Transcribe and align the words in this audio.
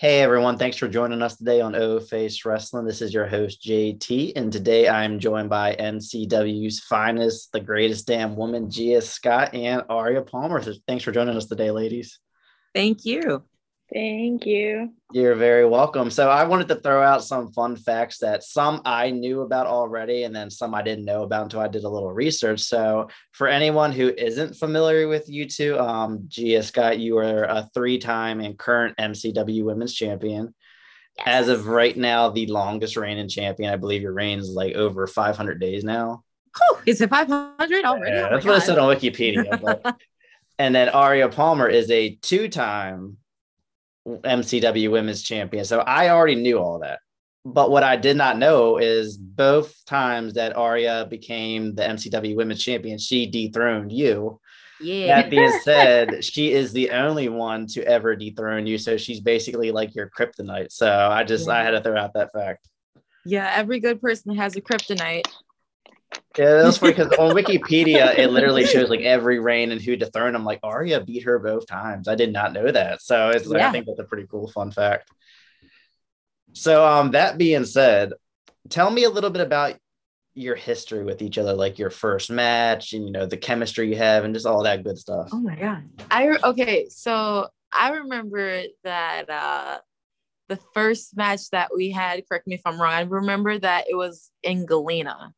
Hey 0.00 0.22
everyone, 0.22 0.56
thanks 0.56 0.78
for 0.78 0.88
joining 0.88 1.20
us 1.20 1.36
today 1.36 1.60
on 1.60 1.74
O 1.74 2.00
Face 2.00 2.46
Wrestling. 2.46 2.86
This 2.86 3.02
is 3.02 3.12
your 3.12 3.26
host 3.26 3.62
JT, 3.62 4.32
and 4.34 4.50
today 4.50 4.88
I'm 4.88 5.18
joined 5.18 5.50
by 5.50 5.76
MCW's 5.76 6.80
finest, 6.80 7.52
the 7.52 7.60
greatest 7.60 8.06
damn 8.06 8.34
woman, 8.34 8.70
Gia 8.70 9.02
Scott 9.02 9.52
and 9.52 9.82
Aria 9.90 10.22
Palmer. 10.22 10.62
So 10.62 10.72
thanks 10.88 11.04
for 11.04 11.12
joining 11.12 11.36
us 11.36 11.48
today, 11.48 11.70
ladies. 11.70 12.18
Thank 12.74 13.04
you. 13.04 13.44
Thank 13.92 14.46
you. 14.46 14.92
You're 15.12 15.34
very 15.34 15.66
welcome. 15.66 16.10
So 16.12 16.30
I 16.30 16.44
wanted 16.44 16.68
to 16.68 16.76
throw 16.76 17.02
out 17.02 17.24
some 17.24 17.50
fun 17.52 17.74
facts 17.76 18.18
that 18.18 18.44
some 18.44 18.82
I 18.84 19.10
knew 19.10 19.40
about 19.40 19.66
already, 19.66 20.22
and 20.22 20.34
then 20.34 20.48
some 20.48 20.74
I 20.74 20.82
didn't 20.82 21.04
know 21.04 21.24
about 21.24 21.42
until 21.44 21.58
I 21.60 21.66
did 21.66 21.82
a 21.82 21.88
little 21.88 22.12
research. 22.12 22.60
So 22.60 23.08
for 23.32 23.48
anyone 23.48 23.90
who 23.90 24.08
isn't 24.16 24.54
familiar 24.54 25.08
with 25.08 25.28
you 25.28 25.46
two, 25.48 25.76
um, 25.78 26.26
Gia 26.28 26.62
Scott, 26.62 27.00
you 27.00 27.18
are 27.18 27.42
a 27.44 27.68
three-time 27.74 28.40
and 28.40 28.56
current 28.56 28.96
MCW 28.96 29.64
Women's 29.64 29.94
Champion. 29.94 30.54
Yes. 31.18 31.26
As 31.26 31.48
of 31.48 31.66
right 31.66 31.96
now, 31.96 32.30
the 32.30 32.46
longest 32.46 32.96
reigning 32.96 33.28
champion. 33.28 33.72
I 33.72 33.76
believe 33.76 34.02
your 34.02 34.12
reign 34.12 34.38
is 34.38 34.50
like 34.50 34.74
over 34.76 35.08
500 35.08 35.60
days 35.60 35.82
now. 35.82 36.22
Oh, 36.62 36.80
is 36.86 37.00
it 37.00 37.10
500 37.10 37.84
already? 37.84 38.16
Yeah, 38.16 38.28
Oh 38.28 38.34
that's 38.34 38.46
what 38.46 38.52
it 38.56 38.58
God. 38.60 38.62
said 38.66 38.78
on 38.78 38.94
Wikipedia. 38.96 39.60
but- 39.60 39.96
and 40.60 40.72
then 40.72 40.88
Aria 40.90 41.28
Palmer 41.28 41.68
is 41.68 41.90
a 41.90 42.14
two-time 42.22 43.16
MCW 44.06 44.90
Women's 44.90 45.22
Champion. 45.22 45.64
So 45.64 45.80
I 45.80 46.10
already 46.10 46.36
knew 46.36 46.58
all 46.58 46.80
that. 46.80 47.00
But 47.44 47.70
what 47.70 47.82
I 47.82 47.96
did 47.96 48.16
not 48.16 48.38
know 48.38 48.76
is 48.76 49.16
both 49.16 49.74
times 49.86 50.34
that 50.34 50.56
Aria 50.56 51.06
became 51.08 51.74
the 51.74 51.82
MCW 51.82 52.36
Women's 52.36 52.62
Champion, 52.62 52.98
she 52.98 53.26
dethroned 53.26 53.92
you. 53.92 54.40
Yeah. 54.80 55.22
That 55.22 55.30
being 55.30 55.52
said, 55.62 56.22
she 56.24 56.52
is 56.52 56.72
the 56.72 56.90
only 56.90 57.28
one 57.28 57.66
to 57.68 57.82
ever 57.84 58.14
dethrone 58.14 58.66
you. 58.66 58.76
So 58.76 58.96
she's 58.96 59.20
basically 59.20 59.70
like 59.70 59.94
your 59.94 60.10
kryptonite. 60.10 60.70
So 60.72 60.90
I 60.90 61.24
just 61.24 61.48
I 61.48 61.62
had 61.62 61.70
to 61.70 61.82
throw 61.82 61.96
out 61.96 62.12
that 62.14 62.32
fact. 62.32 62.68
Yeah. 63.24 63.50
Every 63.54 63.80
good 63.80 64.00
person 64.02 64.36
has 64.36 64.56
a 64.56 64.60
kryptonite. 64.60 65.26
Yeah, 66.40 66.62
that's 66.62 66.78
funny 66.78 66.94
because 66.94 67.12
on 67.18 67.36
Wikipedia 67.36 68.16
it 68.18 68.30
literally 68.30 68.64
shows 68.64 68.88
like 68.88 69.00
every 69.00 69.38
reign 69.38 69.72
and 69.72 69.80
who 69.80 69.94
dethroned. 69.94 70.34
I'm 70.34 70.44
like, 70.44 70.60
Aria 70.62 71.02
beat 71.02 71.24
her 71.24 71.38
both 71.38 71.66
times. 71.66 72.08
I 72.08 72.14
did 72.14 72.32
not 72.32 72.54
know 72.54 72.70
that. 72.70 73.02
So 73.02 73.28
it's 73.28 73.44
like 73.44 73.60
I 73.60 73.70
think 73.70 73.84
that's 73.84 73.98
a 73.98 74.04
pretty 74.04 74.26
cool 74.26 74.48
fun 74.48 74.70
fact. 74.70 75.10
So 76.54 76.86
um 76.86 77.10
that 77.10 77.36
being 77.36 77.66
said, 77.66 78.14
tell 78.70 78.90
me 78.90 79.04
a 79.04 79.10
little 79.10 79.28
bit 79.28 79.42
about 79.42 79.74
your 80.32 80.54
history 80.56 81.04
with 81.04 81.20
each 81.20 81.36
other, 81.36 81.52
like 81.52 81.78
your 81.78 81.90
first 81.90 82.30
match 82.30 82.94
and 82.94 83.04
you 83.04 83.12
know 83.12 83.26
the 83.26 83.36
chemistry 83.36 83.90
you 83.90 83.96
have 83.96 84.24
and 84.24 84.32
just 84.32 84.46
all 84.46 84.62
that 84.62 84.82
good 84.82 84.96
stuff. 84.96 85.28
Oh 85.32 85.40
my 85.40 85.56
God. 85.56 85.82
I, 86.10 86.38
okay. 86.42 86.88
So 86.88 87.48
I 87.70 87.90
remember 87.90 88.62
that 88.84 89.28
uh, 89.28 89.78
the 90.48 90.58
first 90.72 91.18
match 91.18 91.50
that 91.50 91.68
we 91.76 91.90
had, 91.90 92.26
correct 92.26 92.46
me 92.46 92.54
if 92.54 92.62
I'm 92.64 92.80
wrong, 92.80 92.94
I 92.94 93.02
remember 93.02 93.58
that 93.58 93.90
it 93.90 93.94
was 93.94 94.30
in 94.42 94.64
Galena. 94.64 95.34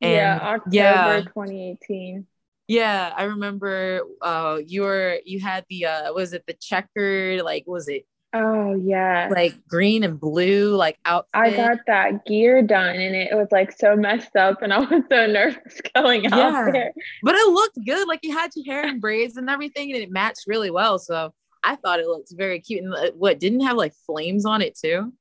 Yeah, 0.00 0.38
October 0.42 0.74
yeah. 0.74 1.20
2018. 1.22 2.26
Yeah, 2.68 3.12
I 3.16 3.24
remember 3.24 4.00
uh 4.20 4.58
you 4.66 4.82
were 4.82 5.18
you 5.24 5.40
had 5.40 5.64
the 5.70 5.86
uh 5.86 6.12
was 6.12 6.32
it 6.32 6.44
the 6.46 6.54
checkered 6.54 7.42
like 7.42 7.64
was 7.66 7.88
it 7.88 8.06
Oh 8.32 8.74
yeah. 8.74 9.28
like 9.30 9.54
green 9.66 10.02
and 10.04 10.18
blue 10.20 10.74
like 10.74 10.98
outfit? 11.06 11.30
I 11.32 11.56
got 11.56 11.78
that 11.86 12.26
gear 12.26 12.60
done 12.62 12.96
and 12.96 13.14
it 13.14 13.34
was 13.34 13.46
like 13.50 13.72
so 13.72 13.96
messed 13.96 14.36
up 14.36 14.60
and 14.62 14.72
I 14.74 14.78
was 14.80 15.04
so 15.08 15.26
nervous 15.26 15.80
going 15.94 16.24
Yeah. 16.24 16.34
out 16.66 16.72
there. 16.72 16.92
but 17.22 17.34
it 17.36 17.48
looked 17.48 17.78
good. 17.86 18.06
Like 18.08 18.20
you 18.24 18.36
had 18.36 18.50
your 18.56 18.66
hair 18.66 18.86
in 18.88 19.00
braids 19.00 19.36
and 19.36 19.48
everything, 19.48 19.92
and 19.92 20.02
it 20.02 20.10
matched 20.10 20.44
really 20.48 20.70
well. 20.70 20.98
So 20.98 21.32
I 21.64 21.76
thought 21.76 22.00
it 22.00 22.06
looked 22.06 22.32
very 22.32 22.60
cute. 22.60 22.82
And 22.84 22.92
uh, 22.94 23.12
what 23.16 23.38
didn't 23.38 23.60
have 23.60 23.76
like 23.76 23.94
flames 24.04 24.44
on 24.44 24.60
it 24.60 24.76
too? 24.76 25.12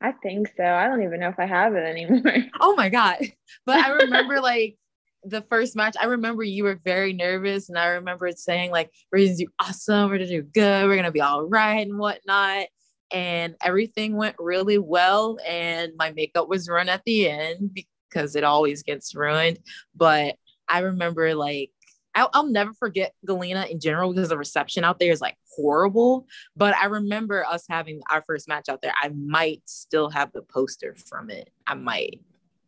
I 0.00 0.12
think 0.12 0.50
so. 0.56 0.64
I 0.64 0.88
don't 0.88 1.02
even 1.02 1.20
know 1.20 1.28
if 1.28 1.38
I 1.38 1.46
have 1.46 1.74
it 1.74 1.84
anymore. 1.84 2.34
Oh 2.60 2.74
my 2.74 2.88
god! 2.88 3.18
But 3.66 3.84
I 3.84 3.90
remember 3.90 4.40
like 4.40 4.76
the 5.24 5.42
first 5.42 5.76
match. 5.76 5.96
I 6.00 6.06
remember 6.06 6.42
you 6.42 6.64
were 6.64 6.80
very 6.82 7.12
nervous, 7.12 7.68
and 7.68 7.78
I 7.78 7.86
remember 7.88 8.30
saying 8.32 8.70
like, 8.70 8.90
"We're 9.12 9.24
gonna 9.26 9.36
do 9.36 9.46
awesome. 9.60 10.10
We're 10.10 10.18
gonna 10.18 10.28
do 10.28 10.42
good. 10.42 10.86
We're 10.86 10.96
gonna 10.96 11.10
be 11.12 11.20
all 11.20 11.44
right 11.44 11.86
and 11.86 11.98
whatnot." 11.98 12.66
And 13.12 13.56
everything 13.62 14.16
went 14.16 14.36
really 14.38 14.78
well, 14.78 15.38
and 15.46 15.92
my 15.98 16.12
makeup 16.12 16.48
was 16.48 16.68
run 16.68 16.88
at 16.88 17.02
the 17.04 17.28
end 17.28 17.74
because 17.74 18.36
it 18.36 18.44
always 18.44 18.82
gets 18.82 19.14
ruined. 19.14 19.58
But 19.94 20.36
I 20.68 20.80
remember 20.80 21.34
like 21.34 21.72
I'll, 22.14 22.30
I'll 22.32 22.46
never 22.46 22.72
forget 22.72 23.12
Galena 23.24 23.66
in 23.70 23.80
general 23.80 24.12
because 24.12 24.28
the 24.30 24.38
reception 24.38 24.84
out 24.84 24.98
there 24.98 25.12
is 25.12 25.20
like 25.20 25.36
horrible. 25.56 26.26
But 26.56 26.74
I 26.76 26.86
remember 26.86 27.44
us 27.44 27.64
having 27.68 28.00
our 28.10 28.22
first 28.26 28.48
match 28.48 28.68
out 28.68 28.82
there. 28.82 28.94
I 29.00 29.08
might 29.08 29.62
still 29.66 30.10
have 30.10 30.32
the 30.32 30.42
poster 30.42 30.94
from 30.96 31.30
it. 31.30 31.50
I 31.66 31.74
might. 31.74 32.20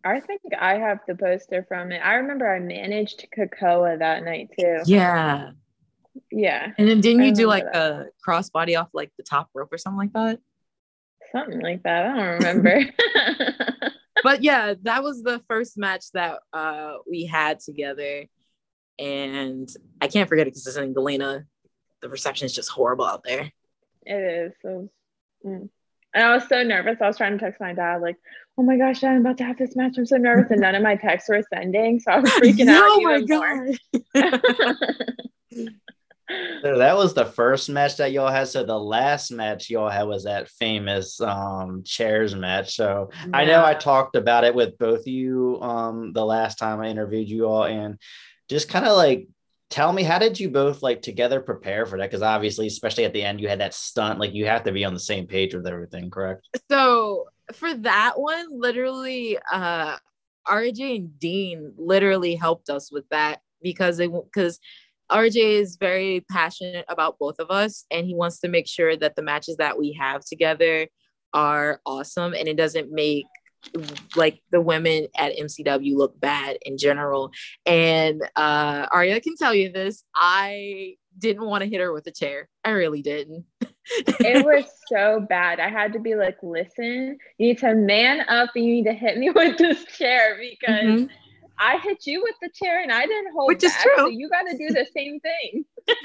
I 0.04 0.20
think 0.20 0.41
I 0.58 0.78
have 0.78 0.98
the 1.06 1.14
poster 1.14 1.64
from 1.69 1.92
it. 1.92 1.98
I 1.98 2.14
remember 2.14 2.52
I 2.52 2.58
managed 2.58 3.26
Cocoa 3.34 3.97
that 3.98 4.25
night 4.25 4.50
too. 4.58 4.81
Yeah. 4.86 5.50
Yeah, 6.31 6.72
And 6.76 6.86
then 6.86 7.00
didn't 7.00 7.22
you 7.22 7.32
do 7.34 7.47
like 7.47 7.64
remember 7.64 8.10
a 8.26 8.31
crossbody 8.31 8.78
off 8.78 8.91
like 8.92 9.10
the 9.16 9.22
top 9.22 9.48
rope 9.54 9.72
or 9.72 9.78
something 9.78 9.97
like 9.97 10.12
that? 10.12 10.41
something 11.32 11.60
like 11.60 11.82
that. 11.84 12.06
I 12.06 12.16
don't 12.16 12.38
remember. 12.38 12.84
But 14.22 14.42
yeah, 14.42 14.75
that 14.82 15.02
was 15.02 15.22
the 15.22 15.42
first 15.48 15.76
match 15.76 16.04
that 16.12 16.41
uh 16.52 16.94
we 17.10 17.25
had 17.26 17.60
together. 17.60 18.26
And 19.02 19.68
I 20.00 20.06
can't 20.06 20.28
forget 20.28 20.46
it 20.46 20.50
because 20.50 20.66
it's 20.66 20.76
in 20.76 20.92
Galena. 20.92 21.44
The 22.02 22.08
reception 22.08 22.46
is 22.46 22.54
just 22.54 22.70
horrible 22.70 23.04
out 23.04 23.24
there. 23.24 23.50
It 24.06 24.14
is. 24.14 24.52
It 24.62 24.68
was- 24.68 24.88
mm. 25.44 25.68
And 26.14 26.24
I 26.24 26.34
was 26.34 26.46
so 26.46 26.62
nervous. 26.62 26.98
I 27.00 27.06
was 27.06 27.16
trying 27.16 27.38
to 27.38 27.42
text 27.42 27.58
my 27.58 27.72
dad, 27.72 28.02
like, 28.02 28.16
"Oh 28.58 28.62
my 28.62 28.76
gosh, 28.76 29.00
Dad, 29.00 29.12
I'm 29.12 29.20
about 29.22 29.38
to 29.38 29.44
have 29.44 29.56
this 29.56 29.74
match. 29.74 29.94
I'm 29.96 30.04
so 30.04 30.18
nervous." 30.18 30.50
And 30.50 30.60
none 30.60 30.74
of 30.74 30.82
my 30.82 30.94
texts 30.94 31.30
were 31.30 31.42
sending, 31.52 32.00
so 32.00 32.12
I 32.12 32.18
was 32.20 32.30
freaking 32.32 32.68
out. 32.68 32.82
oh 32.84 33.00
my 33.00 33.22
god. 33.22 33.78
So 36.62 36.78
that 36.78 36.96
was 36.96 37.12
the 37.12 37.26
first 37.26 37.69
match 37.69 37.96
that 37.98 38.12
y'all 38.12 38.28
had. 38.30 38.48
So 38.48 38.64
the 38.64 38.78
last 38.78 39.30
match 39.30 39.69
y'all 39.69 39.90
had 39.90 40.04
was 40.04 40.24
that 40.24 40.48
famous 40.48 41.20
um 41.20 41.82
chairs 41.84 42.34
match. 42.34 42.74
So 42.74 43.10
I 43.34 43.44
know 43.44 43.62
I 43.62 43.74
talked 43.74 44.16
about 44.16 44.44
it 44.44 44.54
with 44.54 44.78
both 44.78 45.00
of 45.00 45.08
you 45.08 45.58
um 45.60 46.12
the 46.14 46.24
last 46.24 46.58
time 46.58 46.80
I 46.80 46.86
interviewed 46.88 47.28
you 47.28 47.46
all 47.46 47.64
and 47.64 47.98
just 48.52 48.68
kind 48.68 48.86
of 48.86 48.96
like 48.96 49.28
tell 49.70 49.92
me 49.92 50.02
how 50.02 50.18
did 50.18 50.38
you 50.38 50.50
both 50.50 50.82
like 50.82 51.02
together 51.02 51.40
prepare 51.40 51.86
for 51.86 51.98
that? 51.98 52.10
Because 52.10 52.22
obviously 52.22 52.66
especially 52.66 53.04
at 53.04 53.12
the 53.12 53.22
end 53.22 53.40
you 53.40 53.48
had 53.48 53.60
that 53.60 53.74
stunt 53.74 54.20
like 54.20 54.34
you 54.34 54.46
have 54.46 54.64
to 54.64 54.72
be 54.72 54.84
on 54.84 54.94
the 54.94 55.00
same 55.00 55.26
page 55.26 55.54
with 55.54 55.66
everything 55.66 56.10
correct? 56.10 56.46
So 56.70 57.26
for 57.52 57.74
that 57.74 58.18
one, 58.18 58.46
literally, 58.50 59.38
uh, 59.50 59.96
RJ 60.46 60.96
and 60.96 61.18
Dean 61.18 61.72
literally 61.76 62.34
helped 62.34 62.68
us 62.68 62.90
with 62.90 63.08
that 63.10 63.40
because 63.62 63.96
they 63.96 64.08
because 64.08 64.58
RJ 65.10 65.36
is 65.36 65.76
very 65.76 66.24
passionate 66.30 66.84
about 66.88 67.19
both 67.19 67.38
of 67.38 67.50
us, 67.50 67.84
and 67.90 68.06
he 68.06 68.14
wants 68.14 68.40
to 68.40 68.48
make 68.48 68.66
sure 68.66 68.96
that 68.96 69.14
the 69.14 69.22
matches 69.22 69.56
that 69.58 69.78
we 69.78 69.96
have 70.00 70.24
together 70.24 70.88
are 71.34 71.80
awesome, 71.86 72.34
and 72.34 72.48
it 72.48 72.56
doesn't 72.56 72.90
make 72.90 73.26
like 74.16 74.42
the 74.50 74.60
women 74.60 75.06
at 75.16 75.36
MCW 75.36 75.96
look 75.96 76.18
bad 76.20 76.58
in 76.62 76.78
general. 76.78 77.32
And 77.66 78.22
uh, 78.36 78.86
Aria 78.92 79.20
can 79.20 79.36
tell 79.36 79.54
you 79.54 79.70
this: 79.72 80.04
I 80.14 80.96
didn't 81.18 81.44
want 81.46 81.62
to 81.62 81.68
hit 81.70 81.80
her 81.80 81.92
with 81.92 82.06
a 82.06 82.10
chair. 82.12 82.48
I 82.64 82.70
really 82.70 83.02
didn't. 83.02 83.44
it 83.60 84.44
was 84.44 84.64
so 84.88 85.24
bad. 85.28 85.60
I 85.60 85.68
had 85.68 85.92
to 85.94 85.98
be 85.98 86.14
like, 86.14 86.38
"Listen, 86.42 87.18
you 87.38 87.48
need 87.48 87.58
to 87.58 87.74
man 87.74 88.20
up 88.28 88.50
and 88.54 88.64
you 88.64 88.74
need 88.74 88.84
to 88.86 88.92
hit 88.94 89.18
me 89.18 89.30
with 89.34 89.58
this 89.58 89.84
chair 89.96 90.36
because 90.38 91.00
Mhm. 91.02 91.08
I 91.58 91.78
hit 91.78 92.06
you 92.06 92.22
with 92.22 92.34
the 92.42 92.48
chair 92.54 92.82
and 92.82 92.90
I 92.90 93.06
didn't 93.06 93.32
hold 93.32 93.48
Which 93.48 93.62
is 93.62 93.72
back. 93.72 93.82
true. 93.82 93.94
So 93.96 94.06
you 94.08 94.28
got 94.28 94.42
to 94.50 94.56
do 94.56 94.70
the 94.72 94.86
same 94.96 95.20
thing." 95.20 95.64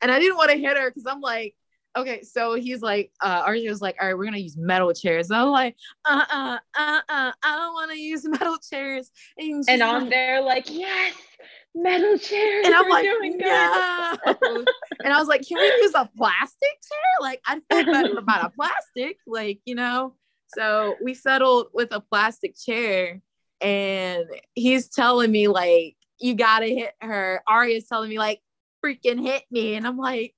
and 0.00 0.10
I 0.10 0.18
didn't 0.18 0.36
want 0.36 0.50
to 0.50 0.56
hit 0.58 0.76
her 0.76 0.90
because 0.90 1.06
I'm 1.06 1.20
like, 1.20 1.54
okay, 1.96 2.22
so 2.22 2.54
he's 2.54 2.82
like, 2.82 3.12
uh, 3.20 3.44
RJ 3.44 3.68
was 3.68 3.80
like, 3.82 3.96
all 4.00 4.06
right, 4.08 4.16
we're 4.16 4.24
gonna 4.24 4.38
use 4.38 4.56
metal 4.56 4.92
chairs. 4.92 5.30
And 5.30 5.38
I'm 5.40 5.48
like, 5.48 5.76
uh, 6.04 6.24
uh, 6.30 6.58
uh, 6.76 7.00
uh, 7.08 7.32
I 7.42 7.56
don't 7.56 7.74
want 7.74 7.90
to 7.90 7.98
use 7.98 8.24
metal 8.28 8.56
chairs. 8.58 9.10
And, 9.38 9.64
And 9.68 9.80
like- 9.80 10.10
there, 10.10 10.40
like, 10.42 10.70
"Yes, 10.70 11.14
metal 11.74 12.18
chairs." 12.18 12.66
and 12.66 12.74
I'm 12.74 12.88
like, 12.88 13.04
doing 13.04 13.32
good." 13.38 13.42
no. 13.44 14.64
and 15.04 15.12
I 15.12 15.18
was 15.18 15.28
like, 15.28 15.46
can 15.46 15.58
we 15.58 15.66
use 15.82 15.92
a 15.94 16.08
plastic 16.16 16.68
chair? 16.68 17.12
Like, 17.20 17.40
I 17.46 17.60
feel 17.70 17.92
better 17.92 18.18
about 18.18 18.46
a 18.46 18.50
plastic, 18.50 19.18
like 19.26 19.60
you 19.64 19.74
know. 19.74 20.14
So 20.56 20.96
we 21.02 21.14
settled 21.14 21.68
with 21.72 21.92
a 21.92 22.00
plastic 22.00 22.56
chair, 22.56 23.20
and 23.60 24.24
he's 24.54 24.88
telling 24.88 25.30
me 25.30 25.48
like, 25.48 25.96
you 26.20 26.34
gotta 26.34 26.66
hit 26.66 26.92
her. 27.00 27.42
Aria's 27.48 27.86
telling 27.88 28.10
me 28.10 28.18
like, 28.18 28.40
freaking 28.84 29.20
hit 29.22 29.44
me, 29.50 29.74
and 29.74 29.86
I'm 29.86 29.96
like, 29.98 30.34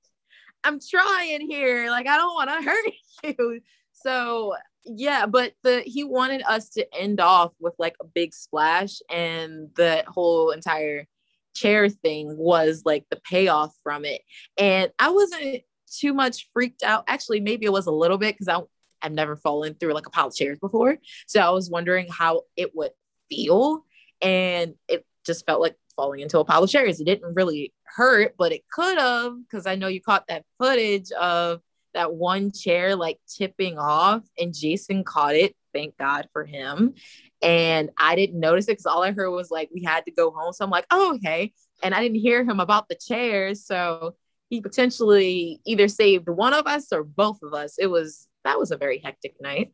I'm 0.65 0.81
trying 0.81 1.49
here. 1.49 1.91
Like, 1.91 2.07
I 2.07 2.17
don't 2.17 2.35
want 2.35 2.51
to 2.51 2.71
hurt 2.71 3.39
you. 3.39 3.61
So 3.93 4.55
yeah, 4.85 5.27
but 5.27 5.55
the 5.63 5.81
he 5.81 6.05
wanted 6.05 6.43
us 6.47 6.71
to 6.71 6.87
end 6.95 7.21
off 7.21 7.53
with 7.59 7.75
like 7.79 7.97
a 8.01 8.05
big 8.05 8.35
splash, 8.35 9.01
and 9.11 9.71
the 9.77 10.05
whole 10.07 10.51
entire 10.51 11.07
chair 11.55 11.89
thing 11.89 12.37
was 12.37 12.83
like 12.85 13.07
the 13.11 13.21
payoff 13.29 13.75
from 13.83 14.05
it. 14.05 14.23
And 14.59 14.91
I 14.99 15.11
wasn't 15.11 15.63
too 15.91 16.13
much 16.13 16.49
freaked 16.53 16.83
out. 16.83 17.05
Actually, 17.07 17.41
maybe 17.41 17.65
it 17.65 17.73
was 17.73 17.87
a 17.87 17.93
little 17.93 18.19
bit 18.19 18.35
because 18.35 18.49
I 18.49 18.61
I've 19.05 19.13
never 19.13 19.37
fallen 19.37 19.75
through 19.75 19.93
like 19.93 20.07
a 20.07 20.11
pile 20.11 20.29
of 20.29 20.35
chairs 20.35 20.59
before. 20.59 20.99
So 21.27 21.41
I 21.41 21.51
was 21.51 21.71
wondering 21.71 22.09
how 22.11 22.43
it 22.57 22.75
would 22.75 22.93
feel. 23.29 23.85
And 24.23 24.75
it 24.89 25.05
just 25.27 25.45
felt 25.45 25.61
like 25.61 25.77
falling 25.95 26.21
into 26.21 26.39
a 26.39 26.45
pile 26.45 26.65
of 26.65 26.71
chairs. 26.71 27.01
It 27.01 27.05
didn't 27.05 27.35
really 27.35 27.75
hurt, 27.95 28.35
but 28.37 28.53
it 28.53 28.63
could 28.71 28.99
have 28.99 29.35
because 29.43 29.67
I 29.67 29.77
know 29.77 29.89
you 29.89 30.01
caught 30.01 30.27
that 30.29 30.45
footage 30.59 31.11
of 31.13 31.61
that 31.95 32.13
one 32.13 32.51
chair 32.53 32.97
like 32.97 33.19
tipping 33.29 33.79
off 33.79 34.23
and 34.39 34.53
Jason 34.53 35.05
caught 35.05 35.37
it. 35.37 35.55
Thank 35.73 35.97
God 35.97 36.29
for 36.33 36.45
him. 36.45 36.95
And 37.41 37.91
I 37.99 38.17
didn't 38.17 38.41
notice 38.41 38.67
it 38.67 38.73
because 38.73 38.87
all 38.87 39.03
I 39.03 39.13
heard 39.13 39.31
was 39.31 39.51
like, 39.51 39.71
we 39.73 39.83
had 39.85 40.05
to 40.07 40.11
go 40.11 40.31
home. 40.31 40.53
So 40.53 40.65
I'm 40.65 40.71
like, 40.71 40.87
oh, 40.91 41.15
okay. 41.17 41.53
And 41.83 41.95
I 41.95 42.01
didn't 42.01 42.21
hear 42.21 42.45
him 42.45 42.61
about 42.61 42.89
the 42.89 42.97
chairs. 42.97 43.65
So 43.65 44.15
he 44.51 44.61
potentially 44.61 45.61
either 45.67 45.89
saved 45.89 46.29
one 46.29 46.55
of 46.55 46.67
us 46.67 46.93
or 46.93 47.05
both 47.05 47.39
of 47.43 47.55
us. 47.55 47.77
It 47.79 47.87
was, 47.87 48.29
that 48.45 48.59
was 48.59 48.71
a 48.71 48.77
very 48.77 48.99
hectic 48.99 49.35
night. 49.41 49.73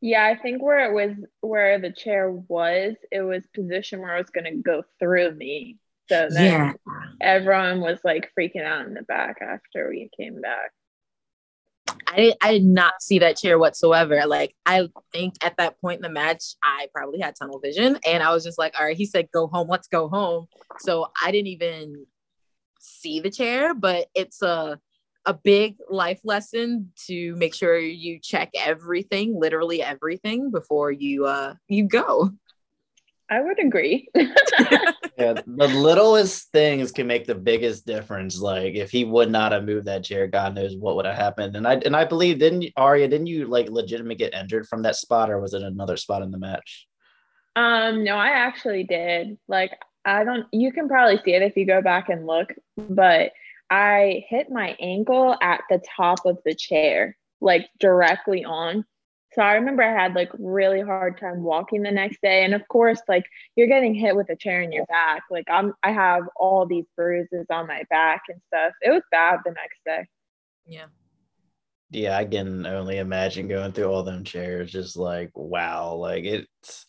Yeah, 0.00 0.24
I 0.24 0.40
think 0.40 0.62
where 0.62 0.90
it 0.90 0.94
was, 0.94 1.16
where 1.40 1.78
the 1.78 1.92
chair 1.92 2.30
was, 2.30 2.94
it 3.12 3.22
was 3.22 3.46
positioned 3.54 4.02
where 4.02 4.16
it 4.16 4.22
was 4.22 4.30
going 4.30 4.44
to 4.44 4.62
go 4.62 4.82
through 4.98 5.32
me. 5.32 5.78
So 6.08 6.28
then 6.30 6.44
yeah. 6.44 6.72
everyone 7.20 7.80
was 7.80 7.98
like 8.04 8.30
freaking 8.38 8.64
out 8.64 8.86
in 8.86 8.94
the 8.94 9.02
back 9.02 9.36
after 9.40 9.88
we 9.88 10.10
came 10.18 10.40
back. 10.40 10.72
I 12.06 12.16
did, 12.16 12.34
I 12.42 12.52
did 12.52 12.64
not 12.64 12.94
see 13.00 13.18
that 13.20 13.36
chair 13.36 13.58
whatsoever. 13.58 14.26
Like 14.26 14.54
I 14.66 14.88
think 15.12 15.34
at 15.42 15.56
that 15.56 15.80
point 15.80 15.98
in 15.98 16.02
the 16.02 16.10
match, 16.10 16.54
I 16.62 16.88
probably 16.94 17.20
had 17.20 17.34
tunnel 17.36 17.60
vision, 17.60 17.98
and 18.06 18.22
I 18.22 18.32
was 18.32 18.44
just 18.44 18.58
like, 18.58 18.74
"All 18.78 18.84
right." 18.84 18.96
He 18.96 19.06
said, 19.06 19.28
"Go 19.32 19.46
home. 19.46 19.68
Let's 19.68 19.88
go 19.88 20.08
home." 20.08 20.46
So 20.80 21.10
I 21.22 21.30
didn't 21.30 21.48
even 21.48 22.06
see 22.80 23.20
the 23.20 23.30
chair, 23.30 23.74
but 23.74 24.08
it's 24.14 24.42
a 24.42 24.78
a 25.24 25.34
big 25.34 25.76
life 25.88 26.20
lesson 26.24 26.90
to 27.06 27.36
make 27.36 27.54
sure 27.54 27.78
you 27.78 28.18
check 28.20 28.50
everything, 28.58 29.38
literally 29.38 29.80
everything, 29.80 30.50
before 30.50 30.90
you 30.90 31.26
uh 31.26 31.54
you 31.68 31.86
go. 31.86 32.30
I 33.32 33.40
would 33.40 33.58
agree. 33.58 34.06
yeah, 34.14 35.32
the 35.46 35.68
littlest 35.74 36.52
things 36.52 36.92
can 36.92 37.06
make 37.06 37.26
the 37.26 37.34
biggest 37.34 37.86
difference. 37.86 38.38
Like 38.38 38.74
if 38.74 38.90
he 38.90 39.06
would 39.06 39.30
not 39.30 39.52
have 39.52 39.64
moved 39.64 39.86
that 39.86 40.04
chair, 40.04 40.26
God 40.26 40.54
knows 40.54 40.76
what 40.76 40.96
would 40.96 41.06
have 41.06 41.16
happened. 41.16 41.56
And 41.56 41.66
I 41.66 41.76
and 41.76 41.96
I 41.96 42.04
believe 42.04 42.40
didn't 42.40 42.66
Aria, 42.76 43.08
didn't 43.08 43.28
you 43.28 43.46
like 43.46 43.70
legitimately 43.70 44.16
get 44.16 44.34
injured 44.34 44.68
from 44.68 44.82
that 44.82 44.96
spot, 44.96 45.30
or 45.30 45.40
was 45.40 45.54
it 45.54 45.62
another 45.62 45.96
spot 45.96 46.20
in 46.20 46.30
the 46.30 46.38
match? 46.38 46.86
Um, 47.56 48.04
no, 48.04 48.16
I 48.16 48.28
actually 48.28 48.84
did. 48.84 49.38
Like 49.48 49.78
I 50.04 50.24
don't 50.24 50.46
you 50.52 50.70
can 50.70 50.86
probably 50.86 51.18
see 51.24 51.32
it 51.32 51.40
if 51.40 51.56
you 51.56 51.64
go 51.64 51.80
back 51.80 52.10
and 52.10 52.26
look, 52.26 52.52
but 52.76 53.32
I 53.70 54.24
hit 54.28 54.50
my 54.50 54.76
ankle 54.78 55.38
at 55.40 55.62
the 55.70 55.80
top 55.96 56.26
of 56.26 56.36
the 56.44 56.54
chair, 56.54 57.16
like 57.40 57.66
directly 57.80 58.44
on. 58.44 58.84
So 59.34 59.40
I 59.40 59.54
remember 59.54 59.82
I 59.82 59.92
had 59.92 60.14
like 60.14 60.30
really 60.38 60.82
hard 60.82 61.18
time 61.18 61.42
walking 61.42 61.82
the 61.82 61.90
next 61.90 62.20
day. 62.20 62.44
And 62.44 62.54
of 62.54 62.66
course, 62.68 63.00
like 63.08 63.24
you're 63.56 63.66
getting 63.66 63.94
hit 63.94 64.14
with 64.14 64.28
a 64.28 64.36
chair 64.36 64.60
in 64.60 64.72
your 64.72 64.84
back. 64.86 65.22
Like 65.30 65.46
I'm 65.50 65.72
I 65.82 65.92
have 65.92 66.24
all 66.36 66.66
these 66.66 66.84
bruises 66.96 67.46
on 67.50 67.66
my 67.66 67.84
back 67.88 68.22
and 68.28 68.40
stuff. 68.48 68.72
It 68.82 68.90
was 68.90 69.02
bad 69.10 69.40
the 69.44 69.52
next 69.52 69.78
day. 69.86 70.06
Yeah. 70.66 70.86
Yeah, 71.90 72.16
I 72.16 72.24
can 72.24 72.66
only 72.66 72.98
imagine 72.98 73.48
going 73.48 73.72
through 73.72 73.86
all 73.86 74.02
them 74.02 74.24
chairs. 74.24 74.70
Just 74.70 74.96
like 74.96 75.30
wow, 75.34 75.94
like 75.94 76.24
it's 76.24 76.86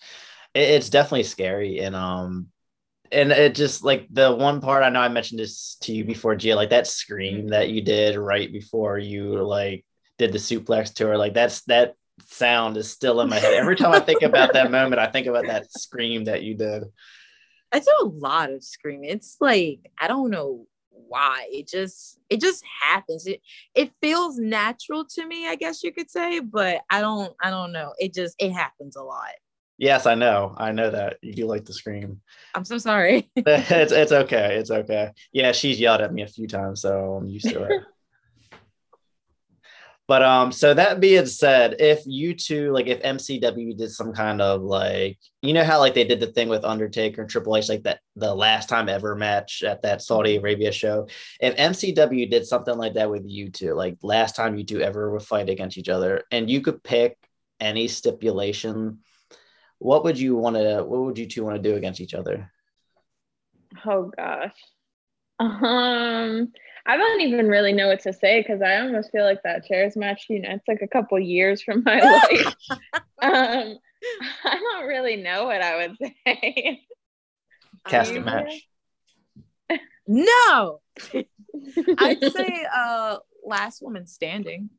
it's 0.53 0.89
definitely 0.89 1.23
scary. 1.23 1.79
And 1.79 1.95
um 1.95 2.47
and 3.11 3.31
it 3.31 3.55
just 3.55 3.83
like 3.83 4.07
the 4.11 4.33
one 4.33 4.59
part 4.59 4.83
I 4.83 4.89
know 4.89 4.99
I 4.99 5.07
mentioned 5.07 5.39
this 5.39 5.77
to 5.81 5.93
you 5.93 6.03
before, 6.03 6.35
Gia, 6.35 6.55
like 6.55 6.71
that 6.71 6.87
scream 6.87 7.49
that 7.49 7.69
you 7.69 7.81
did 7.81 8.17
right 8.17 8.51
before 8.51 8.97
you 8.97 9.41
like 9.43 9.85
did 10.17 10.33
the 10.33 10.39
suplex 10.39 10.93
tour, 10.93 11.17
like 11.17 11.33
that's 11.33 11.61
that 11.65 11.95
sound 12.27 12.77
is 12.77 12.89
still 12.91 13.21
in 13.21 13.29
my 13.29 13.39
head. 13.39 13.53
Every 13.53 13.75
time 13.75 13.91
I 13.91 13.99
think 13.99 14.21
about 14.21 14.53
that 14.53 14.71
moment, 14.77 14.99
I 14.99 15.07
think 15.07 15.27
about 15.27 15.45
that 15.47 15.71
scream 15.71 16.25
that 16.25 16.43
you 16.43 16.55
did. 16.55 16.83
I 17.71 17.79
do 17.79 17.91
a 18.01 18.05
lot 18.05 18.51
of 18.51 18.63
screaming. 18.63 19.09
It's 19.09 19.37
like 19.39 19.91
I 19.99 20.07
don't 20.07 20.29
know 20.29 20.67
why. 20.89 21.47
It 21.51 21.67
just 21.67 22.19
it 22.29 22.39
just 22.39 22.63
happens. 22.81 23.25
It 23.25 23.41
it 23.73 23.91
feels 24.01 24.37
natural 24.37 25.05
to 25.15 25.25
me, 25.25 25.47
I 25.47 25.55
guess 25.55 25.83
you 25.83 25.91
could 25.91 26.09
say, 26.09 26.39
but 26.39 26.81
I 26.89 27.01
don't 27.01 27.33
I 27.41 27.49
don't 27.49 27.71
know. 27.71 27.93
It 27.99 28.13
just 28.13 28.35
it 28.39 28.51
happens 28.51 28.95
a 28.95 29.03
lot. 29.03 29.31
Yes, 29.77 30.05
I 30.05 30.13
know. 30.15 30.53
I 30.57 30.71
know 30.71 30.91
that 30.91 31.17
you 31.21 31.33
do 31.33 31.47
like 31.47 31.65
to 31.65 31.73
scream. 31.73 32.21
I'm 32.53 32.63
so 32.63 32.77
sorry. 32.77 33.29
it's 33.35 33.91
it's 33.91 34.11
okay. 34.11 34.55
It's 34.57 34.71
okay. 34.71 35.11
Yeah, 35.31 35.51
she's 35.51 35.79
yelled 35.79 36.01
at 36.01 36.13
me 36.13 36.21
a 36.21 36.27
few 36.27 36.47
times, 36.47 36.81
so 36.81 37.15
I'm 37.15 37.27
used 37.27 37.49
to 37.49 37.63
it. 37.63 37.81
But 40.13 40.21
um, 40.21 40.51
so 40.51 40.75
that 40.75 40.99
being 40.99 41.25
said, 41.25 41.77
if 41.79 42.03
you 42.05 42.35
two 42.35 42.71
like 42.71 42.85
if 42.85 43.01
MCW 43.01 43.75
did 43.75 43.89
some 43.89 44.13
kind 44.13 44.43
of 44.43 44.61
like 44.61 45.17
you 45.41 45.53
know 45.53 45.63
how 45.63 45.79
like 45.79 45.95
they 45.95 46.03
did 46.03 46.19
the 46.19 46.27
thing 46.27 46.49
with 46.49 46.63
Undertaker 46.63 47.21
and 47.21 47.29
Triple 47.31 47.57
H 47.57 47.67
like 47.67 47.81
that 47.81 47.99
the 48.15 48.35
last 48.35 48.69
time 48.69 48.89
ever 48.89 49.15
match 49.15 49.63
at 49.63 49.81
that 49.81 50.03
Saudi 50.03 50.35
Arabia 50.35 50.71
show, 50.71 51.07
if 51.39 51.55
MCW 51.55 52.29
did 52.29 52.45
something 52.45 52.77
like 52.77 52.93
that 52.93 53.09
with 53.09 53.23
you 53.25 53.49
two, 53.49 53.73
like 53.73 53.97
last 54.03 54.35
time 54.35 54.55
you 54.55 54.63
two 54.63 54.81
ever 54.81 55.09
would 55.09 55.23
fight 55.23 55.49
against 55.49 55.79
each 55.79 55.89
other, 55.89 56.21
and 56.29 56.47
you 56.47 56.61
could 56.61 56.83
pick 56.83 57.17
any 57.59 57.87
stipulation, 57.87 58.99
what 59.79 60.03
would 60.03 60.19
you 60.19 60.35
want 60.35 60.57
to? 60.57 60.83
What 60.83 61.05
would 61.05 61.17
you 61.17 61.25
two 61.25 61.43
want 61.43 61.55
to 61.55 61.69
do 61.71 61.75
against 61.75 62.01
each 62.01 62.13
other? 62.13 62.51
Oh 63.83 64.11
gosh. 64.15 64.53
Um, 65.39 66.53
I 66.85 66.97
don't 66.97 67.21
even 67.21 67.47
really 67.47 67.71
know 67.71 67.87
what 67.87 68.01
to 68.01 68.13
say 68.13 68.41
because 68.41 68.61
I 68.61 68.81
almost 68.81 69.11
feel 69.11 69.23
like 69.23 69.41
that 69.43 69.65
chairs 69.65 69.95
match, 69.95 70.25
you 70.29 70.41
know, 70.41 70.49
it's 70.51 70.67
like 70.67 70.81
a 70.81 70.87
couple 70.87 71.17
years 71.19 71.61
from 71.61 71.83
my 71.85 71.99
life. 72.29 72.55
um, 73.21 73.77
I 74.43 74.55
don't 74.59 74.87
really 74.87 75.15
know 75.15 75.45
what 75.45 75.61
I 75.61 75.87
would 75.87 75.97
say. 75.97 76.81
Cast 77.87 78.11
a 78.11 78.19
match. 78.19 78.67
No, 80.05 80.81
I'd 81.97 82.31
say 82.33 82.65
uh 82.73 83.17
last 83.45 83.81
woman 83.81 84.05
standing. 84.05 84.69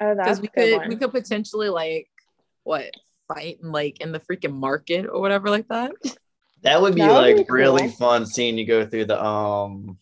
Oh, 0.00 0.14
that's 0.14 0.40
we 0.40 0.48
could 0.48 0.76
one. 0.76 0.88
we 0.88 0.96
could 0.96 1.10
potentially 1.10 1.68
like 1.68 2.08
what 2.62 2.90
fight 3.26 3.58
in 3.62 3.72
like 3.72 4.00
in 4.00 4.12
the 4.12 4.20
freaking 4.20 4.54
market 4.54 5.06
or 5.06 5.20
whatever 5.20 5.50
like 5.50 5.68
that. 5.68 5.92
That 6.62 6.80
would 6.80 6.94
be 6.94 7.00
that 7.00 7.08
would 7.12 7.16
like 7.16 7.36
be 7.36 7.44
cool. 7.44 7.56
really 7.56 7.88
fun 7.88 8.26
seeing 8.26 8.58
you 8.58 8.66
go 8.66 8.86
through 8.86 9.06
the 9.06 9.22
um 9.22 9.98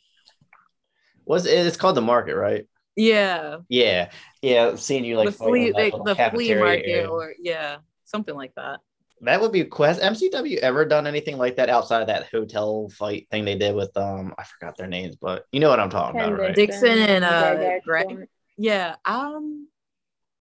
was 1.27 1.47
it, 1.47 1.67
it's 1.67 1.77
called 1.77 1.97
the 1.97 2.03
market, 2.03 2.37
right? 2.37 2.67
Yeah. 2.97 3.59
Yeah. 3.69 4.11
Yeah. 4.43 4.77
Seeing 4.77 5.05
you 5.05 5.17
like 5.17 5.27
the 5.27 5.33
flea, 5.33 5.73
like, 5.73 5.93
the 5.93 6.15
flea 6.15 6.55
market 6.55 6.89
area. 6.89 7.09
or 7.09 7.35
yeah, 7.41 7.79
something 8.05 8.35
like 8.35 8.55
that. 8.57 8.81
That 9.21 9.41
would 9.41 9.53
be 9.53 9.65
cool. 9.65 9.87
Has 9.87 10.01
MCW 10.01 10.59
ever 10.59 10.85
done 10.85 11.07
anything 11.07 11.39
like 11.39 11.57
that 11.57 11.71
outside 11.71 12.03
of 12.03 12.09
that 12.09 12.27
hotel 12.31 12.89
fight 12.91 13.27
thing 13.31 13.45
they 13.45 13.57
did 13.57 13.75
with 13.75 13.97
um 13.97 14.35
I 14.37 14.45
forgot 14.45 14.77
their 14.77 14.87
names, 14.87 15.17
but 15.17 15.45
you 15.51 15.61
know 15.61 15.71
what 15.71 15.81
I'm 15.81 15.91
talking 15.91 16.21
Ken 16.21 16.29
about, 16.29 16.41
right? 16.41 16.55
Dixon 16.55 16.99
and 16.99 17.25
uh 17.25 17.79
Greg. 17.85 18.29
Yeah. 18.57 18.97
Um 19.05 19.69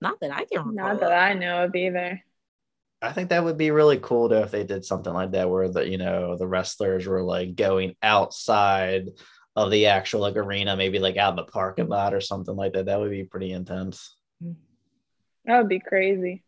not 0.01 0.21
that 0.21 0.33
I 0.33 0.45
can 0.45 0.67
remember. 0.67 0.83
Not 0.83 1.01
that 1.01 1.13
I 1.13 1.35
know 1.35 1.65
of 1.65 1.75
either. 1.75 2.21
I 3.03 3.13
think 3.13 3.29
that 3.29 3.45
would 3.45 3.59
be 3.59 3.71
really 3.71 3.99
cool 3.99 4.29
though 4.29 4.43
if 4.43 4.51
they 4.51 4.65
did 4.65 4.85
something 4.85 5.13
like 5.13 5.33
that 5.33 5.49
where 5.49 5.69
the 5.69 5.89
you 5.89 5.99
know 5.99 6.37
the 6.37 6.47
wrestlers 6.47 7.07
were 7.07 7.23
like 7.23 7.55
going 7.55 7.95
outside 8.03 9.11
of 9.57 9.71
the 9.71 9.87
actual 9.87 10.21
like 10.21 10.37
arena, 10.37 10.77
maybe 10.77 10.99
like 10.99 11.17
out 11.17 11.31
in 11.31 11.37
the 11.37 11.45
parking 11.45 11.89
lot 11.89 12.15
or 12.15 12.21
something 12.21 12.55
like 12.55 12.75
that. 12.75 12.87
That 12.87 13.01
would 13.01 13.11
be 13.11 13.25
pretty 13.25 13.53
intense. 13.53 14.15
That 15.47 15.59
would 15.59 15.69
be 15.69 15.81
crazy. 15.81 16.43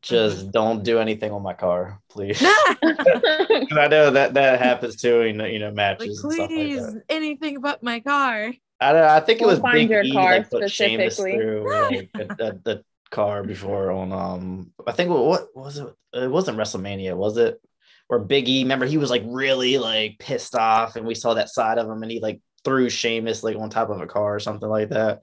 Just 0.00 0.52
don't 0.52 0.84
do 0.84 0.98
anything 0.98 1.32
on 1.32 1.42
my 1.42 1.54
car, 1.54 2.00
please. 2.08 2.38
Because 2.38 2.78
I 3.78 3.88
know 3.88 4.10
that 4.12 4.34
that 4.34 4.60
happens 4.60 4.96
too 4.96 5.22
in 5.22 5.40
you 5.40 5.58
know 5.58 5.72
matches. 5.72 6.22
Like, 6.24 6.48
please, 6.48 6.80
like 6.80 7.02
anything 7.08 7.60
but 7.60 7.82
my 7.82 8.00
car. 8.00 8.52
I, 8.80 9.16
I 9.16 9.20
think 9.20 9.40
it 9.40 9.46
we'll 9.46 9.60
was 9.60 9.72
Big 9.72 9.90
your 9.90 10.02
e 10.02 10.12
car 10.12 10.38
that 10.38 10.50
put 10.50 10.70
Sheamus 10.70 11.16
through 11.16 11.70
like, 11.90 12.10
the, 12.12 12.60
the 12.64 12.84
car 13.10 13.42
before 13.42 13.90
on 13.90 14.12
um. 14.12 14.72
I 14.86 14.92
think 14.92 15.10
what 15.10 15.48
was 15.54 15.78
it? 15.78 15.88
It 16.12 16.30
wasn't 16.30 16.58
WrestleMania, 16.58 17.16
was 17.16 17.36
it? 17.36 17.60
Or 18.08 18.18
Big 18.18 18.48
E, 18.48 18.62
remember 18.62 18.86
he 18.86 18.98
was 18.98 19.10
like 19.10 19.22
really 19.26 19.78
like 19.78 20.18
pissed 20.18 20.54
off, 20.54 20.96
and 20.96 21.06
we 21.06 21.14
saw 21.14 21.34
that 21.34 21.48
side 21.48 21.78
of 21.78 21.88
him, 21.88 22.02
and 22.02 22.10
he 22.10 22.20
like 22.20 22.40
threw 22.64 22.88
Sheamus 22.88 23.42
like 23.42 23.56
on 23.56 23.70
top 23.70 23.90
of 23.90 24.00
a 24.00 24.06
car 24.06 24.34
or 24.34 24.40
something 24.40 24.68
like 24.68 24.90
that. 24.90 25.22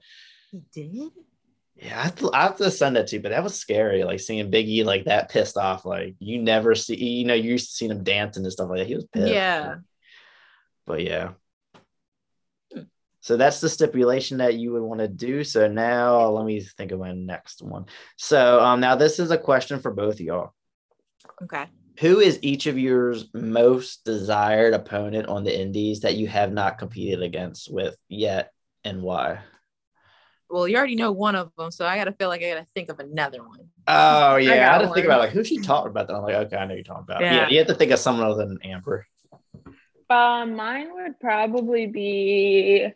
He 0.50 0.62
did. 0.72 1.12
Yeah, 1.76 1.98
I 1.98 2.02
have, 2.02 2.14
to, 2.16 2.30
I 2.34 2.42
have 2.42 2.56
to 2.58 2.70
send 2.70 2.96
that 2.96 3.06
to 3.06 3.16
you, 3.16 3.22
but 3.22 3.30
that 3.30 3.42
was 3.42 3.54
scary. 3.54 4.04
Like 4.04 4.20
seeing 4.20 4.50
Biggie 4.50 4.84
like 4.84 5.06
that 5.06 5.30
pissed 5.30 5.56
off. 5.56 5.86
Like 5.86 6.14
you 6.18 6.42
never 6.42 6.74
see, 6.74 6.96
you 6.96 7.24
know, 7.24 7.34
you 7.34 7.52
used 7.52 7.70
to 7.70 7.76
see 7.76 7.88
him 7.88 8.04
dancing 8.04 8.44
and 8.44 8.52
stuff 8.52 8.68
like 8.68 8.80
that. 8.80 8.86
He 8.86 8.96
was 8.96 9.06
pissed. 9.06 9.32
Yeah. 9.32 9.76
But 10.86 11.02
yeah. 11.02 11.30
So 13.22 13.36
that's 13.36 13.60
the 13.60 13.68
stipulation 13.68 14.38
that 14.38 14.54
you 14.54 14.72
would 14.72 14.82
want 14.82 15.00
to 15.00 15.08
do. 15.08 15.44
So 15.44 15.68
now 15.68 16.28
let 16.28 16.44
me 16.44 16.60
think 16.60 16.90
of 16.92 17.00
my 17.00 17.12
next 17.12 17.62
one. 17.62 17.86
So 18.16 18.60
um 18.60 18.80
now 18.80 18.96
this 18.96 19.18
is 19.18 19.30
a 19.30 19.38
question 19.38 19.80
for 19.80 19.90
both 19.90 20.14
of 20.14 20.20
y'all. 20.20 20.52
Okay 21.42 21.66
who 22.00 22.18
is 22.18 22.38
each 22.42 22.66
of 22.66 22.78
yours 22.78 23.28
most 23.34 24.04
desired 24.04 24.74
opponent 24.74 25.28
on 25.28 25.44
the 25.44 25.60
indies 25.60 26.00
that 26.00 26.16
you 26.16 26.26
have 26.26 26.52
not 26.52 26.78
competed 26.78 27.22
against 27.22 27.72
with 27.72 27.96
yet 28.08 28.52
and 28.84 29.02
why 29.02 29.40
well, 30.50 30.66
you 30.66 30.76
already 30.76 30.96
know 30.96 31.12
one 31.12 31.36
of 31.36 31.52
them, 31.56 31.70
so 31.70 31.86
I 31.86 31.96
gotta 31.96 32.12
feel 32.12 32.28
like 32.28 32.42
I 32.42 32.50
gotta 32.50 32.66
think 32.74 32.90
of 32.90 32.98
another 32.98 33.42
one. 33.42 33.68
Oh 33.86 34.36
yeah, 34.36 34.52
I, 34.52 34.56
got 34.56 34.80
had 34.80 34.88
to 34.88 34.94
think 34.94 35.06
about 35.06 35.20
like 35.20 35.30
who's 35.30 35.46
she 35.46 35.58
talking 35.58 35.90
about. 35.90 36.08
Then 36.08 36.16
I'm 36.16 36.22
like, 36.22 36.34
okay, 36.34 36.56
I 36.56 36.66
know 36.66 36.74
you're 36.74 36.82
talking 36.82 37.04
about. 37.04 37.20
Yeah. 37.20 37.34
Yeah. 37.34 37.48
you 37.48 37.58
have 37.58 37.68
to 37.68 37.74
think 37.74 37.92
of 37.92 38.00
someone 38.00 38.26
other 38.26 38.44
than 38.46 38.58
Amber. 38.64 39.06
Uh, 40.10 40.44
mine 40.46 40.92
would 40.92 41.20
probably 41.20 41.86
be 41.86 42.88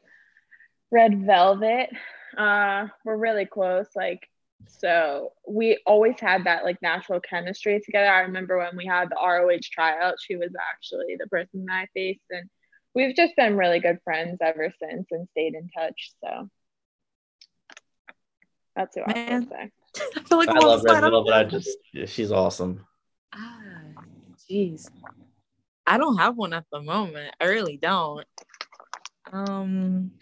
Red 0.90 1.24
Velvet. 1.24 1.90
Uh, 2.36 2.88
we're 3.04 3.16
really 3.16 3.46
close. 3.46 3.86
Like, 3.94 4.28
so 4.66 5.32
we 5.48 5.78
always 5.86 6.18
had 6.20 6.44
that 6.44 6.64
like 6.64 6.80
natural 6.82 7.20
chemistry 7.20 7.80
together. 7.80 8.08
I 8.08 8.20
remember 8.20 8.58
when 8.58 8.76
we 8.76 8.86
had 8.86 9.10
the 9.10 9.16
ROH 9.16 9.58
tryout, 9.72 10.16
she 10.20 10.36
was 10.36 10.50
actually 10.72 11.16
the 11.18 11.26
person 11.28 11.64
that 11.66 11.72
I 11.74 11.86
faced, 11.94 12.20
and 12.30 12.48
we've 12.94 13.14
just 13.16 13.36
been 13.36 13.56
really 13.56 13.80
good 13.80 13.98
friends 14.04 14.38
ever 14.40 14.72
since 14.80 15.06
and 15.10 15.28
stayed 15.30 15.54
in 15.54 15.68
touch. 15.70 16.12
So 16.22 16.48
that's 18.76 18.94
who 18.96 19.02
I 19.02 19.14
Man. 19.14 19.40
would 19.40 19.48
say. 19.48 19.70
I 20.16 20.20
feel 20.24 20.38
like 20.38 20.48
I 20.48 20.52
I'm 20.52 20.58
on 20.58 20.66
love 20.66 20.82
the 20.82 20.84
Red 20.92 20.98
spot. 20.98 21.04
I 21.04 21.10
Velvet. 21.10 21.32
I 21.34 21.44
just 21.44 21.78
yeah, 21.92 22.06
she's 22.06 22.32
awesome. 22.32 22.86
Ah, 23.32 23.58
jeez. 24.50 24.88
I 25.86 25.98
don't 25.98 26.16
have 26.16 26.36
one 26.36 26.52
at 26.52 26.64
the 26.72 26.80
moment. 26.80 27.34
I 27.40 27.44
really 27.44 27.76
don't. 27.76 28.26
Um, 29.32 30.12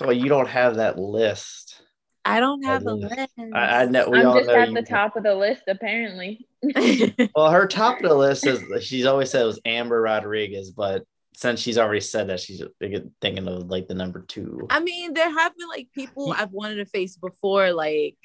Well, 0.00 0.12
you 0.12 0.28
don't 0.28 0.48
have 0.48 0.76
that 0.76 0.98
list. 0.98 1.82
I 2.24 2.38
don't 2.40 2.62
have 2.64 2.86
a 2.86 2.92
list. 2.94 3.16
list. 3.16 3.32
I, 3.52 3.82
I 3.82 3.86
know 3.86 4.08
we 4.08 4.20
I'm 4.20 4.26
all 4.28 4.34
just 4.36 4.48
know. 4.48 4.54
at 4.54 4.68
you- 4.68 4.74
the 4.74 4.82
top 4.82 5.16
of 5.16 5.22
the 5.24 5.34
list, 5.34 5.62
apparently. 5.68 6.46
Well, 7.34 7.50
her 7.50 7.66
top 7.66 8.00
of 8.02 8.08
the 8.08 8.14
list 8.16 8.46
is 8.46 8.62
she's 8.84 9.06
always 9.06 9.30
said 9.30 9.42
it 9.42 9.46
was 9.46 9.60
Amber 9.64 10.00
Rodriguez, 10.00 10.70
but 10.70 11.04
since 11.34 11.58
she's 11.60 11.78
already 11.78 12.00
said 12.00 12.28
that, 12.28 12.38
she's 12.40 12.62
thinking 12.80 13.48
of 13.48 13.68
like 13.68 13.88
the 13.88 13.94
number 13.94 14.20
two. 14.20 14.66
I 14.70 14.78
mean, 14.80 15.14
there 15.14 15.30
have 15.30 15.56
been 15.56 15.68
like 15.68 15.88
people 15.92 16.32
I've 16.32 16.52
wanted 16.52 16.76
to 16.76 16.84
face 16.84 17.16
before. 17.16 17.72
Like, 17.72 18.16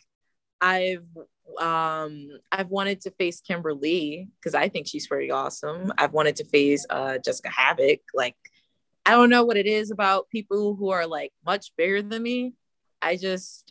I've 0.62 1.06
um 1.60 2.28
I've 2.52 2.68
wanted 2.70 3.02
to 3.02 3.12
face 3.12 3.42
Kimberly 3.42 4.28
because 4.40 4.54
I 4.54 4.70
think 4.70 4.88
she's 4.88 5.08
pretty 5.08 5.32
awesome. 5.32 5.92
I've 5.98 6.14
wanted 6.14 6.36
to 6.38 6.46
face 6.46 6.86
uh 6.90 7.18
Jessica 7.18 7.50
Havoc. 7.50 8.02
Like, 8.14 8.36
I 9.06 9.12
don't 9.12 9.30
know 9.32 9.46
what 9.46 9.58
it 9.58 9.66
is 9.66 9.90
about 9.90 10.30
people 10.30 10.76
who 10.76 10.90
are 10.90 11.08
like 11.08 11.32
much 11.46 11.72
bigger 11.78 12.02
than 12.04 12.22
me. 12.22 12.54
I 13.02 13.16
just 13.16 13.67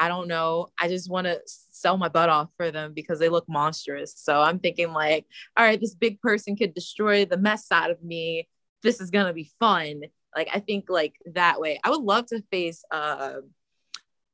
I 0.00 0.08
don't 0.08 0.28
know. 0.28 0.68
I 0.80 0.88
just 0.88 1.10
want 1.10 1.26
to 1.26 1.42
sell 1.44 1.98
my 1.98 2.08
butt 2.08 2.30
off 2.30 2.48
for 2.56 2.70
them 2.70 2.94
because 2.94 3.18
they 3.18 3.28
look 3.28 3.44
monstrous. 3.46 4.14
So 4.16 4.40
I'm 4.40 4.58
thinking 4.58 4.94
like, 4.94 5.26
all 5.58 5.64
right, 5.64 5.78
this 5.78 5.94
big 5.94 6.22
person 6.22 6.56
could 6.56 6.72
destroy 6.72 7.26
the 7.26 7.36
mess 7.36 7.66
out 7.70 7.90
of 7.90 8.02
me. 8.02 8.48
This 8.82 9.02
is 9.02 9.10
gonna 9.10 9.34
be 9.34 9.50
fun. 9.60 10.00
Like 10.34 10.48
I 10.54 10.60
think 10.60 10.86
like 10.88 11.16
that 11.34 11.60
way. 11.60 11.78
I 11.84 11.90
would 11.90 12.00
love 12.00 12.24
to 12.28 12.42
face 12.50 12.82
uh 12.90 13.34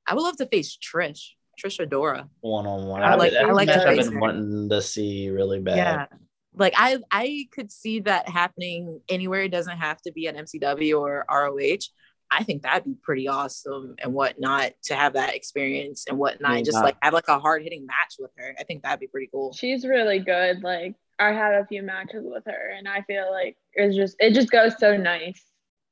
I 0.07 0.15
would 0.15 0.23
love 0.23 0.37
to 0.37 0.47
face 0.47 0.79
Trish, 0.79 1.31
Trish 1.61 1.85
Adora. 1.85 2.29
One 2.43 2.69
on 2.69 2.87
one. 2.87 3.03
I 3.03 3.17
like- 3.17 3.33
I 3.33 3.51
like 3.51 3.69
I've 3.69 3.97
been 3.97 4.13
her. 4.13 4.21
wanting 4.21 4.69
to 4.69 4.81
see 4.81 5.31
really 5.31 5.59
bad. 5.59 5.77
Yeah. 5.79 6.07
Like 6.55 6.75
I 6.77 6.99
I 7.11 7.49
could 7.51 7.73
see 7.73 8.01
that 8.01 8.29
happening 8.29 9.01
anywhere. 9.09 9.43
It 9.43 9.51
doesn't 9.51 9.79
have 9.79 10.01
to 10.03 10.13
be 10.13 10.29
at 10.29 10.37
MCW 10.37 11.01
or 11.01 11.27
ROH. 11.29 11.89
I 12.31 12.43
think 12.43 12.63
that'd 12.63 12.85
be 12.85 12.97
pretty 13.01 13.29
awesome 13.29 13.95
and 14.03 14.13
whatnot 14.13 14.73
to 14.85 14.95
have 14.95 15.13
that 15.15 15.35
experience 15.35 16.07
and 16.09 16.19
whatnot. 16.19 16.53
Yeah. 16.53 16.57
and 16.59 16.67
just 16.67 16.79
like 16.83 16.97
have 17.01 17.15
like 17.15 17.29
a 17.29 17.39
hard 17.39 17.63
hitting 17.63 17.87
match 17.87 18.17
with 18.19 18.33
her. 18.37 18.55
I 18.59 18.65
think 18.65 18.83
that'd 18.83 19.01
be 19.01 19.07
pretty 19.07 19.29
cool. 19.33 19.53
She's 19.53 19.85
really 19.85 20.19
good. 20.19 20.63
Like 20.63 20.97
I 21.19 21.33
had 21.33 21.55
a 21.55 21.67
few 21.67 21.83
matches 21.83 22.25
with 22.25 22.45
her, 22.47 22.71
and 22.77 22.89
I 22.89 23.03
feel 23.03 23.31
like 23.31 23.57
it's 23.75 23.97
just 23.97 24.17
it 24.19 24.35
just 24.35 24.51
goes 24.51 24.75
so 24.79 24.97
nice. 24.97 25.43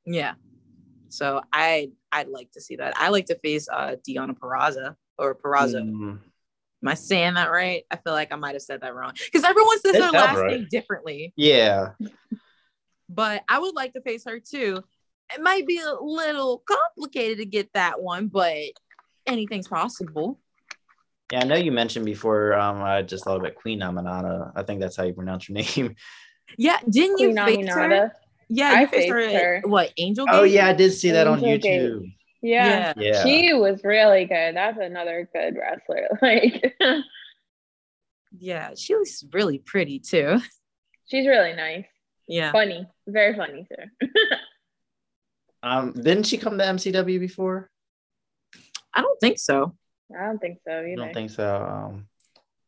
Yeah. 0.04 0.34
So 1.08 1.40
I 1.52 1.92
I'd 2.10 2.28
like 2.28 2.50
to 2.52 2.60
see 2.60 2.76
that. 2.76 2.94
I 2.96 3.08
like 3.10 3.26
to 3.26 3.38
face 3.38 3.68
uh 3.72 3.96
Deonna 4.06 4.36
Purrazzo 4.36 4.96
or 5.18 5.34
Peraza. 5.36 5.82
Mm. 5.82 6.18
Am 6.82 6.88
I 6.88 6.94
saying 6.94 7.34
that 7.34 7.50
right? 7.50 7.84
I 7.90 7.96
feel 7.96 8.12
like 8.12 8.32
I 8.32 8.36
might 8.36 8.54
have 8.54 8.62
said 8.62 8.82
that 8.82 8.94
wrong 8.94 9.12
because 9.24 9.44
everyone 9.44 9.80
says 9.80 9.94
It 9.94 10.00
their 10.00 10.10
last 10.10 10.38
right. 10.38 10.50
name 10.50 10.66
differently. 10.70 11.32
Yeah. 11.36 11.90
But 13.08 13.42
I 13.48 13.58
would 13.58 13.74
like 13.74 13.92
to 13.94 14.00
face 14.00 14.24
her 14.26 14.40
too. 14.40 14.82
It 15.33 15.40
might 15.40 15.66
be 15.66 15.78
a 15.78 15.95
little 16.02 16.62
complicated 16.66 17.38
to 17.38 17.47
get 17.47 17.73
that 17.75 18.02
one, 18.02 18.28
but 18.28 18.57
anything's 19.26 19.69
possible. 19.69 20.40
Yeah, 21.33 21.40
I 21.40 21.45
know 21.45 21.57
you 21.57 21.73
mentioned 21.73 22.04
before. 22.04 22.54
Um, 22.54 22.83
I 22.83 23.02
just 23.02 23.25
thought 23.25 23.40
about 23.40 23.54
Queen 23.54 23.81
Aminata. 23.81 24.52
I 24.54 24.62
think 24.62 24.81
that's 24.81 24.97
how 24.97 25.04
you 25.04 25.14
pronounce 25.14 25.49
your 25.49 25.54
name. 25.76 25.97
Yeah, 26.59 26.78
didn't 26.88 27.16
Queen 27.16 27.31
you 27.31 27.45
face 27.45 27.75
her? 27.75 28.12
Yeah, 28.49 28.73
I 28.73 28.81
you 28.83 28.87
faced 28.88 29.09
her, 29.09 29.21
faced 29.21 29.35
at 29.35 29.43
her. 29.43 29.62
what 29.64 29.93
Angel? 29.97 30.26
oh 30.28 30.43
yeah, 30.43 30.69
I 30.69 30.75
did 30.75 30.93
see 30.93 31.11
that 31.12 31.26
on 31.26 31.43
Angel 31.43 31.59
Gate. 31.59 31.83
YouTube. 31.83 32.14
Yeah. 32.43 32.93
Yeah. 32.99 33.23
She 33.25 33.54
was 33.54 33.83
really 33.83 34.26
good. 34.26 34.54
That's 34.54 34.78
another 34.78 35.28
good 35.33 35.57
wrestler. 35.57 36.09
Like 36.23 36.75
yeah, 38.38 38.73
she 38.76 38.95
was 38.95 39.25
really 39.33 39.59
pretty 39.59 40.00
too. 40.00 40.40
she's 41.07 41.26
really 41.26 41.54
nice. 41.54 41.87
Yeah, 42.26 42.52
Funny. 42.52 42.87
Very 43.07 43.35
funny 43.37 43.66
too. 43.69 44.09
Um, 45.64 45.92
didn't 45.92 46.25
she 46.25 46.37
come 46.37 46.59
to 46.59 46.64
MCW 46.64 47.18
before? 47.18 47.71
I 48.94 49.00
don't 49.00 49.18
think 49.18 49.38
so. 49.38 49.75
I 50.16 50.26
don't 50.26 50.38
think 50.38 50.59
so 50.66 50.73
I 50.73 50.85
either. 50.85 50.97
don't 50.97 51.14
think 51.14 51.30
so. 51.30 51.56
Um, 51.56 52.06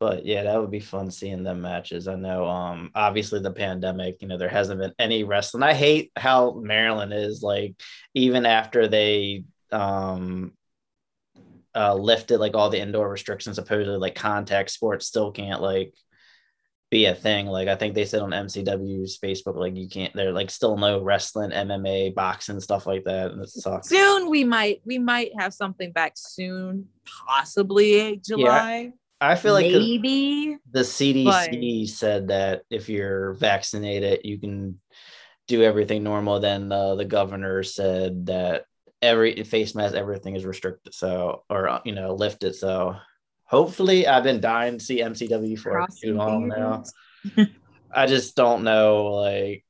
but 0.00 0.24
yeah, 0.24 0.44
that 0.44 0.60
would 0.60 0.70
be 0.70 0.80
fun 0.80 1.10
seeing 1.10 1.42
them 1.42 1.60
matches. 1.60 2.08
I 2.08 2.16
know. 2.16 2.46
Um, 2.46 2.90
obviously 2.94 3.40
the 3.40 3.52
pandemic. 3.52 4.20
You 4.22 4.28
know, 4.28 4.38
there 4.38 4.48
hasn't 4.48 4.80
been 4.80 4.94
any 4.98 5.24
wrestling. 5.24 5.62
I 5.62 5.74
hate 5.74 6.10
how 6.16 6.52
Maryland 6.52 7.12
is. 7.12 7.42
Like, 7.42 7.74
even 8.14 8.46
after 8.46 8.88
they 8.88 9.44
um 9.72 10.52
uh 11.74 11.92
lifted 11.92 12.38
like 12.38 12.54
all 12.54 12.70
the 12.70 12.80
indoor 12.80 13.08
restrictions, 13.08 13.56
supposedly 13.56 13.98
like 13.98 14.14
contact 14.14 14.70
sports 14.70 15.06
still 15.06 15.32
can't 15.32 15.60
like 15.60 15.92
be 16.90 17.06
a 17.06 17.14
thing. 17.14 17.46
Like 17.46 17.68
I 17.68 17.76
think 17.76 17.94
they 17.94 18.04
said 18.04 18.22
on 18.22 18.30
MCW's 18.30 19.18
Facebook, 19.18 19.56
like 19.56 19.76
you 19.76 19.88
can't. 19.88 20.14
They're 20.14 20.32
like 20.32 20.50
still 20.50 20.76
no 20.76 21.02
wrestling, 21.02 21.50
MMA, 21.50 22.14
boxing, 22.14 22.60
stuff 22.60 22.86
like 22.86 23.04
that. 23.04 23.32
And 23.32 23.42
it 23.42 23.48
sucks. 23.48 23.88
Soon 23.88 24.30
we 24.30 24.44
might 24.44 24.80
we 24.84 24.98
might 24.98 25.32
have 25.38 25.52
something 25.52 25.92
back 25.92 26.12
soon, 26.16 26.86
possibly 27.26 28.20
July, 28.24 28.92
I 29.20 29.34
feel 29.34 29.54
like 29.54 29.72
maybe. 29.72 30.58
the 30.70 30.80
CDC 30.80 31.88
said 31.88 32.28
that 32.28 32.62
if 32.70 32.88
you're 32.88 33.32
vaccinated, 33.34 34.20
you 34.24 34.38
can 34.38 34.80
do 35.48 35.62
everything 35.62 36.02
normal. 36.02 36.38
Then 36.38 36.70
uh, 36.70 36.96
the 36.96 37.04
governor 37.04 37.62
said 37.62 38.26
that 38.26 38.66
every 39.00 39.42
face 39.44 39.74
mask, 39.74 39.94
everything 39.94 40.36
is 40.36 40.44
restricted. 40.44 40.94
So, 40.94 41.44
or 41.48 41.68
uh, 41.68 41.80
you 41.84 41.94
know, 41.94 42.14
lifted. 42.14 42.54
So, 42.54 42.96
hopefully, 43.46 44.06
I've 44.06 44.24
been 44.24 44.40
dying 44.40 44.78
to 44.78 44.84
see 44.84 45.00
MCW 45.00 45.58
for 45.58 45.70
too 46.00 46.14
Crossing 46.14 46.16
long 46.16 46.48
now. 46.48 46.82
I 47.92 48.06
just 48.06 48.36
don't 48.36 48.64
know, 48.64 49.06
like. 49.06 49.62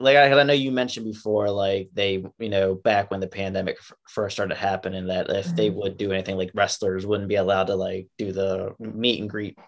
Like 0.00 0.16
I, 0.16 0.30
I 0.32 0.42
know 0.44 0.52
you 0.52 0.70
mentioned 0.70 1.06
before, 1.06 1.50
like 1.50 1.90
they, 1.92 2.24
you 2.38 2.48
know, 2.48 2.76
back 2.76 3.10
when 3.10 3.18
the 3.18 3.26
pandemic 3.26 3.78
f- 3.80 3.92
first 4.08 4.36
started 4.36 4.56
happening, 4.56 5.08
that 5.08 5.28
if 5.28 5.52
they 5.56 5.70
Mhm. 5.70 5.74
would 5.74 5.96
do 5.96 6.12
anything, 6.12 6.36
like 6.36 6.52
wrestlers 6.54 7.04
wouldn't 7.04 7.28
be 7.28 7.34
allowed 7.34 7.66
to 7.66 7.74
like 7.74 8.06
do 8.16 8.30
the 8.30 8.74
meet 8.78 9.20
and 9.20 9.28
greet 9.28 9.58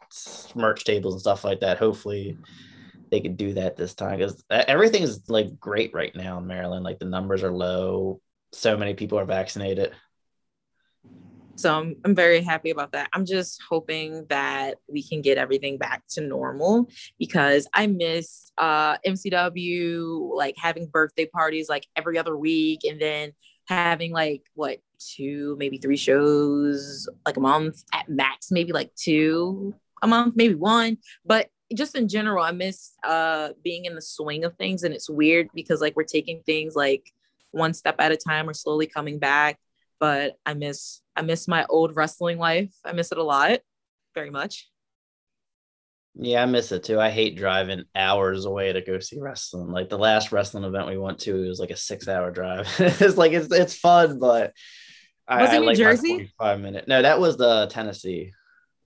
merch 0.55 0.85
tables 0.85 1.15
and 1.15 1.21
stuff 1.21 1.43
like 1.43 1.61
that. 1.61 1.79
Hopefully, 1.79 2.37
they 3.11 3.21
could 3.21 3.37
do 3.37 3.55
that 3.55 3.77
this 3.77 3.95
time 3.95 4.19
because 4.19 4.41
everything's 4.51 5.29
like 5.29 5.59
great 5.59 5.93
right 5.95 6.15
now 6.15 6.39
in 6.39 6.47
Maryland. 6.47 6.85
Like 6.85 7.01
the 7.01 7.07
numbers 7.07 7.43
are 7.43 7.51
low, 7.53 8.21
so 8.53 8.77
many 8.77 8.95
people 8.95 9.19
are 9.19 9.25
vaccinated. 9.25 9.93
So 11.61 11.79
I'm, 11.79 11.97
I'm 12.05 12.15
very 12.15 12.41
happy 12.41 12.71
about 12.71 12.93
that. 12.93 13.11
I'm 13.13 13.27
just 13.27 13.63
hoping 13.69 14.25
that 14.31 14.79
we 14.89 15.03
can 15.03 15.21
get 15.21 15.37
everything 15.37 15.77
back 15.77 16.03
to 16.11 16.23
normal 16.23 16.89
because 17.19 17.69
I 17.75 17.87
miss 17.87 18.51
uh, 18.57 18.97
MCW, 19.07 20.35
like 20.35 20.55
having 20.57 20.87
birthday 20.87 21.27
parties 21.27 21.69
like 21.69 21.87
every 21.97 22.17
other 22.17 22.37
week 22.37 22.81
and 22.89 23.01
then 23.01 23.33
having 23.67 24.11
like 24.13 24.43
what 24.55 24.79
two, 24.99 25.55
maybe 25.59 25.77
three 25.77 25.99
shows 25.99 27.07
like 27.27 27.37
a 27.37 27.41
month 27.41 27.85
at 27.93 28.09
max, 28.09 28.51
maybe 28.51 28.73
like 28.73 28.95
two 28.95 29.75
a 30.03 30.07
month, 30.07 30.37
maybe 30.37 30.55
one. 30.55 30.97
But 31.27 31.51
just 31.75 31.95
in 31.95 32.09
general, 32.09 32.43
I 32.43 32.53
miss 32.53 32.93
uh, 33.05 33.51
being 33.63 33.85
in 33.85 33.95
the 33.95 34.03
swing 34.03 34.45
of 34.45 34.57
things. 34.57 34.83
And 34.83 34.95
it's 34.95 35.11
weird 35.11 35.49
because 35.55 35.83
like 35.83 35.95
we're 35.95 36.05
taking 36.05 36.43
things 36.45 36.75
like 36.75 37.13
one 37.51 37.75
step 37.75 37.97
at 37.99 38.13
a 38.13 38.17
time, 38.17 38.47
we're 38.47 38.55
slowly 38.55 38.87
coming 38.87 39.19
back 39.19 39.59
but 40.01 40.37
I 40.45 40.55
miss 40.55 41.01
I 41.15 41.23
miss 41.23 41.47
my 41.47 41.67
old 41.69 41.95
wrestling 41.95 42.39
life. 42.39 42.73
I 42.85 42.93
miss 42.93 43.13
it 43.13 43.19
a 43.19 43.23
lot, 43.23 43.61
very 44.15 44.31
much. 44.31 44.69
Yeah, 46.17 46.43
I 46.43 46.47
miss 46.47 46.73
it 46.73 46.83
too. 46.83 46.99
I 46.99 47.11
hate 47.11 47.37
driving 47.37 47.85
hours 47.95 48.45
away 48.45 48.73
to 48.73 48.81
go 48.81 48.99
see 48.99 49.21
wrestling. 49.21 49.69
Like 49.69 49.89
the 49.89 49.99
last 49.99 50.33
wrestling 50.33 50.65
event 50.65 50.89
we 50.89 50.99
went 50.99 51.21
to, 51.21 51.45
it 51.45 51.49
was 51.49 51.61
like 51.61 51.71
a 51.71 51.77
six-hour 51.77 52.33
drive. 52.33 52.67
it's 52.79 53.17
like 53.17 53.33
it's 53.33 53.53
it's 53.53 53.75
fun, 53.77 54.19
but 54.19 54.53
I, 55.29 55.43
Was 55.43 55.53
it 55.53 55.57
I 55.57 55.59
New 55.61 55.67
like 55.67 55.77
Jersey? 55.77 56.09
45 56.09 56.61
minute. 56.61 56.89
No, 56.89 57.01
that 57.03 57.21
was 57.21 57.37
the 57.37 57.69
Tennessee. 57.71 58.33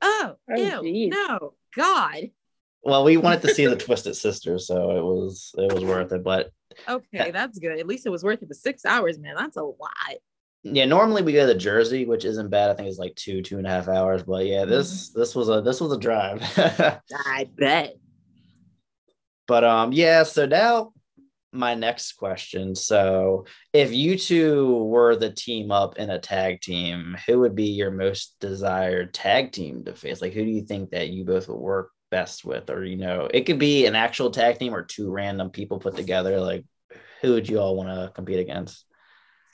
Oh, 0.02 0.34
Oh, 0.50 0.82
ew, 0.82 1.08
no, 1.08 1.54
God. 1.74 2.30
Well, 2.82 3.04
we 3.04 3.16
wanted 3.16 3.40
to 3.42 3.54
see 3.54 3.64
the 3.66 3.76
Twisted 3.76 4.14
Sisters, 4.14 4.66
so 4.66 4.90
it 4.90 5.02
was 5.02 5.52
it 5.56 5.72
was 5.72 5.82
worth 5.82 6.12
it. 6.12 6.22
But 6.22 6.50
Okay, 6.86 7.30
that's 7.30 7.58
good. 7.58 7.78
At 7.78 7.86
least 7.86 8.04
it 8.04 8.10
was 8.10 8.22
worth 8.22 8.42
it. 8.42 8.48
But 8.48 8.58
six 8.58 8.84
hours, 8.84 9.18
man, 9.18 9.36
that's 9.36 9.56
a 9.56 9.62
lot. 9.62 10.18
Yeah, 10.64 10.86
normally 10.86 11.22
we 11.22 11.34
go 11.34 11.46
to 11.46 11.54
Jersey, 11.54 12.06
which 12.06 12.24
isn't 12.24 12.48
bad. 12.48 12.70
I 12.70 12.74
think 12.74 12.88
it's 12.88 12.98
like 12.98 13.14
two, 13.14 13.42
two 13.42 13.58
and 13.58 13.66
a 13.66 13.70
half 13.70 13.86
hours. 13.86 14.22
But 14.22 14.46
yeah, 14.46 14.64
this 14.64 15.10
mm-hmm. 15.10 15.20
this 15.20 15.34
was 15.34 15.50
a 15.50 15.60
this 15.60 15.80
was 15.80 15.92
a 15.92 15.98
drive. 15.98 16.42
I 16.56 17.48
bet. 17.54 17.96
But 19.46 19.62
um, 19.62 19.92
yeah, 19.92 20.22
so 20.22 20.46
now 20.46 20.94
my 21.52 21.74
next 21.74 22.12
question. 22.12 22.74
So 22.74 23.44
if 23.74 23.92
you 23.92 24.16
two 24.16 24.84
were 24.84 25.16
the 25.16 25.30
team 25.30 25.70
up 25.70 25.98
in 25.98 26.08
a 26.08 26.18
tag 26.18 26.62
team, 26.62 27.14
who 27.26 27.40
would 27.40 27.54
be 27.54 27.66
your 27.66 27.90
most 27.90 28.36
desired 28.40 29.12
tag 29.12 29.52
team 29.52 29.84
to 29.84 29.94
face? 29.94 30.22
Like 30.22 30.32
who 30.32 30.44
do 30.44 30.50
you 30.50 30.62
think 30.62 30.90
that 30.90 31.10
you 31.10 31.24
both 31.24 31.46
would 31.48 31.58
work 31.58 31.90
best 32.10 32.42
with? 32.46 32.70
Or 32.70 32.84
you 32.84 32.96
know, 32.96 33.28
it 33.32 33.42
could 33.42 33.58
be 33.58 33.84
an 33.84 33.94
actual 33.94 34.30
tag 34.30 34.58
team 34.58 34.74
or 34.74 34.82
two 34.82 35.10
random 35.10 35.50
people 35.50 35.78
put 35.78 35.94
together. 35.94 36.40
Like 36.40 36.64
who 37.20 37.34
would 37.34 37.48
you 37.48 37.58
all 37.58 37.76
want 37.76 37.90
to 37.90 38.10
compete 38.14 38.40
against? 38.40 38.86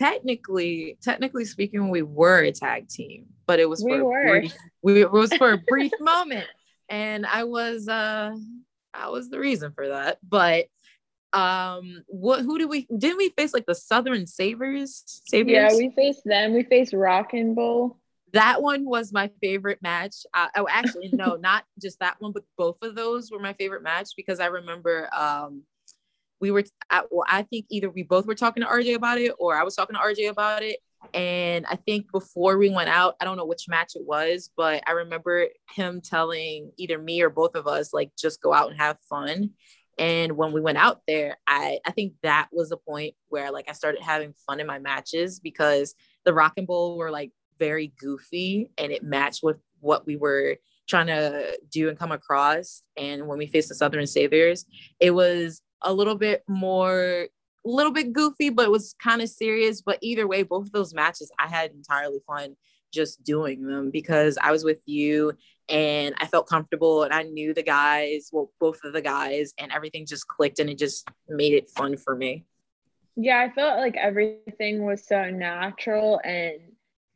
Technically, 0.01 0.97
technically 1.03 1.45
speaking, 1.45 1.91
we 1.91 2.03
were 2.03 2.43
a 2.43 2.53
tag 2.53 2.89
team, 2.89 3.27
but 3.47 3.61
it 3.61 3.69
was 3.69 3.85
we 3.85 3.93
for 3.93 4.05
were. 4.05 4.21
A 4.21 4.41
brief, 4.41 4.55
we, 4.83 5.01
it 5.03 5.13
was 5.13 5.33
for 5.35 5.53
a 5.53 5.59
brief 5.59 5.93
moment, 6.01 6.47
and 6.89 7.27
I 7.27 7.45
was 7.45 7.89
uh 7.89 8.35
I 8.95 9.09
was 9.09 9.29
the 9.29 9.39
reason 9.39 9.73
for 9.73 9.89
that. 9.89 10.19
But 10.27 10.67
um, 11.33 12.03
what 12.07 12.41
who 12.41 12.59
did 12.59 12.69
we 12.69 12.87
didn't 12.97 13.19
we 13.19 13.31
face 13.37 13.55
like 13.55 13.67
the 13.67 13.75
Southern 13.75 14.27
Savers? 14.27 15.05
Saviors? 15.07 15.73
Yeah, 15.73 15.79
we 15.79 15.91
faced 15.95 16.25
them. 16.25 16.55
We 16.55 16.65
faced 16.65 16.93
Rockin' 16.93 17.55
Bull. 17.55 17.99
That 18.33 18.63
one 18.63 18.85
was 18.85 19.13
my 19.13 19.31
favorite 19.43 19.81
match. 19.83 20.15
Uh, 20.33 20.47
oh, 20.57 20.69
actually, 20.71 21.11
no, 21.13 21.35
not 21.41 21.65
just 21.83 21.99
that 21.99 22.17
one, 22.21 22.33
but 22.33 22.45
both 22.57 22.77
of 22.83 22.95
those 22.95 23.31
were 23.31 23.41
my 23.41 23.53
favorite 23.55 23.83
match 23.83 24.11
because 24.17 24.41
I 24.41 24.47
remember 24.47 25.09
um 25.15 25.65
we 26.41 26.51
were 26.51 26.65
at, 26.91 27.07
well, 27.11 27.27
I 27.29 27.43
think 27.43 27.67
either 27.71 27.91
we 27.91 28.03
both 28.03 28.27
were 28.27 28.35
talking 28.35 28.63
to 28.63 28.69
RJ 28.69 28.95
about 28.95 29.19
it 29.19 29.33
or 29.39 29.57
I 29.57 29.63
was 29.63 29.75
talking 29.75 29.95
to 29.95 30.03
RJ 30.03 30.31
about 30.31 30.63
it. 30.63 30.79
And 31.15 31.65
I 31.67 31.77
think 31.77 32.11
before 32.13 32.59
we 32.59 32.69
went 32.69 32.91
out, 32.91 33.17
I 33.21 33.25
don't 33.25 33.37
know 33.37 33.47
which 33.47 33.69
match 33.69 33.93
it 33.95 34.03
was, 34.05 34.51
but 34.57 34.83
I 34.87 34.93
remember 34.93 35.47
him 35.75 36.01
telling 36.01 36.73
either 36.77 36.99
me 36.99 37.23
or 37.23 37.31
both 37.31 37.55
of 37.55 37.67
us, 37.67 37.95
like, 37.95 38.11
just 38.19 38.43
go 38.43 38.53
out 38.53 38.71
and 38.71 38.79
have 38.79 38.99
fun. 39.09 39.51
And 39.99 40.33
when 40.33 40.53
we 40.53 40.61
went 40.61 40.79
out 40.79 41.03
there, 41.07 41.39
I, 41.47 41.79
I 41.87 41.91
think 41.91 42.15
that 42.23 42.49
was 42.53 42.71
the 42.71 42.77
point 42.77 43.15
where 43.29 43.53
like 43.53 43.69
I 43.69 43.73
started 43.73 44.01
having 44.03 44.35
fun 44.47 44.59
in 44.59 44.67
my 44.67 44.79
matches 44.79 45.41
because 45.41 45.95
the 46.25 46.33
rock 46.33 46.55
and 46.57 46.67
Bull 46.67 46.97
were 46.97 47.11
like 47.11 47.33
very 47.59 47.93
goofy 47.99 48.71
and 48.79 48.93
it 48.93 49.03
matched 49.03 49.43
with 49.43 49.59
what 49.81 50.07
we 50.07 50.17
were 50.17 50.57
trying 50.89 51.09
to 51.09 51.59
do 51.71 51.89
and 51.91 51.99
come 51.99 52.13
across. 52.13 52.83
And 52.97 53.27
when 53.27 53.39
we 53.39 53.47
faced 53.47 53.69
the 53.69 53.75
Southern 53.75 54.07
Saviors, 54.07 54.65
it 54.99 55.11
was 55.11 55.61
a 55.83 55.93
little 55.93 56.15
bit 56.17 56.43
more 56.49 57.29
a 57.65 57.69
little 57.69 57.93
bit 57.93 58.13
goofy, 58.13 58.51
but 58.51 58.65
it 58.65 58.71
was 58.71 58.95
kind 59.03 59.21
of 59.21 59.29
serious. 59.29 59.83
But 59.83 59.99
either 60.01 60.27
way, 60.27 60.43
both 60.43 60.67
of 60.67 60.73
those 60.73 60.95
matches, 60.95 61.31
I 61.39 61.47
had 61.47 61.73
entirely 61.73 62.21
fun 62.27 62.57
just 62.93 63.23
doing 63.23 63.67
them 63.67 63.91
because 63.91 64.39
I 64.43 64.51
was 64.51 64.65
with 64.65 64.83
you 64.87 65.33
and 65.69 66.15
I 66.19 66.27
felt 66.27 66.49
comfortable 66.49 67.05
and 67.05 67.13
I 67.13 67.23
knew 67.23 67.55
the 67.55 67.63
guys, 67.63 68.31
well, 68.33 68.51
both 68.59 68.81
of 68.85 68.93
the 68.93 69.03
guys, 69.03 69.55
and 69.59 69.71
everything 69.71 70.07
just 70.07 70.27
clicked 70.27 70.59
and 70.59 70.69
it 70.69 70.79
just 70.79 71.09
made 71.29 71.53
it 71.53 71.71
fun 71.71 71.97
for 71.97 72.17
me. 72.17 72.45
Yeah, 73.17 73.39
I 73.39 73.53
felt 73.53 73.79
like 73.79 73.97
everything 73.97 74.85
was 74.85 75.07
so 75.07 75.31
natural 75.31 76.21
and 76.25 76.59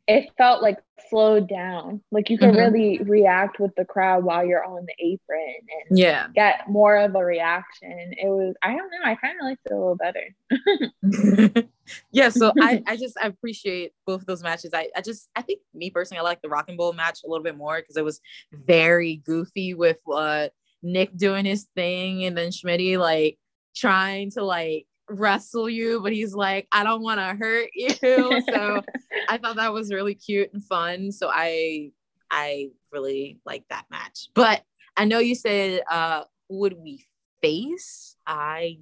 it 0.07 0.29
felt 0.37 0.61
like 0.61 0.77
slowed 1.09 1.47
down. 1.49 2.01
Like 2.11 2.29
you 2.29 2.37
could 2.37 2.49
mm-hmm. 2.49 2.73
really 2.73 2.99
react 3.03 3.59
with 3.59 3.71
the 3.75 3.85
crowd 3.85 4.23
while 4.23 4.45
you're 4.45 4.63
on 4.63 4.85
the 4.85 5.05
apron 5.05 5.55
and 5.89 5.97
yeah, 5.97 6.27
get 6.33 6.69
more 6.69 6.97
of 6.97 7.15
a 7.15 7.23
reaction. 7.23 8.11
It 8.11 8.27
was 8.27 8.55
I 8.61 8.75
don't 8.75 8.89
know, 8.91 8.99
I 9.03 9.15
kind 9.15 9.37
of 9.39 9.45
liked 9.45 9.61
it 9.65 9.71
a 9.71 9.77
little 9.77 9.95
better. 9.95 11.67
yeah, 12.11 12.29
so 12.29 12.53
I 12.59 12.83
I 12.87 12.97
just 12.97 13.17
I 13.21 13.27
appreciate 13.27 13.93
both 14.05 14.21
of 14.21 14.27
those 14.27 14.43
matches. 14.43 14.71
I 14.73 14.89
I 14.95 15.01
just 15.01 15.29
I 15.35 15.41
think 15.41 15.61
me 15.73 15.89
personally 15.89 16.19
I 16.19 16.23
like 16.23 16.41
the 16.41 16.49
rock 16.49 16.65
and 16.67 16.77
Bull 16.77 16.93
match 16.93 17.19
a 17.25 17.27
little 17.29 17.43
bit 17.43 17.57
more 17.57 17.79
because 17.79 17.97
it 17.97 18.05
was 18.05 18.21
very 18.51 19.17
goofy 19.17 19.73
with 19.73 19.97
uh 20.11 20.49
Nick 20.83 21.17
doing 21.17 21.45
his 21.45 21.67
thing 21.75 22.25
and 22.25 22.37
then 22.37 22.49
Schmitty 22.49 22.99
like 22.99 23.39
trying 23.75 24.31
to 24.31 24.43
like 24.43 24.85
wrestle 25.09 25.69
you, 25.69 26.01
but 26.01 26.13
he's 26.13 26.33
like, 26.33 26.67
I 26.71 26.83
don't 26.83 27.01
want 27.01 27.19
to 27.19 27.35
hurt 27.35 27.69
you. 27.73 27.93
So 28.51 28.81
I 29.27 29.37
thought 29.37 29.57
that 29.57 29.73
was 29.73 29.91
really 29.91 30.15
cute 30.15 30.53
and 30.53 30.63
fun. 30.63 31.11
So 31.11 31.29
I 31.31 31.91
I 32.29 32.69
really 32.91 33.39
like 33.45 33.65
that 33.69 33.85
match. 33.89 34.29
But 34.33 34.63
I 34.97 35.05
know 35.05 35.19
you 35.19 35.35
said 35.35 35.81
uh 35.89 36.23
would 36.49 36.73
we 36.77 37.05
face? 37.41 38.15
I 38.25 38.79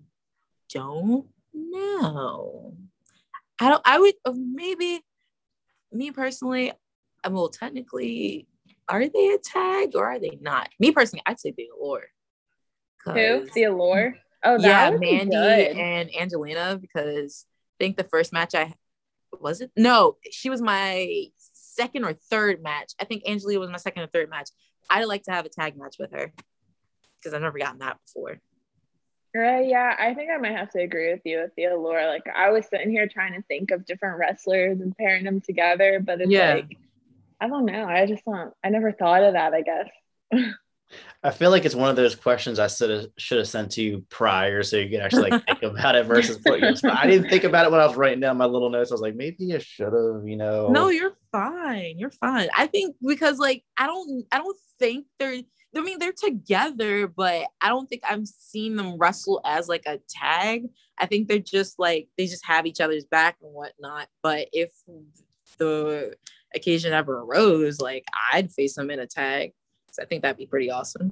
don't 0.70 1.28
know. 1.54 2.76
I 3.60 3.70
don't 3.70 3.82
I 3.86 4.00
would 4.00 4.16
uh, 4.26 4.34
maybe 4.36 5.02
me 5.92 6.12
personally, 6.12 6.72
I 7.24 7.30
well 7.30 7.50
technically 7.50 8.48
are 8.90 9.08
they 9.08 9.30
a 9.30 9.38
tag 9.38 9.96
or 9.96 10.06
are 10.06 10.20
they 10.20 10.38
not? 10.42 10.70
Me 10.80 10.92
personally, 10.92 11.24
I'd 11.26 11.40
say 11.40 11.54
the 11.56 11.70
allure. 11.78 12.08
Who? 13.06 13.48
The 13.54 13.64
allure? 13.64 14.16
Oh, 14.44 14.58
yeah, 14.60 14.90
Mandy 14.92 15.36
and 15.36 16.10
Angelina 16.16 16.78
because 16.78 17.46
I 17.80 17.84
think 17.84 17.98
the 17.98 18.04
first 18.04 18.34
match 18.34 18.54
I 18.56 18.74
was 19.40 19.62
it 19.62 19.72
no, 19.76 20.18
she 20.32 20.50
was 20.50 20.62
my 20.62 21.26
second 21.54 22.04
or 22.06 22.14
third 22.14 22.62
match. 22.62 22.94
I 23.00 23.06
think 23.06 23.24
Angelina 23.28 23.60
was 23.60 23.70
my 23.70 23.78
second 23.78 24.04
or 24.04 24.08
third 24.08 24.30
match. 24.30 24.50
I'd 24.90 25.06
like 25.06 25.24
to 25.24 25.32
have 25.32 25.46
a 25.46 25.50
tag 25.50 25.78
match 25.78 25.96
with 26.00 26.12
her 26.12 26.32
because 27.18 27.34
I've 27.34 27.42
never 27.42 27.58
gotten 27.58 27.80
that 27.80 27.98
before. 28.06 28.40
Uh, 29.36 29.62
yeah, 29.62 29.96
I 29.98 30.14
think 30.14 30.30
I 30.30 30.38
might 30.38 30.56
have 30.56 30.70
to 30.72 30.80
agree 30.80 31.12
with 31.12 31.22
you 31.26 31.40
with 31.40 31.52
the 31.58 31.66
allure. 31.66 32.06
Like 32.08 32.28
I 32.34 32.50
was 32.52 32.68
sitting 32.68 32.92
here 32.92 33.08
trying 33.08 33.34
to 33.34 33.42
think 33.48 33.72
of 33.72 33.86
different 33.86 34.20
wrestlers 34.20 34.80
and 34.80 34.96
pairing 34.96 35.24
them 35.24 35.42
together, 35.42 36.00
but 36.00 36.22
it's 36.22 36.30
yeah. 36.30 36.56
like 36.56 36.78
I 37.42 37.48
don't 37.48 37.66
know. 37.66 37.86
I 37.86 38.06
just 38.06 38.24
don't. 38.26 38.54
I 38.64 38.70
never 38.70 38.92
thought 38.92 39.24
of 39.24 39.34
that. 39.34 39.54
I 39.54 39.62
guess. 39.62 39.90
I 41.24 41.32
feel 41.32 41.52
like 41.52 41.64
it's 41.64 41.76
one 41.76 41.90
of 41.90 41.96
those 41.96 42.16
questions 42.16 42.60
I 42.60 42.68
should 42.68 42.90
have 42.90 43.06
should 43.18 43.38
have 43.38 43.48
sent 43.48 43.72
to 43.74 43.82
you 43.82 44.06
prior, 44.10 44.62
so 44.62 44.78
you 44.78 44.90
could 44.90 45.00
actually 45.00 45.32
like 45.32 45.46
think 45.46 45.64
about 45.64 45.96
it 45.96 46.06
versus 46.06 46.38
put 46.38 46.60
you. 46.60 46.74
I 46.90 47.08
didn't 47.08 47.30
think 47.30 47.46
about 47.46 47.66
it 47.66 47.72
when 47.72 47.80
I 47.80 47.86
was 47.86 47.96
writing 47.96 48.20
down 48.20 48.38
my 48.38 48.46
little 48.46 48.70
notes. 48.70 48.92
I 48.92 48.96
was 48.96 49.02
like, 49.02 49.16
maybe 49.16 49.56
I 49.56 49.60
should 49.60 49.94
have, 49.94 50.28
you 50.28 50.36
know. 50.36 50.68
No, 50.70 50.90
you're 50.90 51.16
fine. 51.32 51.98
You're 51.98 52.10
fine. 52.10 52.50
I 52.56 52.68
think 52.68 52.98
because 53.06 53.40
like 53.40 53.64
I 53.78 53.88
don't, 53.88 54.26
I 54.32 54.38
don't 54.38 54.58
think 54.80 55.06
they're. 55.20 55.42
I 55.76 55.82
mean, 55.82 55.98
they're 55.98 56.12
together, 56.12 57.08
but 57.08 57.48
I 57.60 57.70
don't 57.70 57.90
think 57.90 58.04
I've 58.08 58.28
seen 58.28 58.76
them 58.76 58.98
wrestle 58.98 59.42
as 59.44 59.68
like 59.68 59.84
a 59.88 60.00
tag. 60.08 60.66
I 61.00 61.08
think 61.08 61.28
they're 61.28 61.40
just 61.40 61.80
like 61.80 62.10
they 62.18 62.28
just 62.28 62.46
have 62.46 62.68
each 62.68 62.80
other's 62.82 63.06
back 63.06 63.38
and 63.42 63.52
whatnot. 63.54 64.08
But 64.22 64.50
if 64.54 64.72
the 65.58 66.16
occasion 66.54 66.94
ever 66.94 67.20
arose, 67.20 67.80
like 67.80 68.06
I'd 68.32 68.52
face 68.52 68.76
them 68.76 68.92
in 68.92 69.00
a 69.00 69.08
tag. 69.08 69.54
I 70.00 70.06
think 70.06 70.22
that'd 70.22 70.38
be 70.38 70.46
pretty 70.46 70.72
awesome. 70.72 71.12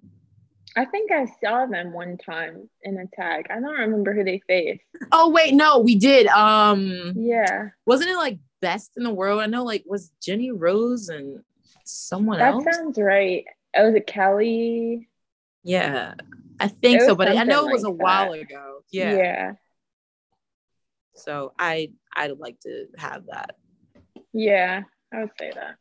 I 0.76 0.86
think 0.86 1.12
I 1.12 1.26
saw 1.44 1.66
them 1.66 1.92
one 1.92 2.18
time 2.18 2.70
in 2.82 2.98
a 2.98 3.06
tag. 3.08 3.48
I 3.50 3.56
don't 3.56 3.78
remember 3.78 4.14
who 4.14 4.24
they 4.24 4.42
faced. 4.48 4.84
Oh 5.12 5.30
wait, 5.30 5.54
no, 5.54 5.80
we 5.80 5.96
did. 5.96 6.28
Um 6.28 7.14
yeah. 7.16 7.70
Wasn't 7.86 8.10
it 8.10 8.16
like 8.16 8.40
best 8.62 8.92
in 8.96 9.04
the 9.04 9.14
world? 9.14 9.42
I 9.42 9.48
know 9.48 9.64
like 9.64 9.84
was 9.86 10.12
Jenny 10.22 10.52
Rose 10.52 11.10
and 11.10 11.44
someone 11.84 12.40
that 12.40 12.54
else. 12.54 12.64
That 12.64 12.76
sounds 12.76 12.98
right. 12.98 13.46
Oh, 13.76 13.88
was 13.88 13.96
it 13.96 14.08
Kelly? 14.08 15.10
Yeah. 15.64 16.14
I 16.60 16.68
think 16.68 17.02
so, 17.02 17.16
but 17.16 17.28
I 17.28 17.44
know 17.44 17.68
it 17.68 17.74
was 17.74 17.84
like 17.84 17.90
a 17.90 17.96
while 17.96 18.34
ago. 18.34 18.84
Yeah. 18.92 19.16
Yeah. 19.16 19.54
So 21.16 21.54
I 21.60 21.92
I'd 22.16 22.40
like 22.40 22.60
to 22.62 22.86
have 22.98 23.26
that. 23.28 23.58
Yeah, 24.34 24.84
I 25.14 25.20
would 25.20 25.32
say 25.38 25.52
that. 25.54 25.76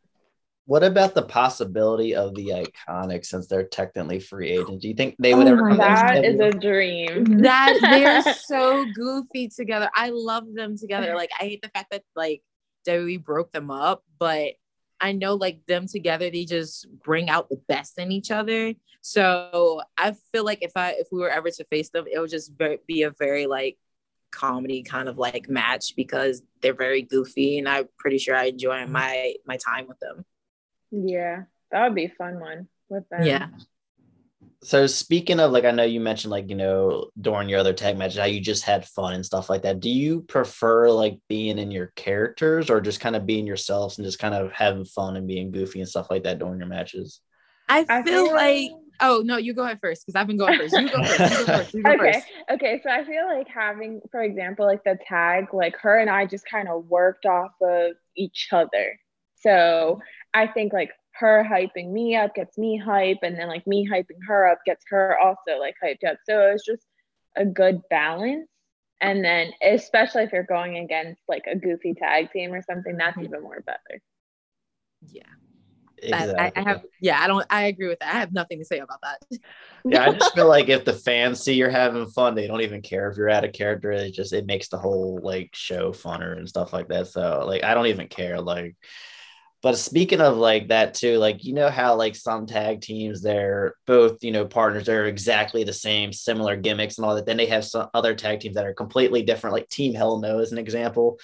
What 0.70 0.84
about 0.84 1.16
the 1.16 1.22
possibility 1.22 2.14
of 2.14 2.32
the 2.36 2.50
iconic 2.50 3.26
since 3.26 3.48
they're 3.48 3.66
technically 3.66 4.20
free 4.20 4.50
agents? 4.50 4.82
Do 4.82 4.88
you 4.88 4.94
think 4.94 5.16
they 5.18 5.34
would 5.34 5.48
oh 5.48 5.54
ever 5.54 5.68
come 5.70 5.78
That 5.78 6.24
is 6.24 6.38
a 6.38 6.52
dream. 6.52 7.24
That 7.42 7.76
they're 7.80 8.34
so 8.46 8.86
goofy 8.94 9.48
together. 9.48 9.90
I 9.92 10.10
love 10.10 10.44
them 10.54 10.78
together. 10.78 11.16
Like 11.16 11.30
I 11.40 11.42
hate 11.42 11.60
the 11.60 11.70
fact 11.70 11.90
that 11.90 12.04
like 12.14 12.44
WWE 12.86 13.24
broke 13.24 13.50
them 13.50 13.72
up, 13.72 14.04
but 14.20 14.52
I 15.00 15.10
know 15.10 15.34
like 15.34 15.66
them 15.66 15.88
together, 15.88 16.30
they 16.30 16.44
just 16.44 16.86
bring 17.02 17.28
out 17.28 17.48
the 17.48 17.60
best 17.66 17.98
in 17.98 18.12
each 18.12 18.30
other. 18.30 18.72
So 19.00 19.82
I 19.98 20.14
feel 20.30 20.44
like 20.44 20.62
if 20.62 20.76
I 20.76 20.90
if 20.92 21.08
we 21.10 21.18
were 21.18 21.30
ever 21.30 21.50
to 21.50 21.64
face 21.64 21.90
them, 21.90 22.04
it 22.08 22.20
would 22.20 22.30
just 22.30 22.52
be 22.86 23.02
a 23.02 23.10
very 23.10 23.48
like 23.48 23.76
comedy 24.30 24.84
kind 24.84 25.08
of 25.08 25.18
like 25.18 25.48
match 25.48 25.96
because 25.96 26.44
they're 26.62 26.74
very 26.74 27.02
goofy 27.02 27.58
and 27.58 27.68
I'm 27.68 27.88
pretty 27.98 28.18
sure 28.18 28.36
I 28.36 28.44
enjoy 28.44 28.86
my 28.86 29.34
my 29.44 29.56
time 29.56 29.88
with 29.88 29.98
them. 29.98 30.24
Yeah, 30.90 31.44
that 31.70 31.84
would 31.84 31.94
be 31.94 32.06
a 32.06 32.14
fun 32.16 32.40
one 32.40 32.68
with 32.88 33.08
them. 33.08 33.22
Yeah. 33.24 33.48
So 34.62 34.86
speaking 34.86 35.40
of 35.40 35.52
like, 35.52 35.64
I 35.64 35.70
know 35.70 35.84
you 35.84 36.00
mentioned 36.00 36.30
like 36.30 36.50
you 36.50 36.56
know 36.56 37.10
during 37.18 37.48
your 37.48 37.60
other 37.60 37.72
tag 37.72 37.96
matches 37.96 38.18
how 38.18 38.24
you 38.24 38.40
just 38.40 38.64
had 38.64 38.86
fun 38.86 39.14
and 39.14 39.24
stuff 39.24 39.48
like 39.48 39.62
that. 39.62 39.80
Do 39.80 39.88
you 39.88 40.22
prefer 40.22 40.90
like 40.90 41.18
being 41.28 41.58
in 41.58 41.70
your 41.70 41.92
characters 41.96 42.68
or 42.68 42.80
just 42.80 43.00
kind 43.00 43.16
of 43.16 43.26
being 43.26 43.46
yourselves 43.46 43.98
and 43.98 44.04
just 44.04 44.18
kind 44.18 44.34
of 44.34 44.52
having 44.52 44.84
fun 44.84 45.16
and 45.16 45.26
being 45.26 45.50
goofy 45.50 45.80
and 45.80 45.88
stuff 45.88 46.10
like 46.10 46.24
that 46.24 46.38
during 46.38 46.58
your 46.58 46.68
matches? 46.68 47.20
I 47.68 47.84
feel, 47.84 47.96
I 47.96 48.02
feel 48.02 48.32
like 48.34 48.70
Oh 49.00 49.22
no, 49.24 49.38
you 49.38 49.54
go 49.54 49.64
ahead 49.64 49.78
first 49.80 50.04
because 50.04 50.14
I've 50.14 50.26
been 50.26 50.36
going 50.36 50.58
first. 50.58 50.74
You 50.74 50.88
go 50.90 51.02
first. 51.02 51.20
You 51.20 51.28
go 51.28 51.44
first. 51.56 51.74
You 51.74 51.82
go 51.82 51.90
okay. 51.92 52.12
first. 52.12 52.26
Okay. 52.50 52.80
So 52.82 52.90
I 52.90 53.04
feel 53.04 53.26
like 53.26 53.48
having, 53.48 54.00
for 54.10 54.22
example, 54.22 54.66
like 54.66 54.84
the 54.84 54.98
tag, 55.06 55.54
like 55.54 55.76
her 55.78 55.98
and 55.98 56.10
I 56.10 56.26
just 56.26 56.44
kind 56.46 56.68
of 56.68 56.84
worked 56.86 57.24
off 57.24 57.52
of 57.62 57.92
each 58.14 58.48
other. 58.52 58.98
So 59.36 60.00
I 60.34 60.46
think 60.46 60.72
like 60.72 60.90
her 61.14 61.44
hyping 61.44 61.90
me 61.92 62.16
up 62.16 62.34
gets 62.34 62.56
me 62.58 62.76
hype, 62.78 63.18
and 63.22 63.38
then 63.38 63.48
like 63.48 63.66
me 63.66 63.88
hyping 63.88 64.18
her 64.26 64.46
up 64.48 64.58
gets 64.64 64.84
her 64.90 65.18
also 65.18 65.58
like 65.58 65.74
hyped 65.82 66.08
up. 66.08 66.18
So 66.24 66.48
it 66.48 66.52
was 66.52 66.64
just 66.64 66.86
a 67.36 67.44
good 67.44 67.80
balance. 67.90 68.48
And 69.02 69.24
then, 69.24 69.52
especially 69.62 70.24
if 70.24 70.32
you're 70.32 70.42
going 70.44 70.76
against 70.76 71.22
like 71.28 71.44
a 71.50 71.56
goofy 71.56 71.94
tag 71.94 72.30
team 72.32 72.52
or 72.52 72.62
something, 72.62 72.96
that's 72.96 73.16
Mhm. 73.16 73.24
even 73.24 73.42
more 73.42 73.62
better. 73.64 74.00
Yeah. 75.08 75.22
Exactly. 76.02 76.34
I, 76.38 76.52
I 76.56 76.68
have 76.68 76.82
yeah, 77.00 77.20
I 77.20 77.26
don't 77.26 77.46
I 77.50 77.64
agree 77.64 77.88
with 77.88 77.98
that. 78.00 78.14
I 78.14 78.18
have 78.20 78.32
nothing 78.32 78.58
to 78.58 78.64
say 78.64 78.78
about 78.78 79.00
that. 79.02 79.18
yeah, 79.84 80.02
I 80.04 80.12
just 80.12 80.32
feel 80.34 80.46
like 80.48 80.68
if 80.68 80.84
the 80.84 80.94
fans 80.94 81.40
see 81.40 81.54
you're 81.54 81.70
having 81.70 82.06
fun, 82.08 82.34
they 82.34 82.46
don't 82.46 82.62
even 82.62 82.80
care 82.82 83.10
if 83.10 83.16
you're 83.18 83.28
out 83.28 83.44
of 83.44 83.52
character. 83.52 83.92
It 83.92 84.12
just 84.12 84.32
it 84.32 84.46
makes 84.46 84.68
the 84.68 84.78
whole 84.78 85.20
like 85.22 85.50
show 85.54 85.92
funner 85.92 86.36
and 86.36 86.48
stuff 86.48 86.72
like 86.72 86.88
that. 86.88 87.08
So 87.08 87.44
like 87.46 87.64
I 87.64 87.74
don't 87.74 87.86
even 87.86 88.08
care. 88.08 88.40
Like, 88.40 88.76
but 89.62 89.76
speaking 89.76 90.20
of 90.20 90.38
like 90.38 90.68
that 90.68 90.94
too, 90.94 91.18
like 91.18 91.44
you 91.44 91.52
know 91.52 91.68
how 91.68 91.94
like 91.94 92.16
some 92.16 92.46
tag 92.46 92.80
teams 92.80 93.20
they're 93.20 93.74
both 93.86 94.22
you 94.24 94.32
know 94.32 94.46
partners 94.46 94.86
they're 94.86 95.06
exactly 95.06 95.64
the 95.64 95.72
same, 95.72 96.12
similar 96.12 96.56
gimmicks 96.56 96.96
and 96.96 97.04
all 97.04 97.14
that. 97.14 97.26
Then 97.26 97.36
they 97.36 97.46
have 97.46 97.64
some 97.64 97.88
other 97.92 98.14
tag 98.14 98.40
teams 98.40 98.54
that 98.54 98.66
are 98.66 98.72
completely 98.72 99.22
different, 99.22 99.52
like 99.52 99.68
Team 99.68 99.94
Hell 99.94 100.18
No 100.18 100.38
is 100.38 100.52
an 100.52 100.58
example. 100.58 101.18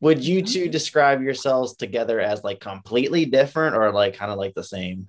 Would 0.00 0.24
you 0.24 0.42
two 0.42 0.68
describe 0.68 1.22
yourselves 1.22 1.76
together 1.76 2.20
as 2.20 2.44
like 2.44 2.60
completely 2.60 3.24
different 3.24 3.76
or 3.76 3.92
like 3.92 4.14
kind 4.14 4.32
of 4.32 4.38
like 4.38 4.54
the 4.54 4.64
same? 4.64 5.08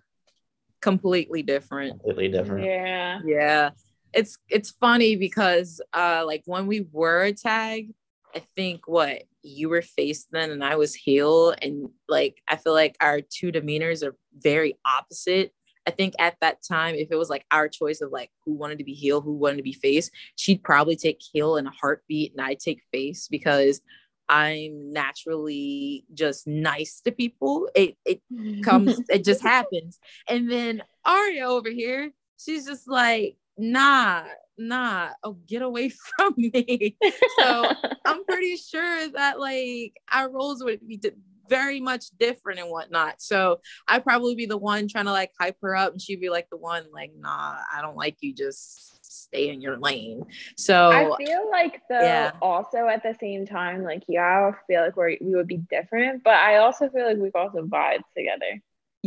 Completely 0.79 1.41
different. 1.41 1.99
Completely 1.99 2.29
different. 2.29 2.65
Yeah. 2.65 3.19
Yeah. 3.25 3.69
It's 4.13 4.37
it's 4.49 4.71
funny 4.71 5.15
because 5.15 5.81
uh 5.93 6.23
like 6.25 6.43
when 6.45 6.67
we 6.67 6.87
were 6.91 7.23
a 7.23 7.33
tag, 7.33 7.91
I 8.35 8.43
think 8.55 8.87
what 8.87 9.23
you 9.47 9.69
were 9.69 9.81
face 9.81 10.27
then 10.31 10.51
and 10.51 10.63
I 10.63 10.75
was 10.75 10.93
heel 10.93 11.53
and 11.61 11.89
like 12.07 12.41
I 12.47 12.55
feel 12.55 12.73
like 12.73 12.95
our 13.01 13.21
two 13.21 13.51
demeanors 13.51 14.03
are 14.03 14.15
very 14.37 14.75
opposite. 14.85 15.53
I 15.87 15.91
think 15.91 16.15
at 16.19 16.35
that 16.41 16.57
time, 16.67 16.95
if 16.95 17.07
it 17.11 17.15
was 17.15 17.29
like 17.29 17.45
our 17.49 17.69
choice 17.69 18.01
of 18.01 18.11
like 18.11 18.29
who 18.45 18.53
wanted 18.53 18.77
to 18.79 18.83
be 18.83 18.93
heel, 18.93 19.21
who 19.21 19.33
wanted 19.33 19.57
to 19.57 19.63
be 19.63 19.73
face, 19.73 20.11
she'd 20.35 20.63
probably 20.63 20.97
take 20.97 21.21
heel 21.21 21.55
in 21.55 21.65
a 21.65 21.71
heartbeat 21.71 22.33
and 22.33 22.45
I'd 22.45 22.59
take 22.59 22.81
face 22.91 23.29
because 23.29 23.81
I'm 24.29 24.91
naturally 24.91 26.05
just 26.13 26.45
nice 26.45 26.99
to 27.05 27.11
people. 27.11 27.69
It 27.73 27.97
it 28.05 28.21
comes, 28.63 28.99
it 29.09 29.23
just 29.23 29.41
happens. 29.41 29.99
And 30.27 30.51
then 30.51 30.83
Aria 31.05 31.47
over 31.47 31.69
here, 31.69 32.11
she's 32.37 32.65
just 32.65 32.87
like, 32.89 33.37
nah, 33.57 34.23
nah, 34.57 35.09
oh, 35.23 35.37
get 35.47 35.61
away 35.61 35.89
from 36.17 36.33
me. 36.37 36.97
so 37.39 37.71
I'm 38.05 38.25
pretty 38.25 38.57
sure 38.57 39.09
that 39.09 39.39
like 39.39 39.93
our 40.11 40.29
roles 40.29 40.63
would 40.63 40.85
be 40.87 40.97
di- 40.97 41.11
very 41.49 41.79
much 41.79 42.05
different 42.19 42.59
and 42.59 42.69
whatnot. 42.69 43.21
So 43.21 43.61
I'd 43.87 44.03
probably 44.03 44.35
be 44.35 44.45
the 44.47 44.57
one 44.57 44.87
trying 44.87 45.05
to 45.05 45.11
like 45.11 45.31
hype 45.39 45.57
her 45.61 45.75
up, 45.75 45.93
and 45.93 46.01
she'd 46.01 46.19
be 46.21 46.29
like 46.29 46.49
the 46.49 46.57
one 46.57 46.83
like, 46.93 47.11
nah, 47.17 47.57
I 47.73 47.81
don't 47.81 47.95
like 47.95 48.17
you. 48.21 48.33
Just 48.33 49.05
stay 49.05 49.49
in 49.49 49.61
your 49.61 49.77
lane. 49.77 50.23
So 50.57 50.89
I 50.91 51.09
feel 51.17 51.49
like 51.49 51.81
though 51.89 52.01
Yeah. 52.01 52.31
also 52.41 52.87
at 52.87 53.03
the 53.03 53.15
same 53.19 53.45
time, 53.45 53.83
like 53.83 54.03
yeah, 54.07 54.51
I 54.53 54.57
feel 54.67 54.81
like 54.81 54.95
we 54.97 55.17
we 55.21 55.35
would 55.35 55.47
be 55.47 55.57
different, 55.69 56.23
but 56.23 56.35
I 56.35 56.57
also 56.57 56.89
feel 56.89 57.05
like 57.05 57.17
we've 57.17 57.35
also 57.35 57.63
vibed 57.63 58.03
together. 58.15 58.61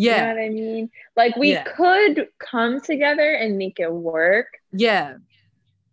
You 0.05 0.11
yeah, 0.11 0.17
know 0.17 0.35
what 0.35 0.39
I 0.43 0.49
mean? 0.49 0.91
Like 1.17 1.37
we 1.37 1.51
Yeah. 1.51 1.65
could 1.65 2.29
come 2.39 2.81
together 2.81 3.33
and 3.35 3.59
make 3.59 3.79
it 3.81 3.93
work. 3.93 4.49
yeah. 4.73 5.17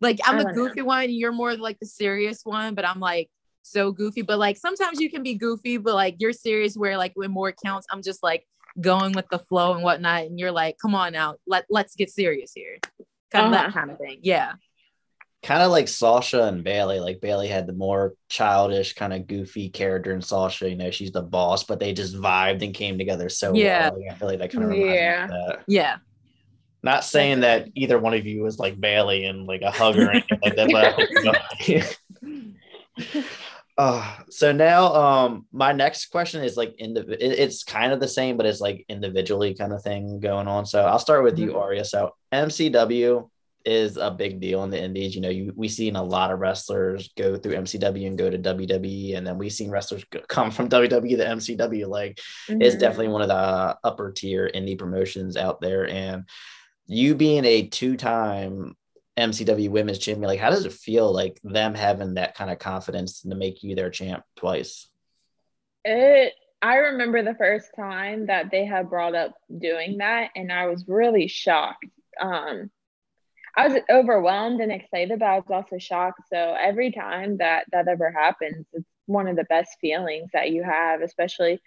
Like 0.01 0.19
I'm 0.25 0.37
I 0.37 0.39
the 0.39 0.45
know. 0.45 0.53
goofy 0.53 0.81
one, 0.83 1.11
you're 1.11 1.31
more 1.31 1.55
like 1.57 1.79
the 1.79 1.87
serious 1.87 2.41
one, 2.43 2.75
but 2.75 2.87
I'm 2.87 2.99
like 2.99 3.29
so 3.63 3.91
goofy. 3.91 4.21
But 4.23 4.39
like 4.39 4.57
sometimes 4.57 4.99
you 4.99 5.09
can 5.09 5.23
be 5.23 5.35
goofy, 5.35 5.77
but 5.77 5.95
like 5.95 6.17
you're 6.19 6.33
serious 6.33 6.75
where 6.77 6.97
like 6.97 7.13
when 7.15 7.31
more 7.31 7.53
counts, 7.53 7.87
I'm 7.91 8.03
just 8.03 8.23
like 8.23 8.45
going 8.81 9.15
with 9.15 9.25
the 9.31 9.39
flow 9.39 9.73
and 9.73 9.83
whatnot. 9.83 10.23
And 10.25 10.39
you're 10.39 10.51
like, 10.51 10.77
come 10.81 10.95
on 10.95 11.13
now, 11.13 11.35
let 11.47 11.65
let's 11.69 11.95
get 11.95 12.11
serious 12.11 12.51
here. 12.55 12.77
Kind 13.31 13.47
of 13.47 13.51
that 13.53 13.67
Uh-huh. 13.67 13.71
kind 13.71 13.91
of 13.91 13.97
thing. 13.97 14.19
Yeah. 14.23 14.53
Kind 15.43 15.61
of 15.61 15.71
like 15.71 15.87
Sasha 15.87 16.43
and 16.43 16.63
Bayley. 16.63 16.99
Like 16.99 17.21
Bayley 17.21 17.47
had 17.47 17.67
the 17.67 17.73
more 17.73 18.15
childish, 18.27 18.93
kind 18.93 19.13
of 19.13 19.27
goofy 19.27 19.69
character, 19.69 20.11
and 20.11 20.23
Sasha, 20.23 20.69
you 20.69 20.75
know, 20.75 20.91
she's 20.91 21.11
the 21.11 21.21
boss, 21.21 21.63
but 21.63 21.79
they 21.79 21.93
just 21.93 22.15
vibed 22.15 22.63
and 22.63 22.73
came 22.73 22.97
together 22.97 23.29
so 23.29 23.53
Yeah. 23.53 23.91
well. 23.91 24.01
I 24.11 24.15
feel 24.15 24.27
like 24.27 24.39
that 24.39 24.51
kind 24.51 24.65
of 24.65 24.71
Yeah. 24.75 24.85
me 24.85 25.23
of 25.23 25.29
that. 25.29 25.59
Yeah. 25.67 25.95
Not 26.83 27.03
saying 27.05 27.41
that 27.41 27.67
either 27.75 27.99
one 27.99 28.13
of 28.13 28.25
you 28.25 28.41
was 28.43 28.59
like 28.59 28.79
Bayley 28.79 29.25
and 29.25 29.45
like 29.45 29.61
a 29.61 29.71
hugger 29.71 30.07
or 30.07 30.11
anything 30.11 30.39
like 30.43 30.55
that, 30.55 31.97
but. 32.97 33.13
Uh, 33.79 34.11
so 34.31 34.51
now 34.51 34.91
um 34.95 35.45
my 35.51 35.71
next 35.71 36.07
question 36.07 36.43
is 36.43 36.57
like 36.57 36.73
in 36.79 36.95
the 36.95 37.01
it- 37.23 37.37
it's 37.39 37.63
kind 37.63 37.93
of 37.93 37.99
the 37.99 38.07
same 38.07 38.35
but 38.35 38.47
it's 38.47 38.59
like 38.59 38.83
individually 38.89 39.53
kind 39.53 39.71
of 39.71 39.83
thing 39.83 40.19
going 40.19 40.47
on 40.47 40.65
so 40.65 40.83
i'll 40.83 40.97
start 40.97 41.23
with 41.23 41.37
you 41.37 41.49
Mhm. 41.51 41.61
aria 41.61 41.85
so 41.85 42.15
mcw 42.33 43.29
is 43.67 43.97
a 43.97 44.09
big 44.09 44.39
deal 44.39 44.63
in 44.63 44.69
the 44.69 44.81
indies 44.81 45.13
you 45.13 45.21
know 45.21 45.29
you 45.29 45.51
we've 45.55 45.71
seen 45.71 45.95
a 45.97 46.03
lot 46.03 46.31
of 46.31 46.39
wrestlers 46.39 47.09
go 47.17 47.35
through 47.35 47.53
mcw 47.55 48.07
and 48.07 48.17
go 48.17 48.29
to 48.29 48.37
wwe 48.39 49.15
and 49.17 49.27
then 49.27 49.37
we've 49.37 49.51
seen 49.51 49.69
wrestlers 49.69 50.03
come 50.29 50.49
from 50.51 50.69
wwe 50.69 51.17
to 51.17 51.25
mcw 51.25 51.87
like 51.87 52.17
it's 52.47 52.75
Mhm. 52.75 52.79
definitely 52.79 53.09
one 53.09 53.21
of 53.21 53.27
the 53.27 53.77
upper 53.83 54.11
tier 54.11 54.49
indie 54.55 54.79
promotions 54.79 55.35
out 55.35 55.59
there 55.61 55.87
and 55.87 56.23
you 56.87 57.13
being 57.15 57.43
a 57.45 57.67
two-time 57.67 58.75
MCW 59.17 59.69
women's 59.69 59.97
champion, 59.97 60.27
like 60.27 60.39
how 60.39 60.51
does 60.51 60.63
it 60.65 60.71
feel 60.71 61.11
like 61.11 61.39
them 61.43 61.73
having 61.73 62.13
that 62.13 62.35
kind 62.35 62.51
of 62.51 62.59
confidence 62.59 63.21
to 63.23 63.33
make 63.35 63.63
you 63.63 63.75
their 63.75 63.89
champ 63.89 64.23
twice? 64.35 64.87
It 65.83 66.33
I 66.61 66.75
remember 66.77 67.23
the 67.23 67.35
first 67.35 67.69
time 67.75 68.27
that 68.27 68.51
they 68.51 68.65
had 68.65 68.89
brought 68.89 69.15
up 69.15 69.33
doing 69.55 69.97
that 69.97 70.29
and 70.35 70.51
I 70.51 70.67
was 70.67 70.85
really 70.87 71.27
shocked. 71.27 71.85
Um 72.21 72.69
I 73.57 73.67
was 73.67 73.81
overwhelmed 73.89 74.61
and 74.61 74.71
excited, 74.71 75.19
but 75.19 75.25
I 75.25 75.35
was 75.37 75.49
also 75.49 75.79
shocked. 75.79 76.21
So 76.31 76.55
every 76.59 76.91
time 76.91 77.37
that 77.37 77.65
that 77.71 77.87
ever 77.87 78.11
happens, 78.11 78.67
it's 78.73 78.85
one 79.07 79.27
of 79.27 79.35
the 79.35 79.45
best 79.45 79.77
feelings 79.81 80.29
that 80.33 80.51
you 80.51 80.63
have, 80.63 81.01
especially, 81.01 81.59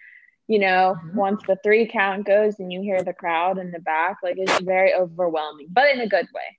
you 0.46 0.61
know, 0.61 0.96
Mhm. 1.05 1.14
once 1.14 1.42
the 1.46 1.57
three 1.64 1.87
count 1.87 2.26
goes 2.26 2.61
and 2.61 2.72
you 2.72 2.81
hear 2.81 3.03
the 3.03 3.12
crowd 3.12 3.59
in 3.59 3.72
the 3.72 3.81
back, 3.81 4.18
like 4.22 4.37
it's 4.38 4.61
very 4.61 4.94
overwhelming, 4.94 5.66
but 5.70 5.90
in 5.90 6.00
a 6.00 6.07
good 6.07 6.29
way. 6.33 6.59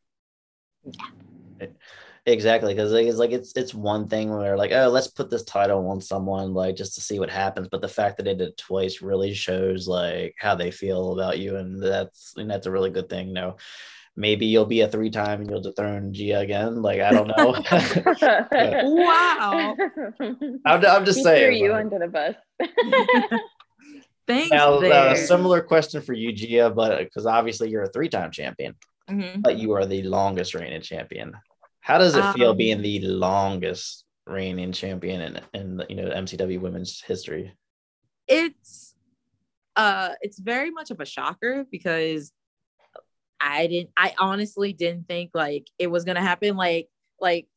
Exactly, 2.28 2.74
because 2.74 2.94
it's 2.94 3.18
like 3.18 3.32
it's 3.32 3.54
it's 3.56 3.74
one 3.74 4.08
thing 4.08 4.30
where 4.30 4.56
like 4.56 4.72
oh 4.72 4.90
let's 4.90 5.08
put 5.08 5.32
this 5.32 5.44
title 5.44 5.90
on 5.90 6.00
someone 6.02 6.54
like 6.54 6.76
just 6.76 6.94
to 6.96 7.02
see 7.02 7.18
what 7.20 7.32
happens, 7.32 7.68
but 7.72 7.82
the 7.82 7.88
fact 7.88 8.18
that 8.18 8.24
they 8.24 8.36
did 8.36 8.50
it 8.50 8.58
twice 8.58 9.02
really 9.02 9.34
shows 9.34 9.88
like 9.88 10.36
how 10.40 10.54
they 10.54 10.70
feel 10.70 11.14
about 11.14 11.40
you, 11.40 11.56
and 11.56 11.82
that's 11.82 12.36
and 12.38 12.50
that's 12.50 12.68
a 12.68 12.72
really 12.72 12.92
good 12.92 13.10
thing. 13.10 13.30
You 13.30 13.34
know, 13.34 13.58
maybe 14.16 14.46
you'll 14.46 14.66
be 14.66 14.82
a 14.82 14.88
three 14.88 15.10
time 15.10 15.42
and 15.42 15.50
you'll 15.50 15.62
dethrone 15.62 16.14
Gia 16.14 16.40
again. 16.40 16.82
Like 16.82 17.02
I 17.02 17.12
don't 17.12 17.28
know. 17.28 17.56
Wow. 18.96 19.76
I'm, 20.66 20.86
I'm 20.86 21.06
just 21.06 21.20
He 21.20 21.24
saying. 21.24 21.46
threw 21.52 21.56
you 21.66 21.72
like- 21.72 21.86
under 21.86 22.00
the 22.00 22.08
bus. 22.08 22.36
Thanks. 24.28 24.52
now, 24.52 24.76
uh, 24.76 25.16
similar 25.16 25.62
question 25.62 26.02
for 26.02 26.14
you, 26.14 26.32
Gia, 26.32 26.70
but 26.70 27.00
because 27.00 27.26
obviously 27.26 27.70
you're 27.70 27.84
a 27.84 27.90
three 27.90 28.10
time 28.10 28.32
champion. 28.32 28.76
Mhm. 29.10 29.42
but 29.42 29.58
you 29.58 29.74
are 29.74 29.86
the 29.86 30.04
longest 30.04 30.54
reigning 30.54 30.82
champion. 30.82 31.34
How 31.82 31.98
does 31.98 32.16
it 32.16 32.24
feel 32.34 32.52
Um, 32.52 32.58
being 32.58 32.82
the 32.82 33.00
longest 33.02 34.06
reigning 34.28 34.72
champion 34.72 35.20
in 35.22 35.40
in 35.54 35.84
you 35.90 35.96
know 35.96 36.10
MCW 36.12 36.60
women's 36.62 37.02
history? 37.02 37.52
it's 38.28 38.94
uh 39.76 40.10
it's 40.22 40.38
very 40.40 40.70
much 40.70 40.92
of 40.92 41.00
a 41.02 41.06
shocker 41.06 41.66
because 41.72 42.32
I 43.42 43.68
didn't 43.68 43.92
I 43.98 44.14
honestly 44.20 44.74
didn't 44.74 45.08
think 45.08 45.32
like 45.34 45.68
it 45.80 45.88
was 45.88 46.04
gonna 46.04 46.22
happen 46.22 46.56
like 46.56 46.90
like 47.20 47.48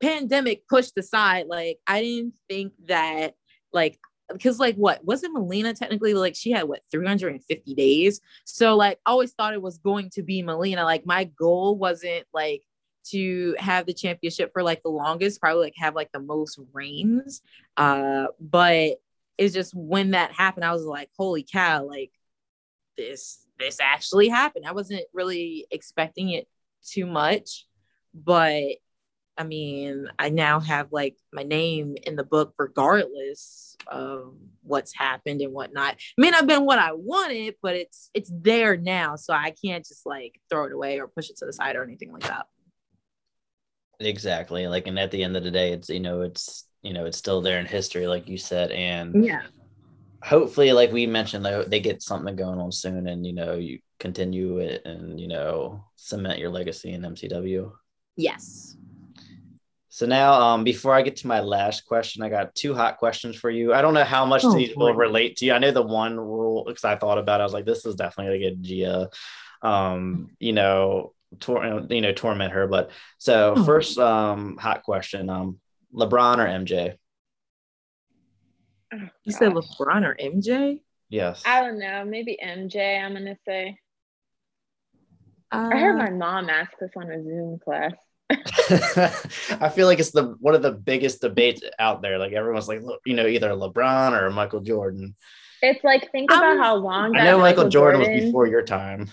pandemic 0.00 0.66
pushed 0.68 0.96
aside 0.98 1.46
like 1.46 1.78
I 1.86 2.02
didn't 2.02 2.34
think 2.48 2.72
that 2.86 3.34
like 3.72 3.98
because 4.32 4.58
like 4.58 4.76
what 4.76 5.04
wasn't 5.04 5.34
Melina 5.34 5.74
technically 5.74 6.14
like 6.14 6.34
she 6.34 6.50
had 6.50 6.64
what 6.64 6.80
350 6.90 7.74
days? 7.74 8.20
So 8.44 8.76
like 8.76 8.98
I 9.06 9.10
always 9.10 9.32
thought 9.32 9.54
it 9.54 9.62
was 9.62 9.78
going 9.78 10.10
to 10.10 10.22
be 10.22 10.42
Melina 10.42 10.84
like 10.84 11.06
my 11.06 11.24
goal 11.24 11.76
wasn't 11.76 12.26
like 12.32 12.62
to 13.10 13.54
have 13.58 13.84
the 13.84 13.92
championship 13.92 14.50
for 14.52 14.62
like 14.62 14.82
the 14.82 14.88
longest 14.88 15.40
probably 15.40 15.64
like 15.64 15.74
have 15.76 15.94
like 15.94 16.10
the 16.12 16.20
most 16.20 16.58
reigns 16.72 17.42
uh 17.76 18.28
but 18.40 18.94
it's 19.38 19.54
just 19.54 19.74
when 19.74 20.12
that 20.12 20.32
happened, 20.32 20.64
I 20.64 20.72
was 20.72 20.84
like, 20.84 21.10
holy 21.16 21.42
cow, 21.42 21.86
like 21.86 22.10
this, 22.96 23.43
this 23.58 23.80
actually 23.80 24.28
happened. 24.28 24.66
I 24.66 24.72
wasn't 24.72 25.04
really 25.12 25.66
expecting 25.70 26.30
it 26.30 26.48
too 26.84 27.06
much, 27.06 27.66
but 28.12 28.62
I 29.36 29.42
mean, 29.42 30.08
I 30.18 30.28
now 30.28 30.60
have 30.60 30.92
like 30.92 31.16
my 31.32 31.42
name 31.42 31.96
in 32.04 32.14
the 32.16 32.24
book 32.24 32.54
regardless 32.58 33.76
of 33.88 34.34
what's 34.62 34.94
happened 34.94 35.40
and 35.40 35.52
whatnot. 35.52 35.94
It 35.94 36.00
may 36.18 36.30
not 36.30 36.40
have 36.40 36.46
been 36.46 36.64
what 36.64 36.78
I 36.78 36.92
wanted, 36.92 37.56
but 37.60 37.74
it's 37.74 38.10
it's 38.14 38.30
there 38.32 38.76
now. 38.76 39.16
So 39.16 39.34
I 39.34 39.50
can't 39.50 39.84
just 39.84 40.06
like 40.06 40.40
throw 40.48 40.66
it 40.66 40.72
away 40.72 41.00
or 41.00 41.08
push 41.08 41.30
it 41.30 41.36
to 41.38 41.46
the 41.46 41.52
side 41.52 41.76
or 41.76 41.82
anything 41.82 42.12
like 42.12 42.22
that. 42.22 42.46
Exactly. 44.00 44.66
Like, 44.66 44.86
and 44.86 44.98
at 44.98 45.10
the 45.10 45.22
end 45.22 45.36
of 45.36 45.44
the 45.44 45.50
day, 45.50 45.72
it's 45.72 45.88
you 45.88 46.00
know, 46.00 46.22
it's 46.22 46.68
you 46.82 46.92
know, 46.92 47.06
it's 47.06 47.18
still 47.18 47.40
there 47.40 47.58
in 47.58 47.66
history, 47.66 48.06
like 48.06 48.28
you 48.28 48.38
said, 48.38 48.70
and 48.70 49.24
Yeah. 49.24 49.42
Hopefully, 50.24 50.72
like 50.72 50.90
we 50.92 51.06
mentioned, 51.06 51.44
though, 51.44 51.62
they 51.62 51.80
get 51.80 52.02
something 52.02 52.34
going 52.36 52.58
on 52.58 52.72
soon, 52.72 53.06
and 53.06 53.26
you 53.26 53.32
know, 53.34 53.54
you 53.54 53.80
continue 54.00 54.58
it, 54.58 54.82
and 54.84 55.20
you 55.20 55.28
know, 55.28 55.84
cement 55.96 56.38
your 56.38 56.50
legacy 56.50 56.92
in 56.92 57.02
MCW. 57.02 57.70
Yes. 58.16 58.76
So 59.88 60.06
now, 60.06 60.32
um, 60.40 60.64
before 60.64 60.92
I 60.92 61.02
get 61.02 61.16
to 61.18 61.28
my 61.28 61.38
last 61.40 61.86
question, 61.86 62.24
I 62.24 62.28
got 62.28 62.54
two 62.56 62.74
hot 62.74 62.98
questions 62.98 63.36
for 63.36 63.48
you. 63.48 63.72
I 63.72 63.80
don't 63.80 63.94
know 63.94 64.02
how 64.02 64.26
much 64.26 64.42
Oh, 64.44 64.52
these 64.56 64.74
will 64.74 64.92
relate 64.94 65.36
to 65.36 65.44
you. 65.46 65.52
I 65.52 65.58
know 65.58 65.70
the 65.70 65.82
one 65.82 66.18
rule 66.18 66.64
because 66.66 66.82
I 66.84 66.96
thought 66.96 67.18
about. 67.18 67.38
it, 67.40 67.42
I 67.42 67.46
was 67.46 67.52
like, 67.52 67.64
this 67.64 67.86
is 67.86 67.94
definitely 67.94 68.40
like 68.44 68.52
a 68.52 68.56
Gia, 68.56 69.10
um, 69.62 70.30
you 70.40 70.52
know, 70.52 71.12
tor- 71.38 71.86
you 71.90 72.00
know, 72.00 72.12
torment 72.12 72.52
her. 72.54 72.66
But 72.66 72.90
so 73.18 73.54
Oh. 73.56 73.64
first, 73.64 73.96
um, 73.98 74.56
hot 74.56 74.82
question: 74.82 75.30
um, 75.30 75.60
LeBron 75.94 76.38
or 76.38 76.46
MJ? 76.48 76.96
Oh, 79.02 79.08
You 79.24 79.32
said. 79.32 79.52
LeBron 79.52 80.04
or 80.06 80.14
MJ? 80.14 80.80
Yes. 81.08 81.42
I 81.46 81.60
don't 81.62 81.78
know. 81.78 82.04
Maybe 82.04 82.38
MJ. 82.42 83.02
I'm 83.02 83.12
gonna 83.14 83.36
say. 83.46 83.78
Uh, 85.52 85.70
I 85.72 85.78
heard 85.78 85.96
my 85.96 86.10
mom 86.10 86.48
ask 86.50 86.72
this 86.80 86.90
on 86.96 87.10
a 87.10 87.22
Zoom 87.22 87.58
class. 87.58 87.92
I 89.60 89.68
feel 89.68 89.86
like 89.86 89.98
it's 89.98 90.10
the 90.10 90.34
one 90.40 90.54
of 90.54 90.62
the 90.62 90.72
biggest 90.72 91.20
debates 91.20 91.62
out 91.78 92.02
there. 92.02 92.18
Like 92.18 92.32
everyone's 92.32 92.68
like, 92.68 92.82
look, 92.82 93.00
you 93.06 93.14
know, 93.14 93.26
either 93.26 93.50
LeBron 93.50 94.20
or 94.20 94.30
Michael 94.30 94.60
Jordan. 94.60 95.14
It's 95.62 95.84
like 95.84 96.10
think 96.10 96.32
I'm- 96.32 96.42
about 96.42 96.64
how 96.64 96.74
long. 96.76 97.16
I 97.16 97.24
know 97.24 97.38
Michael 97.38 97.68
Jordan, 97.68 98.00
was 98.00 98.08
before 98.08 98.46
your 98.46 98.62
time. 98.62 99.08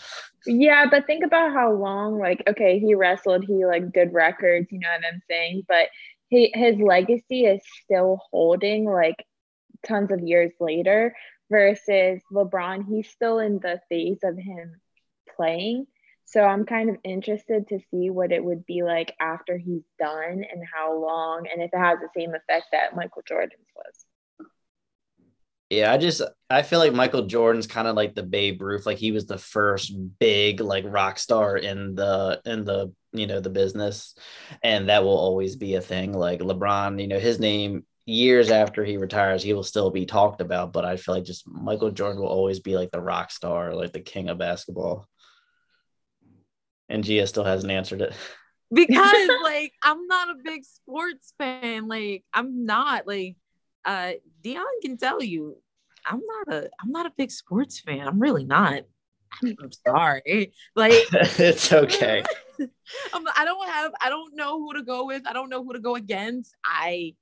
Yeah, 0.47 0.87
but 0.89 1.05
think 1.05 1.23
about 1.23 1.53
how 1.53 1.71
long, 1.71 2.17
like, 2.17 2.41
okay, 2.49 2.79
he 2.79 2.95
wrestled, 2.95 3.45
he 3.45 3.63
like 3.65 3.91
did 3.93 4.11
records, 4.11 4.71
you 4.71 4.79
know 4.79 4.87
what 4.89 5.05
I'm 5.13 5.21
saying? 5.29 5.63
But 5.67 5.89
he 6.29 6.51
his 6.55 6.77
legacy 6.77 7.45
is 7.45 7.61
still 7.83 8.19
holding 8.31 8.85
like 8.85 9.23
tons 9.87 10.11
of 10.11 10.19
years 10.21 10.51
later 10.59 11.15
versus 11.49 12.21
LeBron, 12.31 12.87
he's 12.87 13.09
still 13.09 13.39
in 13.39 13.59
the 13.59 13.79
phase 13.89 14.19
of 14.23 14.37
him 14.37 14.79
playing. 15.35 15.87
So 16.25 16.41
I'm 16.41 16.65
kind 16.65 16.89
of 16.89 16.95
interested 17.03 17.67
to 17.69 17.79
see 17.91 18.09
what 18.09 18.31
it 18.31 18.43
would 18.43 18.65
be 18.65 18.83
like 18.83 19.13
after 19.19 19.57
he's 19.57 19.83
done 19.99 20.45
and 20.49 20.63
how 20.73 20.97
long 20.97 21.45
and 21.51 21.61
if 21.61 21.71
it 21.73 21.77
has 21.77 21.99
the 21.99 22.07
same 22.15 22.33
effect 22.33 22.67
that 22.71 22.95
Michael 22.95 23.23
Jordan's 23.27 23.67
was. 23.75 24.05
Yeah, 25.69 25.93
I 25.93 25.97
just 25.97 26.21
I 26.49 26.63
feel 26.63 26.79
like 26.79 26.93
Michael 26.93 27.27
Jordan's 27.27 27.65
kind 27.65 27.87
of 27.87 27.95
like 27.95 28.13
the 28.13 28.23
Babe 28.23 28.61
Ruth. 28.61 28.85
Like 28.85 28.97
he 28.97 29.13
was 29.13 29.25
the 29.25 29.37
first 29.37 29.93
big 30.19 30.59
like 30.59 30.83
rock 30.85 31.17
star 31.17 31.55
in 31.55 31.95
the 31.95 32.41
in 32.45 32.65
the 32.65 32.93
you 33.13 33.25
know 33.25 33.39
the 33.39 33.49
business, 33.49 34.13
and 34.61 34.89
that 34.89 35.03
will 35.03 35.17
always 35.17 35.55
be 35.55 35.75
a 35.75 35.81
thing. 35.81 36.11
Like 36.11 36.41
LeBron, 36.41 36.99
you 37.01 37.07
know, 37.07 37.19
his 37.19 37.39
name 37.39 37.85
years 38.05 38.49
after 38.49 38.83
he 38.83 38.97
retires, 38.97 39.43
he 39.43 39.53
will 39.53 39.63
still 39.63 39.89
be 39.89 40.05
talked 40.05 40.41
about. 40.41 40.73
But 40.73 40.85
I 40.85 40.97
feel 40.97 41.15
like 41.15 41.23
just 41.23 41.47
Michael 41.47 41.91
Jordan 41.91 42.21
will 42.21 42.29
always 42.29 42.59
be 42.59 42.75
like 42.75 42.91
the 42.91 43.01
rock 43.01 43.31
star, 43.31 43.73
like 43.73 43.93
the 43.93 43.99
king 43.99 44.29
of 44.29 44.37
basketball. 44.37 45.07
And 46.89 47.03
Gia 47.03 47.27
still 47.27 47.45
hasn't 47.45 47.71
answered 47.71 48.01
it. 48.01 48.13
because 48.73 49.29
like 49.43 49.73
I'm 49.83 50.07
not 50.07 50.29
a 50.29 50.35
big 50.43 50.65
sports 50.65 51.33
fan. 51.37 51.87
Like 51.87 52.23
I'm 52.33 52.65
not 52.65 53.07
like 53.07 53.37
uh 53.85 54.11
Dion 54.43 54.65
can 54.81 54.97
tell 54.97 55.23
you 55.23 55.57
I'm 56.05 56.21
not 56.25 56.55
a 56.55 56.69
I'm 56.81 56.91
not 56.91 57.05
a 57.05 57.13
big 57.17 57.31
sports 57.31 57.79
fan. 57.79 58.07
I'm 58.07 58.19
really 58.19 58.43
not. 58.45 58.83
I'm, 59.41 59.55
I'm 59.61 59.71
sorry. 59.87 60.53
Like 60.75 60.93
it's 61.13 61.71
okay. 61.71 62.23
I'm, 63.13 63.25
I 63.35 63.45
don't 63.45 63.67
have 63.69 63.91
I 64.01 64.09
don't 64.09 64.35
know 64.35 64.59
who 64.59 64.73
to 64.73 64.83
go 64.83 65.05
with. 65.05 65.23
I 65.25 65.33
don't 65.33 65.49
know 65.49 65.63
who 65.63 65.73
to 65.73 65.79
go 65.79 65.95
against. 65.95 66.55
I 66.65 67.15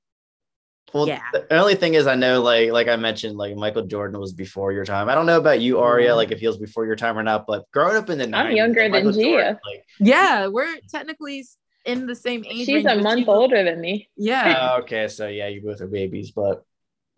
Well, 0.94 1.08
Yeah. 1.08 1.22
the 1.34 1.46
only 1.58 1.76
thing 1.76 1.94
is, 1.94 2.08
I 2.08 2.16
know, 2.16 2.42
like, 2.42 2.72
like 2.72 2.88
I 2.88 2.96
mentioned, 2.96 3.38
like 3.38 3.56
Michael 3.56 3.86
Jordan 3.86 4.20
was 4.20 4.34
before 4.34 4.72
your 4.72 4.86
time. 4.86 5.10
I 5.10 5.16
don't 5.16 5.26
know 5.26 5.38
about 5.38 5.62
you, 5.62 5.80
Aria, 5.80 6.08
Yeah. 6.08 6.14
like 6.14 6.30
mm. 6.30 6.34
if 6.34 6.40
he 6.40 6.48
was 6.48 6.58
before 6.58 6.86
your 6.86 6.96
time 6.96 7.18
or 7.18 7.24
not. 7.24 7.46
But 7.48 7.70
growing 7.72 7.98
up 7.98 8.10
in 8.10 8.18
the 8.18 8.28
90s, 8.28 8.56
younger 8.56 8.90
like, 8.90 9.04
than 9.04 9.14
Gia. 9.14 9.22
Jordan, 9.22 9.60
like, 9.66 9.86
yeah, 10.00 10.48
we're 10.48 10.78
technically 10.90 11.46
in 11.86 12.06
the 12.06 12.16
same 12.16 12.44
age. 12.46 12.66
She's 12.66 12.86
a 12.86 12.96
month 13.02 13.20
she's 13.20 13.28
older 13.28 13.64
than 13.64 13.80
me. 13.80 14.10
Yeah. 14.16 14.72
oh, 14.74 14.82
okay, 14.82 15.08
so 15.08 15.28
yeah, 15.28 15.48
you 15.48 15.62
both 15.62 15.82
are 15.82 15.88
babies, 15.88 16.32
but 16.32 16.64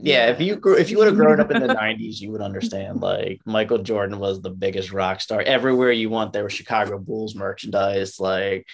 yeah, 0.04 0.28
if 0.28 0.42
you 0.42 0.56
grew, 0.56 0.78
if 0.78 0.90
you 0.90 0.98
would 0.98 1.08
have 1.08 1.16
grown 1.16 1.40
up 1.40 1.52
in 1.52 1.62
the 1.62 1.68
90s, 1.76 2.20
you 2.20 2.32
would 2.32 2.42
understand. 2.42 3.02
Like 3.02 3.40
Michael 3.46 3.78
Jordan 3.78 4.20
was 4.20 4.42
the 4.42 4.50
biggest 4.50 4.92
rock 4.92 5.22
star 5.22 5.42
everywhere 5.42 5.92
you 5.92 6.10
went. 6.10 6.34
There 6.34 6.44
was 6.44 6.54
Chicago 6.54 6.98
Bulls 6.98 7.36
merchandise. 7.36 8.20
Like 8.20 8.68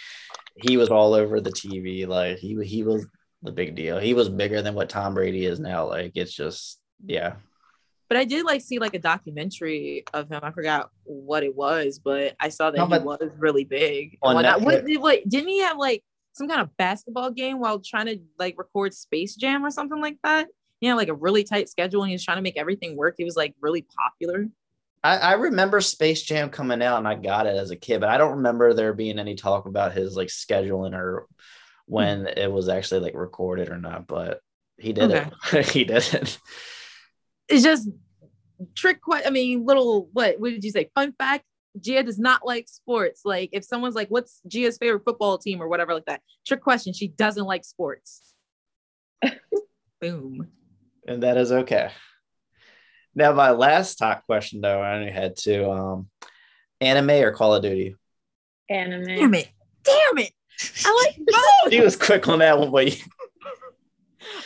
he 0.55 0.77
was 0.77 0.89
all 0.89 1.13
over 1.13 1.41
the 1.41 1.51
TV. 1.51 2.07
Like 2.07 2.37
he 2.37 2.57
he 2.63 2.83
was 2.83 3.05
the 3.41 3.51
big 3.51 3.75
deal. 3.75 3.99
He 3.99 4.13
was 4.13 4.29
bigger 4.29 4.61
than 4.61 4.75
what 4.75 4.89
Tom 4.89 5.13
Brady 5.13 5.45
is 5.45 5.59
now. 5.59 5.87
Like 5.87 6.13
it's 6.15 6.33
just 6.33 6.79
yeah. 7.05 7.35
But 8.09 8.17
I 8.17 8.23
did 8.23 8.45
like 8.45 8.61
see 8.61 8.79
like 8.79 8.93
a 8.93 8.99
documentary 8.99 10.05
of 10.13 10.29
him. 10.29 10.39
I 10.41 10.51
forgot 10.51 10.89
what 11.03 11.43
it 11.43 11.55
was, 11.55 11.99
but 11.99 12.35
I 12.39 12.49
saw 12.49 12.71
that 12.71 12.77
No, 12.77 12.85
he 12.85 13.03
was 13.03 13.31
really 13.37 13.65
big. 13.65 14.17
On 14.21 14.35
whatnot. 14.35 14.61
What, 14.61 14.85
what 14.99 15.27
didn't 15.27 15.49
he 15.49 15.59
have 15.59 15.77
like 15.77 16.03
some 16.33 16.47
kind 16.47 16.61
of 16.61 16.75
basketball 16.77 17.31
game 17.31 17.59
while 17.59 17.79
trying 17.79 18.05
to 18.05 18.19
like 18.39 18.55
record 18.57 18.93
Space 18.93 19.35
Jam 19.35 19.65
or 19.65 19.71
something 19.71 20.01
like 20.01 20.17
that? 20.23 20.47
Yeah, 20.79 20.93
like 20.93 21.09
a 21.09 21.13
really 21.13 21.43
tight 21.43 21.69
schedule, 21.69 22.03
and 22.03 22.09
he 22.09 22.13
was 22.13 22.23
trying 22.23 22.37
to 22.37 22.43
make 22.43 22.57
everything 22.57 22.95
work. 22.95 23.15
He 23.17 23.25
was 23.25 23.35
like 23.35 23.55
really 23.61 23.85
popular. 23.99 24.47
I, 25.03 25.17
I 25.17 25.33
remember 25.33 25.81
Space 25.81 26.21
Jam 26.23 26.49
coming 26.49 26.81
out 26.81 26.97
and 26.97 27.07
I 27.07 27.15
got 27.15 27.45
it 27.45 27.55
as 27.55 27.71
a 27.71 27.75
kid, 27.75 28.01
but 28.01 28.09
I 28.09 28.17
don't 28.17 28.37
remember 28.37 28.73
there 28.73 28.93
being 28.93 29.19
any 29.19 29.35
talk 29.35 29.65
about 29.65 29.93
his 29.93 30.15
like 30.15 30.27
scheduling 30.27 30.93
or 30.93 31.27
when 31.87 32.27
it 32.27 32.51
was 32.51 32.69
actually 32.69 32.99
like 32.99 33.15
recorded 33.15 33.69
or 33.69 33.77
not. 33.77 34.05
But 34.07 34.41
he 34.77 34.93
did 34.93 35.11
it. 35.11 35.65
he 35.67 35.83
did 35.83 36.13
it. 36.13 36.37
It's 37.49 37.63
just 37.63 37.89
trick. 38.75 38.99
que- 39.03 39.25
I 39.25 39.29
mean, 39.29 39.65
little 39.65 40.09
what? 40.13 40.39
What 40.39 40.51
did 40.51 40.63
you 40.63 40.71
say? 40.71 40.89
Fun 40.93 41.13
fact: 41.17 41.45
Gia 41.79 42.03
does 42.03 42.19
not 42.19 42.45
like 42.45 42.67
sports. 42.67 43.21
Like 43.25 43.49
if 43.53 43.63
someone's 43.63 43.95
like, 43.95 44.09
"What's 44.09 44.41
Gia's 44.47 44.77
favorite 44.77 45.03
football 45.05 45.37
team?" 45.37 45.61
or 45.61 45.67
whatever 45.67 45.93
like 45.93 46.05
that. 46.05 46.21
Trick 46.45 46.61
question: 46.61 46.93
She 46.93 47.07
doesn't 47.07 47.45
like 47.45 47.65
sports. 47.65 48.33
Boom. 50.01 50.47
and 51.07 51.23
that 51.23 51.37
is 51.37 51.51
okay. 51.51 51.89
Now, 53.15 53.33
my 53.33 53.49
last 53.49 53.95
top 53.95 54.25
question 54.25 54.61
though, 54.61 54.79
I 54.81 54.95
only 54.95 55.11
had 55.11 55.35
two: 55.35 55.71
um, 55.71 56.09
anime 56.79 57.09
or 57.11 57.31
Call 57.31 57.55
of 57.55 57.63
Duty. 57.63 57.95
Anime. 58.69 59.05
Damn 59.05 59.33
it! 59.33 59.49
Damn 59.83 60.17
it! 60.19 60.31
I 60.85 61.05
like 61.05 61.17
both. 61.63 61.71
She 61.73 61.81
was 61.81 61.95
quick 61.95 62.27
on 62.27 62.39
that 62.39 62.57
one, 62.59 62.71
but 62.71 62.87
you- 62.97 63.03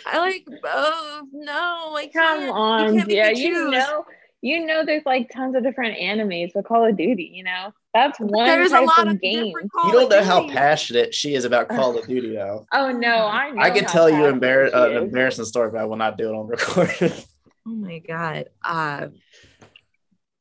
I 0.06 0.20
like 0.20 0.46
both. 0.46 1.28
No, 1.34 1.94
I 1.96 2.10
Come 2.14 2.40
can't. 2.40 2.52
on, 2.52 2.96
can't 2.96 3.08
make 3.08 3.16
yeah. 3.18 3.30
You 3.30 3.70
know, 3.72 4.06
you 4.42 4.66
know, 4.66 4.86
there's 4.86 5.06
like 5.06 5.30
tons 5.34 5.56
of 5.56 5.64
different 5.64 5.98
animes 5.98 6.52
for 6.52 6.62
Call 6.64 6.86
of 6.88 6.98
Duty. 6.98 7.32
You 7.34 7.44
know, 7.44 7.72
that's 7.94 8.20
one 8.20 8.46
There's 8.48 8.72
a 8.72 8.82
lot 8.82 9.08
of 9.08 9.14
of 9.16 9.22
game. 9.22 9.54
you 9.56 9.92
don't 9.92 10.10
know 10.10 10.24
how 10.24 10.48
passionate 10.50 11.14
she 11.16 11.34
is 11.36 11.46
about 11.46 11.70
Call 11.70 11.98
of 11.98 12.06
Duty, 12.08 12.36
though. 12.36 12.66
Oh 12.74 12.92
no, 12.92 13.26
I 13.28 13.52
know. 13.52 13.62
I 13.62 13.70
can 13.72 13.86
tell 13.86 14.10
you 14.10 14.24
embar- 14.24 14.74
uh, 14.74 14.90
an 14.92 14.98
embarrassing 15.04 15.46
story, 15.46 15.72
but 15.72 15.80
I 15.82 15.86
will 15.86 15.98
not 15.98 16.18
do 16.18 16.30
it 16.30 16.36
on 16.36 16.48
recording. 16.48 17.12
Oh 17.68 17.76
my 17.76 18.00
god. 18.00 18.46
Uh 18.64 19.10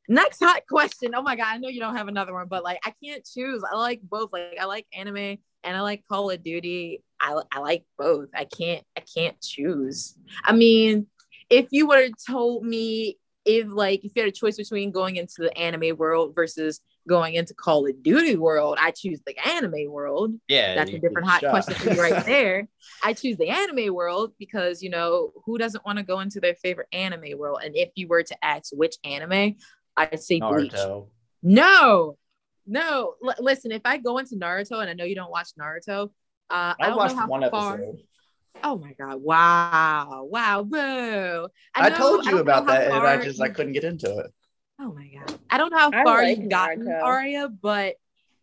next 0.09 0.39
hot 0.43 0.63
question. 0.67 1.13
Oh 1.15 1.21
my 1.21 1.35
god, 1.35 1.45
I 1.49 1.57
know 1.57 1.67
you 1.69 1.79
don't 1.79 1.95
have 1.95 2.07
another 2.07 2.33
one, 2.33 2.47
but 2.47 2.63
like 2.63 2.79
I 2.83 2.93
can't 3.03 3.23
choose. 3.23 3.63
I 3.69 3.75
like 3.75 4.01
both. 4.01 4.33
Like 4.33 4.57
I 4.59 4.65
like 4.65 4.87
anime 4.91 5.37
and 5.63 5.75
I 5.75 5.81
like 5.81 6.03
Call 6.09 6.29
of 6.29 6.43
Duty. 6.43 7.03
I, 7.19 7.39
I 7.51 7.59
like 7.59 7.83
both. 7.97 8.29
I 8.35 8.45
can't 8.45 8.83
I 8.97 9.01
can't 9.01 9.39
choose. 9.41 10.15
I 10.43 10.53
mean, 10.53 11.07
if 11.49 11.67
you 11.71 11.87
would 11.87 12.03
have 12.03 12.13
told 12.29 12.65
me 12.65 13.17
if 13.45 13.67
like 13.67 14.03
if 14.05 14.11
you 14.15 14.21
had 14.23 14.29
a 14.29 14.31
choice 14.31 14.57
between 14.57 14.91
going 14.91 15.15
into 15.15 15.35
the 15.39 15.55
anime 15.57 15.97
world 15.97 16.33
versus 16.35 16.79
going 17.07 17.33
into 17.33 17.53
Call 17.53 17.87
of 17.87 18.03
Duty 18.03 18.35
world, 18.35 18.77
I 18.79 18.91
choose 18.91 19.19
the 19.25 19.35
anime 19.47 19.91
world. 19.91 20.33
yeah, 20.47 20.75
That's 20.75 20.91
a 20.91 20.99
different 20.99 21.27
hot 21.27 21.41
shot. 21.41 21.49
question 21.49 21.73
for 21.75 21.93
you 21.93 22.01
right 22.01 22.25
there. 22.25 22.67
I 23.03 23.13
choose 23.13 23.37
the 23.37 23.49
anime 23.49 23.93
world 23.93 24.33
because 24.37 24.83
you 24.83 24.89
know 24.89 25.31
who 25.45 25.57
doesn't 25.57 25.85
want 25.85 25.97
to 25.97 26.03
go 26.03 26.19
into 26.19 26.39
their 26.39 26.55
favorite 26.55 26.87
anime 26.93 27.37
world? 27.37 27.59
And 27.63 27.75
if 27.75 27.89
you 27.95 28.07
were 28.07 28.23
to 28.23 28.45
ask 28.45 28.71
which 28.73 28.95
anime, 29.03 29.55
I'd 29.97 30.21
say 30.21 30.39
Bleach. 30.39 30.73
No, 31.43 32.17
no. 32.65 33.15
L- 33.23 33.35
listen, 33.39 33.71
if 33.71 33.81
I 33.85 33.97
go 33.97 34.17
into 34.17 34.35
Naruto, 34.35 34.81
and 34.81 34.89
I 34.89 34.93
know 34.93 35.03
you 35.03 35.15
don't 35.15 35.31
watch 35.31 35.49
Naruto, 35.59 36.09
uh, 36.49 36.73
I, 36.79 36.89
I 36.89 36.95
watched 36.95 37.15
one 37.27 37.49
far. 37.49 37.75
episode. 37.75 38.03
Oh 38.63 38.77
my 38.77 38.93
god! 38.93 39.21
Wow! 39.21 40.27
Wow! 40.29 40.63
Boo! 40.63 41.47
I, 41.73 41.89
know- 41.89 41.97
told 41.97 42.25
you 42.25 42.31
don't 42.31 42.41
about 42.41 42.65
how 42.65 42.73
that, 42.73 42.91
and 42.91 43.07
I 43.07 43.23
just 43.23 43.41
I 43.41 43.49
couldn't 43.49 43.73
get 43.73 43.83
into 43.83 44.19
it. 44.19 44.33
Oh 44.79 44.93
my 44.93 45.07
god. 45.07 45.39
I 45.49 45.57
don't 45.57 45.71
know 45.71 45.77
how 45.77 45.91
far 45.91 46.23
like 46.23 46.37
you've 46.37 46.49
gotten, 46.49 46.85
Naruto. 46.85 47.03
Aria, 47.03 47.49
but 47.49 47.95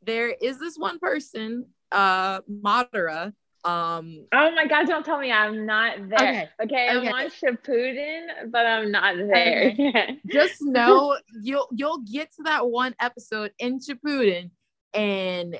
there 0.02 0.30
is 0.30 0.58
this 0.58 0.78
one 0.78 0.98
person, 0.98 1.66
uh, 1.92 2.40
Madara, 2.42 3.32
Um, 3.64 4.26
Oh 4.32 4.50
my 4.52 4.66
god, 4.66 4.86
don't 4.86 5.04
tell 5.04 5.18
me 5.18 5.32
I'm 5.32 5.66
not 5.66 6.08
there. 6.08 6.18
Okay, 6.18 6.48
Okay, 6.64 6.88
I'm 6.88 6.98
okay. 6.98 7.10
on 7.10 7.30
Shippuden, 7.30 8.50
but 8.50 8.66
I'm 8.66 8.90
not 8.92 9.16
there. 9.16 9.74
just 10.32 10.56
know 10.60 11.16
you'll 11.42 11.68
you'll 11.72 12.02
get 12.10 12.30
to 12.36 12.42
that 12.44 12.68
one 12.68 12.94
episode 13.00 13.52
in 13.58 13.80
Shippuden, 13.80 14.50
and 14.94 15.58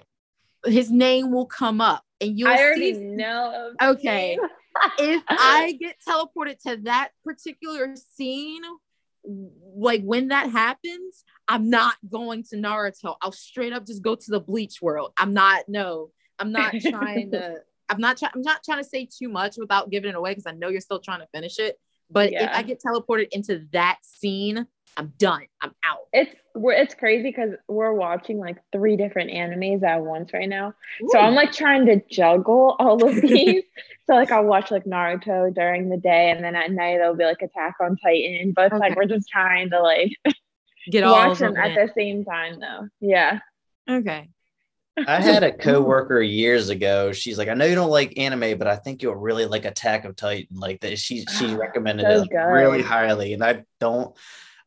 his 0.64 0.90
name 0.90 1.32
will 1.32 1.46
come 1.46 1.80
up, 1.80 2.04
and 2.20 2.38
you'll 2.38 2.48
I 2.48 2.58
already 2.58 2.94
see. 2.94 3.00
know. 3.00 3.72
Okay. 3.82 4.38
If 4.98 5.22
I 5.28 5.76
get 5.80 5.96
teleported 6.06 6.60
to 6.66 6.76
that 6.84 7.10
particular 7.24 7.94
scene, 8.16 8.62
like 9.76 10.02
when 10.02 10.28
that 10.28 10.50
happens, 10.50 11.24
I'm 11.48 11.68
not 11.68 11.96
going 12.08 12.44
to 12.50 12.56
Naruto. 12.56 13.16
I'll 13.20 13.32
straight 13.32 13.72
up 13.72 13.86
just 13.86 14.02
go 14.02 14.14
to 14.14 14.30
the 14.30 14.40
Bleach 14.40 14.80
world. 14.80 15.12
I'm 15.16 15.34
not. 15.34 15.64
No, 15.68 16.10
I'm 16.38 16.52
not 16.52 16.74
trying 16.80 17.32
to. 17.32 17.56
I'm 17.88 18.00
not. 18.00 18.18
Try, 18.18 18.30
I'm 18.34 18.42
not 18.42 18.62
trying 18.64 18.82
to 18.82 18.88
say 18.88 19.06
too 19.06 19.28
much 19.28 19.56
without 19.58 19.90
giving 19.90 20.10
it 20.10 20.16
away 20.16 20.32
because 20.32 20.46
I 20.46 20.52
know 20.52 20.68
you're 20.68 20.80
still 20.80 21.00
trying 21.00 21.20
to 21.20 21.28
finish 21.32 21.58
it. 21.58 21.78
But 22.10 22.32
if 22.32 22.50
I 22.50 22.62
get 22.62 22.82
teleported 22.82 23.28
into 23.32 23.66
that 23.72 23.98
scene, 24.02 24.66
I'm 24.96 25.12
done. 25.18 25.42
I'm 25.60 25.74
out. 25.84 26.06
It's 26.12 26.34
we're, 26.54 26.72
it's 26.72 26.94
crazy 26.94 27.24
because 27.24 27.50
we're 27.68 27.92
watching 27.92 28.38
like 28.38 28.56
three 28.72 28.96
different 28.96 29.30
animes 29.30 29.82
at 29.84 30.02
once 30.02 30.32
right 30.32 30.48
now. 30.48 30.74
So 31.08 31.18
I'm 31.18 31.34
like 31.34 31.52
trying 31.52 31.86
to 31.86 32.00
juggle 32.10 32.76
all 32.78 33.04
of 33.04 33.14
these. 33.22 33.62
so 34.06 34.14
like 34.14 34.32
I'll 34.32 34.44
watch 34.44 34.70
like 34.70 34.84
Naruto 34.84 35.54
during 35.54 35.88
the 35.88 35.98
day, 35.98 36.30
and 36.30 36.42
then 36.42 36.56
at 36.56 36.70
night 36.72 37.00
it'll 37.00 37.14
be 37.14 37.24
like 37.24 37.42
Attack 37.42 37.76
on 37.80 37.96
Titan. 37.96 38.52
But 38.56 38.72
it's 38.72 38.80
like 38.80 38.96
we're 38.96 39.04
just 39.04 39.28
trying 39.28 39.70
to 39.70 39.80
like 39.80 40.12
get 40.90 41.04
all 41.04 41.28
watch 41.28 41.38
them 41.38 41.56
at 41.56 41.74
the 41.74 41.92
same 41.94 42.24
time 42.24 42.58
though. 42.58 42.88
Yeah. 43.00 43.40
Okay. 43.88 44.30
I 45.06 45.20
had 45.20 45.42
a 45.42 45.52
coworker 45.52 46.20
years 46.20 46.68
ago. 46.68 47.12
She's 47.12 47.38
like, 47.38 47.48
I 47.48 47.54
know 47.54 47.64
you 47.66 47.74
don't 47.74 47.90
like 47.90 48.18
anime, 48.18 48.58
but 48.58 48.66
I 48.66 48.76
think 48.76 49.02
you'll 49.02 49.14
really 49.16 49.46
like 49.46 49.64
Attack 49.64 50.04
of 50.04 50.16
Titan. 50.16 50.56
Like 50.56 50.80
that, 50.80 50.98
she 50.98 51.24
she 51.38 51.54
recommended 51.54 52.06
So 52.06 52.22
it 52.22 52.34
really 52.34 52.82
highly, 52.82 53.34
and 53.34 53.44
I 53.44 53.64
don't. 53.80 54.16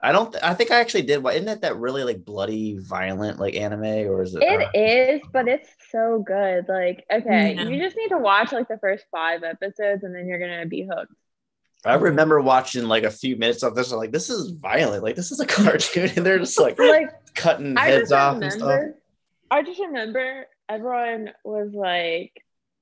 I 0.04 0.12
don't. 0.12 0.36
I 0.42 0.56
think 0.56 0.72
I 0.72 0.80
actually 0.80 1.04
did. 1.04 1.22
Why 1.22 1.34
Isn't 1.34 1.46
that 1.46 1.62
that 1.62 1.78
really 1.78 2.04
like 2.04 2.26
bloody, 2.26 2.78
violent 2.80 3.40
like 3.40 3.56
anime, 3.56 3.84
or 3.84 4.24
is 4.24 4.34
it? 4.34 4.42
uh, 4.42 4.66
It 4.74 4.80
is, 5.20 5.22
but 5.32 5.48
it's 5.48 5.70
so 5.92 6.24
good. 6.26 6.66
Like, 6.68 7.06
okay, 7.12 7.54
Yeah. 7.56 7.70
you 7.70 7.80
just 7.80 7.96
need 7.96 8.10
to 8.10 8.18
watch 8.18 8.52
like 8.52 8.68
the 8.68 8.80
first 8.80 9.06
five 9.12 9.44
episodes 9.44 10.04
and 10.04 10.16
then 10.16 10.26
you're 10.26 10.40
gonna 10.40 10.66
be 10.66 10.88
hooked. 10.92 11.14
I 11.86 11.96
remember 11.96 12.40
watching 12.42 12.88
like 12.88 13.04
a 13.04 13.12
few 13.12 13.36
minutes 13.38 13.64
of 13.64 13.76
this. 13.76 13.92
I'm 13.92 13.98
like, 14.00 14.12
this 14.12 14.30
is 14.30 14.52
violent. 14.52 15.04
Like 15.04 15.16
this 15.16 15.32
is 15.32 15.40
a 15.40 15.46
cartoon, 15.48 16.10
and 16.16 16.26
they're 16.26 16.40
just 16.40 16.60
like 16.60 16.80
Like 16.80 17.12
cutting 17.36 17.78
I 17.78 17.86
heads 17.88 18.10
just 18.10 18.14
off 18.14 18.42
and 18.42 18.52
stuff. 18.52 18.82
Remember 19.52 19.56
I 19.56 19.64
just 19.64 19.80
remember 19.80 20.46
everyone 20.70 21.32
was 21.44 21.72
like 21.74 22.34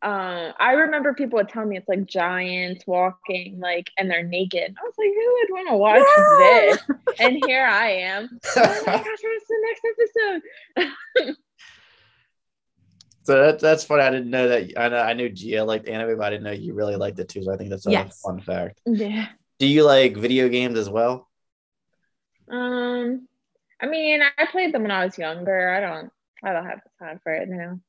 um 0.01 0.53
I 0.59 0.73
remember 0.73 1.13
people 1.13 1.37
would 1.37 1.49
tell 1.49 1.65
me 1.65 1.77
it's 1.77 1.89
like 1.89 2.05
giants 2.05 2.85
walking 2.87 3.59
like 3.59 3.91
and 3.97 4.09
they're 4.09 4.23
naked. 4.23 4.75
I 4.77 4.83
was 4.83 4.93
like, 4.97 5.09
who 5.09 5.33
would 5.33 5.51
want 5.51 5.69
to 5.69 5.77
watch 5.77 6.09
this? 6.37 6.81
And 7.21 7.35
here 7.35 7.65
I 7.65 7.91
am. 7.91 8.29
Oh 8.65 8.83
my 8.87 8.97
gosh, 9.03 9.19
what's 9.23 9.47
the 9.49 9.65
next 9.67 9.83
episode? 10.77 11.35
So 13.23 13.35
that, 13.45 13.59
that's 13.59 13.83
funny. 13.83 14.01
I 14.01 14.09
didn't 14.09 14.31
know 14.31 14.47
that. 14.47 14.71
I 14.77 14.89
know 14.89 14.99
I 14.99 15.13
knew 15.13 15.29
Gia 15.29 15.63
liked 15.63 15.87
anime, 15.87 16.17
but 16.17 16.25
I 16.25 16.29
didn't 16.31 16.43
know 16.45 16.51
you 16.51 16.73
really 16.73 16.95
liked 16.95 17.19
it 17.19 17.29
too. 17.29 17.43
So 17.43 17.53
I 17.53 17.57
think 17.57 17.69
that's 17.69 17.85
a 17.85 17.91
Yes. 17.91 18.21
fun 18.23 18.41
fact. 18.41 18.81
Yeah. 18.85 19.27
Do 19.59 19.67
you 19.67 19.83
like 19.83 20.17
video 20.17 20.49
games 20.49 20.79
as 20.79 20.89
well? 20.89 21.29
Um 22.49 23.27
I 23.81 23.85
mean 23.85 24.21
I 24.37 24.45
played 24.47 24.73
them 24.73 24.81
when 24.83 24.91
I 24.91 25.05
was 25.05 25.17
younger. 25.17 25.69
I 25.69 25.79
don't 25.79 26.11
I 26.43 26.53
don't 26.53 26.65
have 26.65 26.79
the 26.83 27.05
time 27.05 27.19
for 27.23 27.33
it 27.33 27.49
now. 27.49 27.79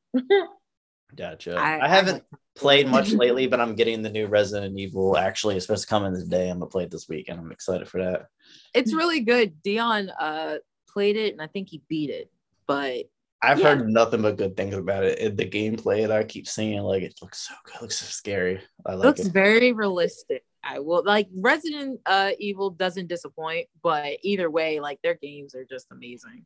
Gotcha. 1.16 1.56
I- 1.56 1.78
I, 1.78 1.84
I 1.86 1.88
haven't 1.88 2.14
like- 2.14 2.24
played 2.56 2.88
much 2.96 3.10
lately, 3.12 3.46
but 3.46 3.60
I'm 3.60 3.74
getting 3.74 4.02
the 4.02 4.10
new 4.10 4.26
Resident 4.26 4.78
Evil. 4.78 5.16
Actually, 5.16 5.56
it's 5.56 5.66
supposed 5.66 5.82
to 5.84 5.88
come 5.88 6.04
in 6.04 6.12
this 6.14 6.24
day. 6.24 6.48
I'm 6.48 6.58
gonna 6.58 6.70
play 6.70 6.84
it 6.84 6.90
this 6.90 7.08
week, 7.08 7.28
and 7.28 7.38
I'm 7.40 7.52
excited 7.52 7.88
for 7.88 7.98
that. 7.98 8.26
It's 8.74 8.94
really 8.94 9.20
good. 9.20 9.60
Dion 9.62 10.10
uh 10.10 10.56
played 10.92 11.16
it 11.16 11.32
and 11.32 11.40
I 11.42 11.46
think 11.46 11.68
he 11.68 11.82
beat 11.88 12.10
it. 12.10 12.30
But 12.66 13.04
I've 13.42 13.58
Yeah. 13.60 13.76
heard 13.76 13.88
nothing 13.88 14.22
but 14.22 14.36
good 14.36 14.56
things 14.56 14.74
about 14.74 15.04
it. 15.04 15.18
And 15.20 15.36
the 15.36 15.48
gameplay 15.48 16.06
that 16.06 16.12
I 16.12 16.24
keep 16.24 16.46
seeing, 16.48 16.80
like 16.82 17.02
it 17.02 17.14
looks 17.22 17.38
so 17.48 17.54
good, 17.64 17.76
it 17.76 17.82
looks 17.82 17.98
so 17.98 18.06
scary. 18.06 18.60
I 18.86 18.92
it 18.92 18.96
like 18.96 19.06
looks 19.06 19.20
it. 19.20 19.32
very 19.32 19.72
realistic. 19.72 20.44
I 20.62 20.78
will 20.80 21.02
like 21.04 21.28
Resident 21.34 22.00
uh 22.06 22.32
Evil 22.38 22.70
doesn't 22.70 23.06
disappoint, 23.08 23.66
but 23.82 24.18
either 24.22 24.50
way, 24.50 24.78
like 24.80 25.00
their 25.02 25.14
games 25.14 25.54
are 25.54 25.64
just 25.64 25.86
amazing. 25.90 26.44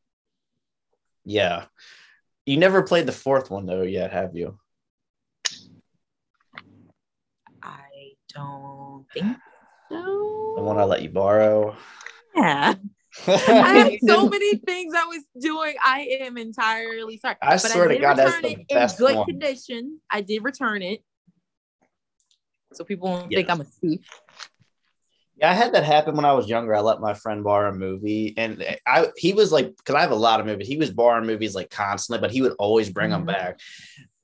Yeah. 1.25 1.65
You 2.47 2.57
never 2.59 2.83
played 2.83 3.07
the 3.07 3.13
fourth 3.13 3.51
one 3.51 3.67
though 3.67 3.83
yet, 3.83 4.13
have 4.13 4.37
you? 4.37 4.59
I 7.63 8.13
don't 8.35 9.07
think 9.15 9.39
so. 9.91 10.55
The 10.57 10.63
one 10.63 10.79
I 10.79 10.85
let 10.85 11.03
you 11.03 11.09
borrow. 11.09 11.77
Yeah. 12.35 12.75
I 13.27 13.31
had 13.33 13.93
so 14.07 14.29
many 14.29 14.57
things 14.59 14.93
I 14.95 15.07
was 15.07 15.23
doing. 15.41 15.77
I 15.83 16.19
am 16.21 16.37
entirely 16.37 17.17
sorry. 17.19 17.37
I 17.41 17.57
swear 17.57 17.89
to 17.89 17.95
did 17.95 18.01
God, 18.03 18.17
that's 18.17 18.37
return 18.37 18.43
the 18.43 18.49
it 18.53 18.67
in 18.69 18.89
good 18.99 19.17
one. 19.17 19.27
condition. 19.27 20.01
I 20.11 20.21
did 20.21 20.45
return 20.45 20.83
it. 20.83 21.03
So 22.73 22.85
people 22.85 23.09
won't 23.09 23.31
Yes. 23.31 23.39
think 23.39 23.51
I'm 23.51 23.61
a 23.61 23.65
thief. 23.65 24.01
Yeah, 25.37 25.51
I 25.51 25.55
had 25.55 25.75
that 25.75 25.85
happen 25.85 26.15
when 26.15 26.25
I 26.25 26.33
was 26.33 26.49
younger. 26.49 26.75
I 26.75 26.81
let 26.81 27.01
my 27.01 27.15
friend 27.15 27.43
borrow 27.43 27.71
a 27.71 27.75
movie, 27.75 28.35
and 28.37 28.65
I 28.87 29.09
he 29.17 29.33
was 29.33 29.51
like, 29.51 29.77
because 29.77 29.97
I 29.97 30.01
have 30.01 30.13
a 30.13 30.17
lot 30.17 30.39
of 30.41 30.47
movies. 30.47 30.69
He 30.69 30.77
was 30.77 30.91
borrowing 30.91 31.27
movies 31.27 31.55
like 31.57 31.71
constantly, 31.71 32.21
but 32.21 32.31
he 32.31 32.41
would 32.41 32.55
always 32.59 32.89
bring 32.91 33.11
them 33.11 33.23
Mhm. 33.25 33.27
back. 33.27 33.61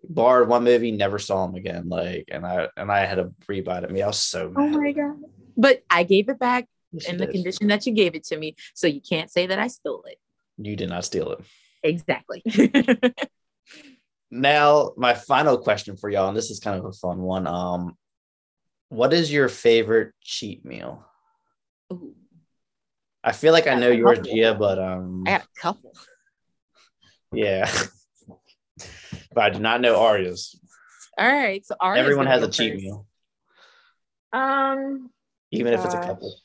Borrowed 0.09 0.49
one 0.49 0.65
movie, 0.65 0.93
never 0.93 1.19
saw 1.19 1.45
him 1.45 1.57
again. 1.57 1.89
Like, 1.89 2.27
and 2.31 2.47
I 2.47 2.69
and 2.77 2.93
I 2.93 3.05
had 3.07 3.19
rebuy 3.19 3.83
it. 3.83 3.85
I 3.85 3.93
mean, 3.93 4.05
I 4.05 4.07
was 4.07 4.21
so 4.23 4.53
Oh 4.57 4.61
mad. 4.69 4.81
my 4.81 4.93
god. 4.93 5.17
But 5.57 5.83
I 5.91 6.05
gave 6.05 6.29
it 6.29 6.39
back 6.39 6.67
Yes, 6.93 7.07
in 7.09 7.19
the 7.19 7.27
did. 7.27 7.35
condition 7.35 7.67
that 7.69 7.87
you 7.87 7.93
gave 7.93 8.15
it 8.15 8.25
to 8.25 8.37
me. 8.37 8.55
So 8.75 8.87
you 8.87 9.01
can't 9.01 9.31
say 9.31 9.47
that 9.47 9.59
I 9.59 9.67
stole 9.67 10.05
it. 10.07 10.19
You 10.59 10.77
did 10.77 10.89
not 10.91 11.05
steal 11.05 11.33
it. 11.33 11.41
Exactly. 11.83 12.43
Now, 14.33 14.93
my 14.97 15.15
final 15.15 15.59
question 15.59 15.97
for 15.97 16.09
y'all, 16.09 16.29
and 16.29 16.37
this 16.37 16.51
is 16.51 16.61
kind 16.61 16.79
of 16.79 16.85
a 16.85 16.93
fun 16.93 17.19
one. 17.19 17.49
Um, 17.49 17.97
what 18.91 19.13
is 19.15 19.33
your 19.33 19.49
favorite 19.49 20.13
cheat 20.21 20.65
meal? 20.65 21.07
Ooh, 21.93 22.15
I 23.25 23.33
feel 23.33 23.53
like 23.53 23.67
I 23.67 23.75
know 23.75 23.91
yours, 23.91 24.19
couple. 24.19 24.35
Gia, 24.37 24.55
but 24.55 24.79
um, 24.79 25.25
I 25.27 25.31
got 25.31 25.43
a 25.43 25.61
couple. 25.61 25.95
yeah. 27.33 27.71
but 29.35 29.45
I 29.45 29.51
do 29.51 29.61
not 29.61 29.81
know 29.81 29.97
Aria's. 30.01 30.59
All 31.17 31.27
right. 31.27 31.65
So 31.65 31.77
Aria's 31.81 32.05
Everyone 32.05 32.27
has 32.27 32.43
a 32.43 32.47
go 32.47 32.53
cheat 32.53 32.75
meal, 32.77 33.07
Um 34.33 35.11
even 35.53 35.73
if 35.73 35.85
it's 35.85 35.95
a 35.95 35.99
Gosh. 35.99 36.07
couple. 36.07 36.37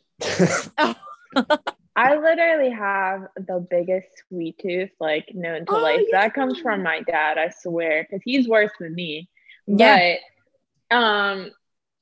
I 1.98 2.18
literally 2.18 2.72
have 2.72 3.28
the 3.38 3.66
biggest 3.70 4.08
sweet 4.28 4.60
tooth 4.60 4.90
like 5.00 5.30
known 5.34 5.66
to 5.66 5.76
Oh, 5.76 5.82
life. 5.82 6.02
yeah. 6.10 6.22
That 6.22 6.34
comes 6.34 6.60
from 6.60 6.84
my 6.84 7.02
dad, 7.02 7.38
I 7.38 7.50
swear, 7.50 8.04
because 8.04 8.22
he's 8.24 8.48
worse 8.48 8.72
than 8.80 8.94
me. 8.94 9.30
Yeah. 9.66 10.18
But 10.92 10.96
um 10.96 11.52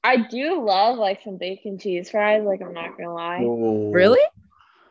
I 0.04 0.18
do 0.18 0.64
love 0.66 0.98
like 0.98 1.22
some 1.24 1.38
bacon 1.38 1.80
cheese 1.80 2.10
fries, 2.10 2.44
like 2.44 2.62
I'm 2.62 2.74
not 2.74 2.98
gonna 2.98 3.14
lie. 3.14 3.42
Ooh. 3.42 3.92
Really? 3.92 4.20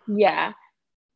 Yeah. 0.09 0.53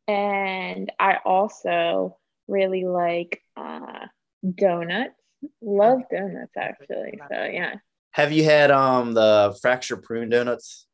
And 0.06 0.92
I 1.00 1.18
also 1.24 2.18
really 2.46 2.85
like 2.85 3.42
uh 3.56 4.06
donuts. 4.54 5.14
Love 5.62 6.02
donuts 6.11 6.52
actually. 6.56 7.18
So 7.30 7.44
yeah. 7.44 7.76
Have 8.11 8.32
you 8.32 8.44
had 8.44 8.70
um 8.70 9.14
the 9.14 9.56
fractured 9.62 10.02
prune 10.02 10.28
donuts? 10.28 10.87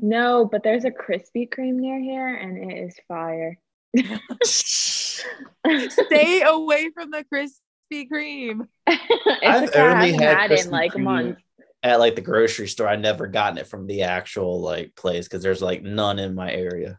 No, 0.00 0.48
but 0.50 0.62
there's 0.62 0.84
a 0.84 0.90
Krispy 0.90 1.48
Kreme 1.48 1.74
near 1.74 2.00
here 2.00 2.34
and 2.34 2.70
it 2.70 2.84
is 2.84 2.96
fire. 3.08 3.58
Stay 4.44 6.42
away 6.42 6.90
from 6.90 7.10
the 7.10 7.24
Krispy 7.32 8.08
Kreme. 8.10 8.66
it's 8.86 9.42
I've 9.42 9.70
a 9.70 9.78
I 9.78 9.94
only 9.94 10.12
had 10.12 10.36
had 10.38 10.50
Krispy 10.50 10.64
in 10.64 10.70
like 10.70 10.92
Kreme 10.92 11.02
months. 11.02 11.43
At 11.84 12.00
like 12.00 12.16
the 12.16 12.22
grocery 12.22 12.66
store. 12.66 12.88
I 12.88 12.96
never 12.96 13.26
gotten 13.28 13.58
it 13.58 13.66
from 13.68 13.86
the 13.86 14.02
actual 14.02 14.60
like 14.60 14.96
place 14.96 15.28
because 15.28 15.42
there's 15.42 15.62
like 15.62 15.82
none 15.82 16.18
in 16.18 16.34
my 16.34 16.50
area. 16.50 16.98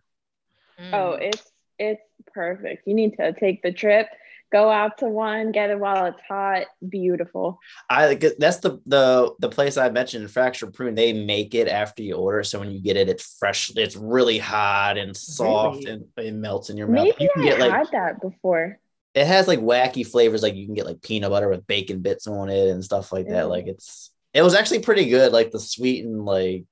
Oh, 0.94 1.18
Mm. 1.20 1.22
it's 1.34 1.52
it's 1.80 2.02
perfect. 2.34 2.88
You 2.88 2.94
need 2.94 3.18
to 3.18 3.34
take 3.34 3.64
the 3.64 3.72
trip, 3.74 4.08
go 4.52 4.70
out 4.70 5.00
to 5.00 5.06
one, 5.10 5.52
get 5.52 5.72
it 5.72 5.80
while 5.80 6.06
it's 6.06 6.22
hot. 6.30 6.68
Beautiful. 6.88 7.58
I 7.90 8.14
that's 8.38 8.58
the 8.58 8.80
the 8.86 9.34
the 9.40 9.50
place 9.50 9.76
I 9.78 9.90
mentioned, 9.90 10.30
Fractured 10.30 10.74
Prune. 10.74 10.94
They 10.96 11.14
make 11.14 11.56
it 11.56 11.68
after 11.68 12.04
you 12.04 12.14
order, 12.16 12.44
so 12.44 12.60
when 12.60 12.70
you 12.72 12.80
get 12.80 12.96
it, 12.96 13.10
it's 13.10 13.38
fresh. 13.40 13.72
It's 13.76 13.96
really 13.96 14.38
hot 14.38 14.98
and 14.98 15.18
soft, 15.18 15.86
Really? 15.86 15.92
and 15.92 16.06
it 16.28 16.34
melts 16.36 16.70
in 16.70 16.78
your 16.78 16.88
mouth. 16.88 17.06
Maybe 17.06 17.24
You 17.24 17.30
can 17.34 17.44
I 17.44 17.46
get 17.48 17.60
like 17.60 17.72
had 17.72 17.88
that 17.92 18.22
before. 18.22 18.78
it 19.16 19.26
has 19.26 19.48
like 19.48 19.60
wacky 19.62 20.06
flavors, 20.06 20.44
like 20.44 20.54
you 20.56 20.66
can 20.68 20.76
get 20.76 20.86
like 20.86 21.02
peanut 21.02 21.32
butter 21.32 21.50
with 21.50 21.66
bacon 21.66 22.02
bits 22.02 22.28
on 22.28 22.50
it 22.50 22.68
and 22.70 22.84
stuff 22.86 23.12
like 23.12 23.28
that. 23.30 23.44
Ew. 23.46 23.50
Like 23.50 23.66
it's 23.68 24.12
it 24.36 24.44
was 24.44 24.54
actually 24.54 24.80
pretty 24.80 25.10
good. 25.10 25.32
Like 25.32 25.52
the 25.52 25.60
sweet 25.62 26.04
and 26.04 26.26
like 26.26 26.66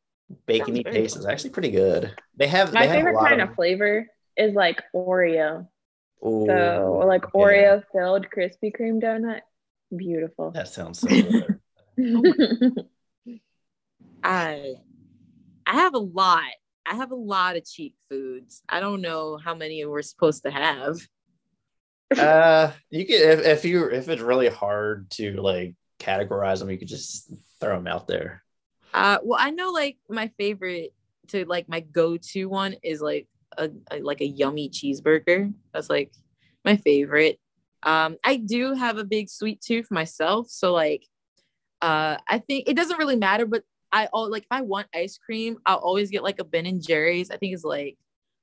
bacony 0.45 0.83
very 0.83 0.95
taste 0.97 1.15
is 1.15 1.25
actually 1.25 1.51
pretty 1.51 1.71
good. 1.71 2.13
They 2.35 2.47
have 2.47 2.73
My 2.73 2.81
they 2.81 2.87
have 2.87 2.95
a 2.95 2.99
favorite 2.99 3.15
lot 3.15 3.29
kind 3.29 3.41
of 3.41 3.55
flavor 3.55 4.05
is 4.35 4.53
like 4.53 4.83
Oreo. 4.93 5.67
Ooh, 6.25 6.45
So 6.45 7.03
like 7.07 7.23
yeah. 7.23 7.41
Oreo 7.41 7.83
filled 7.93 8.27
Krispy 8.29 8.69
Kreme 8.77 9.01
donut. 9.01 9.39
Beautiful. 9.95 10.51
That 10.51 10.67
sounds 10.67 10.99
so 10.99 11.07
good. 11.07 11.59
I 14.23 14.73
I 15.65 15.73
have 15.73 15.93
a 15.93 15.99
lot. 15.99 16.43
I 16.85 16.95
have 16.95 17.11
a 17.11 17.15
lot 17.15 17.55
of 17.55 17.65
cheap 17.65 17.95
foods. 18.09 18.61
I 18.67 18.81
don't 18.81 19.01
know 19.01 19.37
how 19.37 19.55
many 19.55 19.85
we're 19.85 20.01
supposed 20.01 20.43
to 20.43 20.51
have. 20.51 20.97
Uh, 22.17 22.71
you 22.89 23.05
can 23.05 23.15
if, 23.15 23.39
if 23.39 23.65
you 23.65 23.85
if 23.89 24.09
it's 24.09 24.21
really 24.21 24.49
hard 24.49 25.09
to 25.11 25.39
like 25.41 25.75
categorize 25.99 26.59
them, 26.59 26.69
you 26.69 26.77
could 26.77 26.89
just 26.89 27.31
throw 27.63 27.75
them 27.75 27.87
out 27.87 28.07
there. 28.07 28.43
Uh, 28.93 29.17
well, 29.23 29.39
I 29.41 29.49
know 29.49 29.71
like 29.71 29.97
my 30.09 30.29
favorite 30.37 30.93
to 31.29 31.45
like 31.45 31.69
my 31.69 31.79
go-to 31.79 32.45
one 32.45 32.75
is 32.83 33.01
like 33.01 33.27
a, 33.57 33.69
a 33.91 33.99
like 33.99 34.21
a 34.21 34.27
yummy 34.27 34.69
cheeseburger. 34.69 35.53
That's 35.73 35.89
like 35.89 36.11
my 36.63 36.77
favorite. 36.77 37.39
Um, 37.81 38.17
I 38.23 38.37
do 38.37 38.73
have 38.73 38.97
a 38.97 39.03
big 39.03 39.29
sweet 39.29 39.61
tooth 39.61 39.87
myself, 39.91 40.49
so 40.49 40.73
like, 40.73 41.05
uh, 41.81 42.17
I 42.27 42.39
think 42.39 42.69
it 42.69 42.75
doesn't 42.75 42.99
really 42.99 43.15
matter. 43.15 43.45
But 43.45 43.63
I 43.91 44.07
all 44.13 44.29
like 44.29 44.43
if 44.43 44.51
I 44.51 44.61
want 44.61 44.87
ice 44.93 45.17
cream, 45.17 45.57
I'll 45.65 45.77
always 45.77 46.09
get 46.09 46.23
like 46.23 46.39
a 46.39 46.43
Ben 46.43 46.65
and 46.65 46.81
Jerry's. 46.81 47.31
I 47.31 47.37
think 47.37 47.53
it's 47.53 47.63
like 47.63 47.97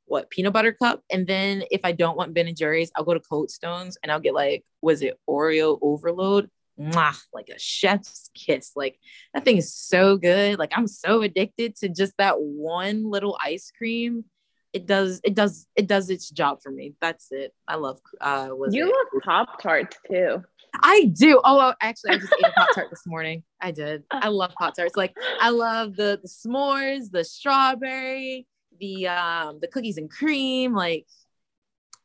what 0.06 0.30
peanut 0.30 0.52
butter 0.52 0.72
cup, 0.72 1.02
and 1.10 1.26
then 1.26 1.62
if 1.70 1.82
I 1.84 1.92
don't 1.92 2.16
want 2.16 2.34
Ben 2.34 2.48
and 2.48 2.56
Jerry's, 2.56 2.90
I'll 2.96 3.04
go 3.04 3.14
to 3.14 3.20
Cold 3.20 3.50
Stones 3.50 3.96
and 4.02 4.10
I'll 4.10 4.20
get 4.20 4.34
like 4.34 4.64
was 4.82 5.02
it 5.02 5.18
Oreo 5.28 5.78
overload 5.80 6.50
mwah, 6.81 7.16
like 7.33 7.49
a 7.49 7.59
chef's 7.59 8.31
kiss. 8.35 8.72
Like 8.74 8.99
that 9.35 9.45
thing 9.45 9.59
is 9.59 9.74
so 9.74 10.16
good. 10.16 10.59
Like 10.59 10.72
I'm 10.74 10.87
so 10.87 11.22
addicted 11.22 11.76
to 11.76 11.89
just 11.89 12.14
that 12.18 12.41
one 12.41 13.11
little 13.11 13.39
ice 13.43 13.70
cream. 13.76 14.24
It 14.72 14.87
does, 14.87 15.20
it 15.24 15.35
does, 15.35 15.66
it 15.74 15.89
does 15.89 16.11
its 16.11 16.31
job 16.31 16.62
for 16.62 16.70
me. 16.70 16.95
That's 17.01 17.33
it. 17.33 17.53
I 17.66 17.74
love 17.76 18.01
uh 18.20 18.49
was 18.51 18.74
you 18.74 18.89
it? 18.89 18.95
love 18.95 19.22
Pop 19.24 19.61
Tarts 19.61 19.97
too. 20.11 20.43
I 20.83 21.11
do. 21.12 21.41
Oh, 21.45 21.57
well, 21.57 21.74
actually, 21.81 22.12
I 22.12 22.18
just 22.18 22.33
ate 22.39 22.47
a 22.47 22.53
Pop 22.53 22.68
Tart 22.74 22.91
this 22.91 23.07
morning. 23.07 23.43
I 23.61 23.72
did. 23.72 24.05
I 24.11 24.28
love 24.28 24.53
Pop 24.59 24.74
Tarts. 24.76 24.97
Like 24.97 25.14
I 25.41 25.51
love 25.51 25.97
the 25.97 26.20
the 26.22 26.28
s'mores, 26.28 27.11
the 27.11 27.24
strawberry, 27.24 28.47
the 28.78 29.09
um 29.09 29.59
the 29.61 29.68
cookies 29.68 29.99
and 29.99 30.11
cream. 30.11 30.74
Like 30.74 31.07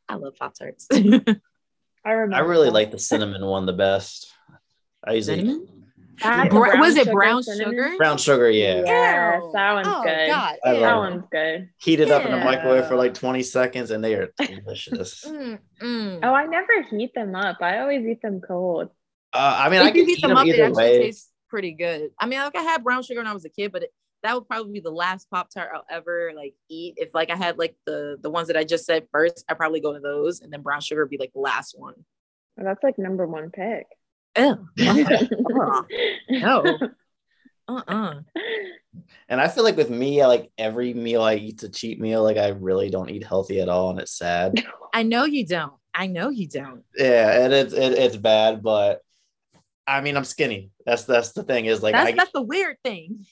I 0.10 0.16
love 0.16 0.36
Pop 0.36 0.54
Tarts. 0.58 0.88
I 0.94 2.12
remember. 2.12 2.36
I 2.36 2.40
really 2.40 2.68
that. 2.68 2.74
like 2.74 2.92
the 2.92 3.00
cinnamon 3.00 3.46
one 3.46 3.66
the 3.66 3.74
best. 3.74 4.32
I 5.08 5.14
usually 5.14 5.40
Cinnamon? 5.40 5.68
That 6.22 6.50
Bra- 6.50 6.80
was 6.80 6.96
it 6.96 7.12
brown 7.12 7.44
cinnamon? 7.44 7.74
sugar? 7.74 7.98
brown 7.98 8.18
sugar, 8.18 8.50
yeah. 8.50 8.82
Yes, 8.86 9.42
Ew. 9.44 9.52
that 9.54 9.74
one's 9.74 9.88
oh, 9.90 10.04
good. 10.04 10.28
God. 10.28 10.56
I. 10.64 10.74
That 10.74 10.82
love 10.82 10.98
one's 11.00 11.24
good. 11.32 11.70
Heat 11.78 12.00
it 12.00 12.10
up 12.10 12.26
in 12.26 12.32
the 12.32 12.38
microwave 12.38 12.88
for 12.88 12.96
like 12.96 13.14
20 13.14 13.44
seconds 13.44 13.92
and 13.92 14.04
they 14.04 14.16
are 14.16 14.30
delicious. 14.38 15.26
uh, 15.26 15.30
Mm, 15.30 15.60
mm. 15.82 16.20
Oh, 16.24 16.34
I 16.34 16.46
never 16.46 16.84
heat 16.90 17.14
them 17.14 17.36
up. 17.36 17.58
I 17.62 17.80
always 17.80 18.06
eat 18.06 18.22
them 18.22 18.40
cold. 18.40 18.90
I 19.34 19.70
mean, 19.70 19.82
I 19.82 19.88
can 19.92 19.98
you 19.98 20.04
eat 20.04 20.16
heat 20.16 20.22
them 20.22 20.30
them 20.30 20.38
up, 20.38 20.48
it 20.48 20.56
either 20.56 20.64
actually 20.66 20.84
way. 20.84 21.00
tastes 21.00 21.30
pretty 21.50 21.74
good. 21.74 22.12
I 22.18 22.26
mean, 22.26 22.40
like 22.40 22.56
I 22.56 22.62
had 22.62 22.84
brown 22.84 23.04
sugar 23.04 23.20
when 23.20 23.28
I 23.28 23.34
was 23.34 23.44
a 23.44 23.50
kid, 23.50 23.74
but 23.74 23.84
it, 23.84 23.90
that 24.24 24.34
would 24.34 24.48
probably 24.48 24.72
be 24.72 24.80
the 24.80 24.92
last 24.92 25.30
Pop 25.30 25.50
Tart 25.52 25.70
I'll 25.76 25.86
ever 25.90 26.32
like 26.34 26.54
eat. 26.70 26.94
If 26.98 27.10
like 27.14 27.30
I 27.30 27.36
had 27.36 27.58
like 27.58 27.76
the 27.86 28.18
the 28.22 28.30
ones 28.30 28.48
that 28.48 28.56
I 28.58 28.64
just 28.64 28.86
said 28.86 29.08
first, 29.12 29.44
I 29.50 29.54
probably 29.54 29.82
go 29.82 29.94
to 29.94 30.00
those, 30.00 30.40
and 30.42 30.52
then 30.52 30.62
brown 30.62 30.80
sugar 30.82 31.04
would 31.04 31.10
be 31.10 31.18
like 31.18 31.34
the 31.34 31.42
last 31.42 31.76
one. 31.78 31.94
Well, 32.56 32.66
that's 32.66 32.84
like 32.84 32.98
number 32.98 33.28
one 33.28 33.52
pick. 33.52 33.88
Ew. 34.38 34.68
Uh-uh. 34.80 35.82
no. 36.30 36.78
Uh-uh. 37.68 38.20
And 39.28 39.42
I 39.42 39.48
feel 39.48 39.64
like 39.64 39.78
with 39.78 39.90
me, 39.90 40.22
I 40.22 40.28
like 40.28 40.52
every 40.58 40.94
meal 40.94 41.22
I 41.22 41.36
eat's 41.36 41.64
a 41.64 41.70
cheat 41.70 42.00
meal. 42.00 42.24
Like 42.24 42.38
I 42.38 42.50
really 42.50 42.90
don't 42.90 43.10
eat 43.10 43.26
healthy 43.26 43.60
at 43.60 43.70
all, 43.70 43.90
and 43.90 44.00
it's 44.00 44.18
sad. 44.18 44.64
I 44.94 45.04
know 45.04 45.26
you 45.26 45.46
don't. 45.46 45.74
I 45.94 46.08
know 46.08 46.30
you 46.30 46.48
don't. 46.48 46.84
yeah, 46.98 47.44
and 47.44 47.54
it's 47.54 47.74
it, 47.74 47.94
it's 47.94 48.18
bad, 48.18 48.62
but 48.62 49.02
I 49.88 50.02
mean, 50.02 50.18
I'm 50.18 50.26
skinny. 50.26 50.72
That's 50.86 51.04
that's 51.04 51.32
the 51.32 51.44
thing 51.44 51.66
is 51.66 51.82
like 51.82 51.94
that's 51.94 52.10
I, 52.10 52.12
that's 52.14 52.32
the 52.32 52.42
weird 52.42 52.78
thing. 52.84 53.26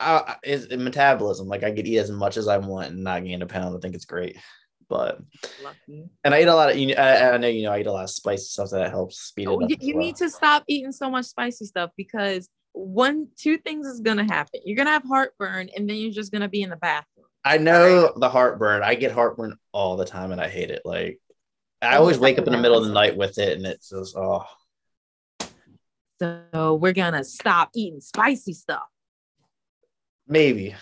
I 0.00 0.36
is 0.44 0.68
metabolism. 0.70 1.48
Like 1.48 1.62
I 1.62 1.72
could 1.72 1.86
eat 1.86 1.98
as 1.98 2.10
much 2.10 2.36
as 2.36 2.48
I 2.48 2.58
want 2.58 2.90
and 2.90 3.04
not 3.04 3.24
gain 3.24 3.42
a 3.42 3.46
pound. 3.46 3.76
I 3.76 3.80
think 3.80 3.94
it's 3.94 4.04
great. 4.04 4.36
But 4.88 5.18
Lucky. 5.62 6.08
and 6.24 6.34
I 6.34 6.42
eat 6.42 6.48
a 6.48 6.54
lot 6.54 6.70
of. 6.70 6.76
You 6.76 6.88
know, 6.88 6.94
I, 7.02 7.32
I 7.32 7.36
know 7.38 7.48
you 7.48 7.62
know 7.62 7.72
I 7.72 7.80
eat 7.80 7.86
a 7.86 7.92
lot 7.92 8.04
of 8.04 8.10
spicy 8.10 8.44
stuff 8.44 8.70
that 8.70 8.90
helps 8.90 9.18
speed 9.20 9.44
it 9.44 9.48
Oh, 9.48 9.60
up. 9.62 9.70
you, 9.70 9.76
you 9.80 9.94
well. 9.94 10.04
need 10.04 10.16
to 10.16 10.30
stop 10.30 10.64
eating 10.68 10.92
so 10.92 11.10
much 11.10 11.26
spicy 11.26 11.64
stuff 11.66 11.90
because 11.96 12.48
one, 12.72 13.28
two 13.36 13.56
things 13.58 13.86
is 13.86 14.00
gonna 14.00 14.24
happen. 14.24 14.60
You're 14.64 14.76
gonna 14.76 14.90
have 14.90 15.04
heartburn, 15.04 15.70
and 15.76 15.88
then 15.88 15.96
you're 15.96 16.12
just 16.12 16.32
gonna 16.32 16.48
be 16.48 16.62
in 16.62 16.70
the 16.70 16.76
bathroom. 16.76 17.26
I 17.44 17.58
know 17.58 18.12
the 18.16 18.28
heartburn. 18.28 18.82
I 18.82 18.94
get 18.94 19.12
heartburn 19.12 19.56
all 19.72 19.96
the 19.96 20.04
time, 20.06 20.32
and 20.32 20.40
I 20.40 20.48
hate 20.48 20.70
it. 20.70 20.82
Like 20.84 21.20
I 21.82 21.96
always 21.96 22.18
wake 22.18 22.38
up 22.38 22.46
in 22.46 22.52
the 22.52 22.58
middle 22.60 22.78
of 22.78 22.86
the 22.86 22.92
night 22.92 23.16
with 23.16 23.38
it, 23.38 23.56
and 23.56 23.66
it's 23.66 23.90
just 23.90 24.16
oh. 24.16 24.44
So 26.20 26.74
we're 26.74 26.92
gonna 26.92 27.24
stop 27.24 27.70
eating 27.74 28.00
spicy 28.00 28.52
stuff. 28.54 28.84
Maybe. 30.26 30.74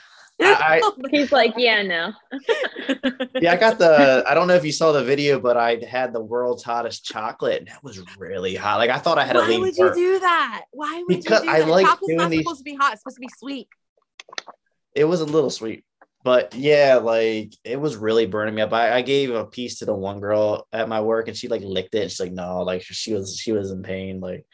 I- 0.45 0.93
He's 1.11 1.32
like, 1.32 1.55
yeah, 1.57 1.82
no. 1.82 2.12
Yeah, 3.40 3.53
I 3.53 3.57
got 3.57 3.78
the. 3.78 4.24
I 4.26 4.34
don't 4.34 4.47
know 4.49 4.55
if 4.55 4.64
you 4.64 4.72
saw 4.72 4.93
the 4.93 5.05
video, 5.05 5.38
but 5.40 5.57
I 5.57 5.76
had 5.88 6.12
the 6.12 6.20
world's 6.20 6.62
hottest 6.62 7.05
chocolate, 7.05 7.61
and 7.61 7.68
that 7.68 7.82
was 7.82 8.01
really 8.18 8.55
hot. 8.55 8.78
Like 8.78 8.90
I 8.90 8.99
thought 8.99 9.18
I 9.18 9.24
had 9.24 9.34
to 9.34 9.40
Why 9.40 9.47
leave. 9.49 9.61
would 9.61 9.76
you 9.76 9.95
do 9.95 10.20
that? 10.20 10.64
Why 10.72 11.03
would 11.09 11.22
Because 11.22 11.45
you 11.45 11.47
do 11.47 11.47
that? 11.47 11.55
I 11.57 11.61
that? 11.61 11.68
like 11.68 11.86
Chocolate's 11.86 12.07
doing 12.09 12.16
not 12.18 12.30
these- 12.30 12.40
supposed 12.40 12.59
to 12.59 12.64
be 12.64 12.74
hot. 12.74 12.93
It's 12.93 13.03
supposed 13.03 13.16
to 13.16 13.20
be 13.20 13.30
sweet. 13.38 13.68
It 14.95 15.05
was 15.05 15.20
a 15.22 15.24
little 15.24 15.51
sweet, 15.51 15.84
but 16.22 16.55
yeah, 16.55 16.97
like 16.97 17.53
it 17.64 17.80
was 17.80 17.97
really 17.97 18.26
burning 18.26 18.55
me 18.55 18.62
up. 18.62 18.72
I, 18.72 18.97
I 18.97 19.03
gave 19.03 19.30
a 19.30 19.47
piece 19.47 19.78
to 19.78 19.86
the 19.86 19.95
one 19.95 20.20
girl 20.20 20.66
at 20.72 20.88
my 20.88 21.01
work, 21.01 21.28
and 21.28 21.36
she 21.36 21.49
like 21.49 21.62
licked 21.62 21.95
it. 21.95 22.03
And 22.03 22.11
she's 22.11 22.20
like, 22.20 22.32
"No," 22.32 22.62
like 22.62 22.82
she 22.82 23.14
was 23.14 23.36
she 23.38 23.53
was 23.53 23.70
in 23.70 23.82
pain. 23.82 24.20
Like, 24.20 24.45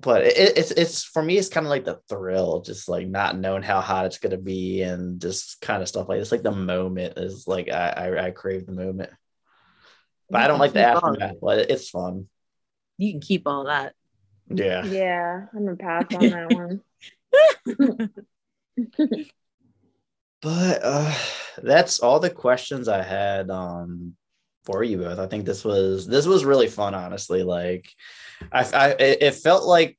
but 0.00 0.24
it, 0.24 0.56
it's 0.56 0.70
it's 0.70 1.04
for 1.04 1.22
me, 1.22 1.36
it's 1.36 1.48
kind 1.48 1.66
of 1.66 1.70
like 1.70 1.84
the 1.84 2.00
thrill, 2.08 2.62
just 2.62 2.88
like 2.88 3.06
not 3.06 3.38
knowing 3.38 3.62
how 3.62 3.80
hot 3.80 4.06
it's 4.06 4.18
gonna 4.18 4.38
be, 4.38 4.82
and 4.82 5.20
just 5.20 5.60
kind 5.60 5.82
of 5.82 5.88
stuff 5.88 6.08
like 6.08 6.20
it's 6.20 6.32
like 6.32 6.42
the 6.42 6.50
moment 6.50 7.18
is 7.18 7.46
like 7.46 7.70
I 7.70 7.90
I, 7.90 8.26
I 8.26 8.30
crave 8.30 8.66
the 8.66 8.72
moment. 8.72 9.10
But 10.30 10.42
I 10.42 10.46
don't 10.48 10.60
like 10.60 10.72
the 10.72 10.86
aftermath, 10.86 11.36
but 11.42 11.70
it's 11.70 11.90
fun. 11.90 12.28
You 12.98 13.12
can 13.12 13.20
keep 13.20 13.46
all 13.46 13.64
that. 13.64 13.94
Yeah. 14.48 14.84
Yeah, 14.84 15.46
I'm 15.52 15.64
gonna 15.64 15.76
pass 15.76 16.14
on 16.14 16.30
that 16.30 16.80
one. 17.76 18.10
But 20.42 20.80
uh 20.82 21.14
that's 21.62 22.00
all 22.00 22.18
the 22.18 22.30
questions 22.30 22.88
I 22.88 23.02
had 23.02 23.50
um 23.50 24.16
for 24.70 24.84
you 24.84 24.98
both. 24.98 25.18
I 25.18 25.26
think 25.26 25.44
this 25.44 25.64
was 25.64 26.06
this 26.06 26.26
was 26.26 26.44
really 26.44 26.68
fun, 26.68 26.94
honestly. 26.94 27.42
Like 27.42 27.90
I, 28.52 28.64
I 28.72 28.88
it 28.98 29.34
felt 29.34 29.64
like 29.64 29.96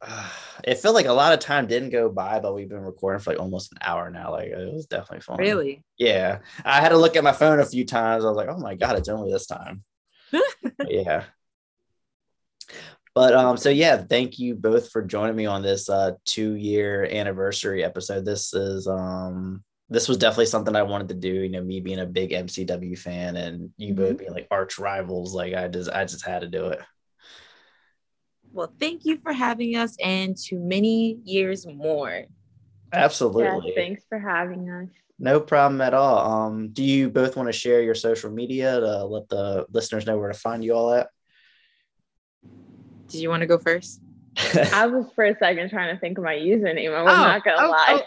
uh, 0.00 0.30
it 0.64 0.76
felt 0.76 0.94
like 0.94 1.06
a 1.06 1.12
lot 1.12 1.32
of 1.32 1.40
time 1.40 1.66
didn't 1.66 1.90
go 1.90 2.08
by, 2.08 2.40
but 2.40 2.54
we've 2.54 2.68
been 2.68 2.80
recording 2.80 3.20
for 3.20 3.30
like 3.30 3.40
almost 3.40 3.72
an 3.72 3.78
hour 3.82 4.10
now. 4.10 4.32
Like 4.32 4.48
it 4.48 4.72
was 4.72 4.86
definitely 4.86 5.20
fun. 5.20 5.38
Really? 5.38 5.82
Yeah. 5.98 6.38
I 6.64 6.80
had 6.80 6.90
to 6.90 6.96
look 6.96 7.16
at 7.16 7.24
my 7.24 7.32
phone 7.32 7.60
a 7.60 7.66
few 7.66 7.84
times. 7.84 8.24
I 8.24 8.28
was 8.28 8.36
like, 8.36 8.48
oh 8.48 8.58
my 8.58 8.74
god, 8.74 8.96
it's 8.96 9.08
only 9.08 9.32
this 9.32 9.46
time. 9.46 9.84
Yeah. 10.88 11.24
But 13.14 13.34
um, 13.34 13.56
so 13.56 13.68
yeah, 13.68 13.96
thank 13.96 14.38
you 14.38 14.54
both 14.54 14.90
for 14.90 15.02
joining 15.02 15.34
me 15.34 15.46
on 15.46 15.60
this 15.60 15.88
uh 15.88 16.12
two 16.24 16.54
year 16.54 17.04
anniversary 17.04 17.82
episode. 17.82 18.24
This 18.24 18.54
is 18.54 18.86
um 18.86 19.64
this 19.90 20.08
was 20.08 20.18
definitely 20.18 20.46
something 20.46 20.76
I 20.76 20.82
wanted 20.82 21.08
to 21.08 21.14
do. 21.14 21.28
You 21.28 21.48
know, 21.48 21.62
me 21.62 21.80
being 21.80 22.00
a 22.00 22.06
big 22.06 22.30
MCW 22.30 22.98
fan 22.98 23.36
and 23.36 23.70
you 23.76 23.94
both 23.94 24.18
being 24.18 24.32
like 24.32 24.46
arch 24.50 24.78
rivals, 24.78 25.34
like 25.34 25.54
I 25.54 25.68
just 25.68 25.90
I 25.90 26.04
just 26.04 26.26
had 26.26 26.40
to 26.40 26.48
do 26.48 26.66
it. 26.66 26.80
Well, 28.52 28.72
thank 28.78 29.04
you 29.04 29.18
for 29.18 29.32
having 29.32 29.76
us 29.76 29.96
and 30.02 30.36
to 30.44 30.58
many 30.58 31.18
years 31.24 31.66
more. 31.66 32.10
Yeah, 32.92 33.04
Absolutely. 33.04 33.72
thanks 33.74 34.04
for 34.08 34.18
having 34.18 34.70
us. 34.70 34.88
No 35.18 35.40
problem 35.40 35.80
at 35.80 35.94
all. 35.94 36.46
Um, 36.46 36.68
do 36.68 36.82
you 36.82 37.10
both 37.10 37.36
want 37.36 37.48
to 37.48 37.52
share 37.52 37.82
your 37.82 37.94
social 37.94 38.30
media 38.30 38.80
to 38.80 39.04
let 39.04 39.28
the 39.28 39.66
listeners 39.70 40.06
know 40.06 40.16
where 40.16 40.32
to 40.32 40.38
find 40.38 40.64
you 40.64 40.74
all 40.74 40.94
at? 40.94 41.08
Did 43.08 43.20
you 43.20 43.28
want 43.28 43.40
to 43.40 43.46
go 43.46 43.58
first? 43.58 44.00
I 44.72 44.86
was 44.86 45.06
for 45.14 45.24
a 45.24 45.36
second 45.38 45.70
trying 45.70 45.94
to 45.94 46.00
think 46.00 46.18
of 46.18 46.24
my 46.24 46.34
username. 46.34 46.94
I 46.94 47.02
was 47.02 47.12
Oh, 47.12 47.16
not 47.16 47.44
gonna 47.44 47.56
oh, 47.60 47.70
lie. 47.70 48.02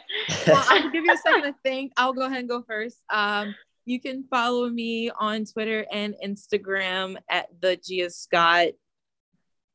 well, 0.48 0.66
I'll 0.70 0.90
give 0.92 1.04
you 1.04 1.14
a 1.14 1.18
second 1.18 1.44
to 1.44 1.56
think. 1.64 1.92
I'll 1.98 2.14
go 2.14 2.26
ahead 2.26 2.40
and 2.40 2.50
go 2.50 2.64
first. 2.64 2.98
Um, 3.10 3.54
you 3.86 4.00
can 4.00 4.24
follow 4.30 4.70
me 4.70 5.10
on 5.12 5.46
Twitter 5.46 5.86
and 5.92 6.16
Instagram 6.24 7.18
at 7.30 7.48
the 7.60 7.78
Gia 7.78 8.10
Scott. 8.10 8.70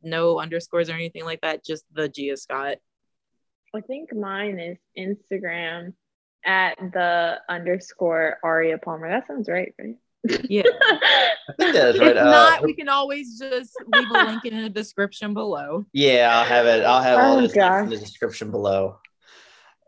No 0.02 0.38
underscores 0.38 0.88
or 0.88 0.94
anything 0.94 1.24
like 1.24 1.40
that. 1.42 1.64
Just 1.64 1.84
the 1.92 2.08
Gia 2.08 2.36
Scott. 2.36 2.78
I 3.74 3.80
think 3.80 4.14
mine 4.14 4.58
is 4.58 4.78
Instagram 4.98 5.92
at 6.44 6.76
the 6.78 7.38
underscore 7.48 8.38
Aria 8.42 8.78
Palmer. 8.78 9.08
That 9.10 9.26
sounds 9.26 9.48
right, 9.48 9.74
right? 9.78 9.96
Yeah. 10.48 10.62
I 10.80 11.52
think 11.58 11.74
that's 11.74 11.96
If 11.96 12.00
right. 12.02 12.16
Uh, 12.16 12.24
not, 12.24 12.62
we 12.64 12.74
can 12.74 12.88
always 12.88 13.38
just 13.38 13.72
leave 13.94 14.08
a 14.10 14.24
link 14.24 14.44
in 14.44 14.60
the 14.60 14.68
description 14.68 15.34
below. 15.34 15.86
Yeah, 15.92 16.30
I'll 16.36 16.44
have 16.44 16.66
it. 16.66 16.84
I'll 16.84 17.02
have 17.02 17.18
all 17.18 17.38
Oh, 17.38 17.40
this 17.42 17.54
in 17.54 17.88
the 17.90 17.96
description 17.96 18.50
below. 18.50 18.98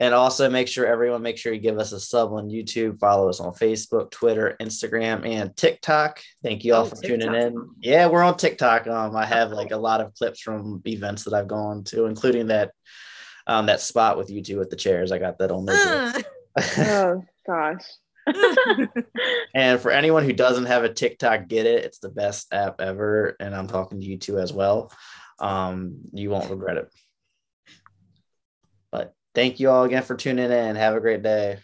And 0.01 0.14
also 0.14 0.49
make 0.49 0.68
sure 0.68 0.87
everyone 0.87 1.22
make 1.22 1.39
sure 1.39 1.53
you 1.53 1.59
give 1.59 1.76
us 1.79 1.91
a 1.91 1.99
sub 1.99 2.33
on 2.33 2.49
YouTube, 2.49 3.01
follow 3.01 3.29
us 3.29 3.41
on 3.41 3.53
Facebook, 3.53 4.12
Twitter, 4.12 4.57
Instagram, 4.61 5.26
and 5.29 5.57
TikTok. 5.57 6.20
Thank 6.45 6.64
you 6.64 6.74
all 6.74 6.83
Oh, 6.83 6.85
for 6.91 7.03
tuning 7.03 7.35
in. 7.35 7.68
Yeah, 7.81 8.07
we're 8.07 8.22
on 8.22 8.37
TikTok. 8.37 8.87
Um, 8.87 9.16
I 9.16 9.26
have 9.26 9.51
like 9.51 9.72
a 9.72 9.76
lot 9.76 10.01
of 10.01 10.14
clips 10.14 10.41
from 10.41 10.81
events 10.87 11.24
that 11.24 11.35
I've 11.35 11.49
gone 11.49 11.83
to, 11.85 12.05
including 12.05 12.47
that 12.47 12.70
um 13.49 13.66
that 13.66 13.81
spot 13.81 14.16
with 14.16 14.31
you 14.31 14.41
two 14.41 14.59
with 14.59 14.70
the 14.70 14.76
chairs. 14.76 15.11
I 15.11 15.18
got 15.18 15.39
that 15.39 15.51
on 15.51 15.64
there. 15.66 16.12
too. 16.12 16.22
Oh 16.79 17.24
gosh. 17.45 17.83
and 19.55 19.81
for 19.81 19.91
anyone 19.91 20.24
who 20.24 20.33
doesn't 20.33 20.66
have 20.66 20.85
a 20.85 20.93
TikTok, 20.93 21.49
get 21.49 21.66
it. 21.66 21.85
It's 21.85 21.99
the 21.99 22.09
best 22.09 22.53
app 22.53 22.81
ever. 22.81 23.37
And 23.41 23.55
I'm 23.55 23.68
talking 23.68 24.01
to 24.01 24.07
you 24.07 24.18
too 24.18 24.39
as 24.39 24.53
well. 24.53 24.93
Um, 25.39 25.99
you 26.12 26.31
won't 26.31 26.51
regret 26.51 26.79
it. 26.79 26.93
But 28.91 29.14
thank 29.35 29.61
you 29.61 29.70
all 29.70 29.85
again 29.85 30.03
for 30.03 30.16
tuning 30.16 30.51
in. 30.51 30.76
Have 30.76 30.97
a 30.97 31.01
great 31.01 31.22
day. 31.22 31.59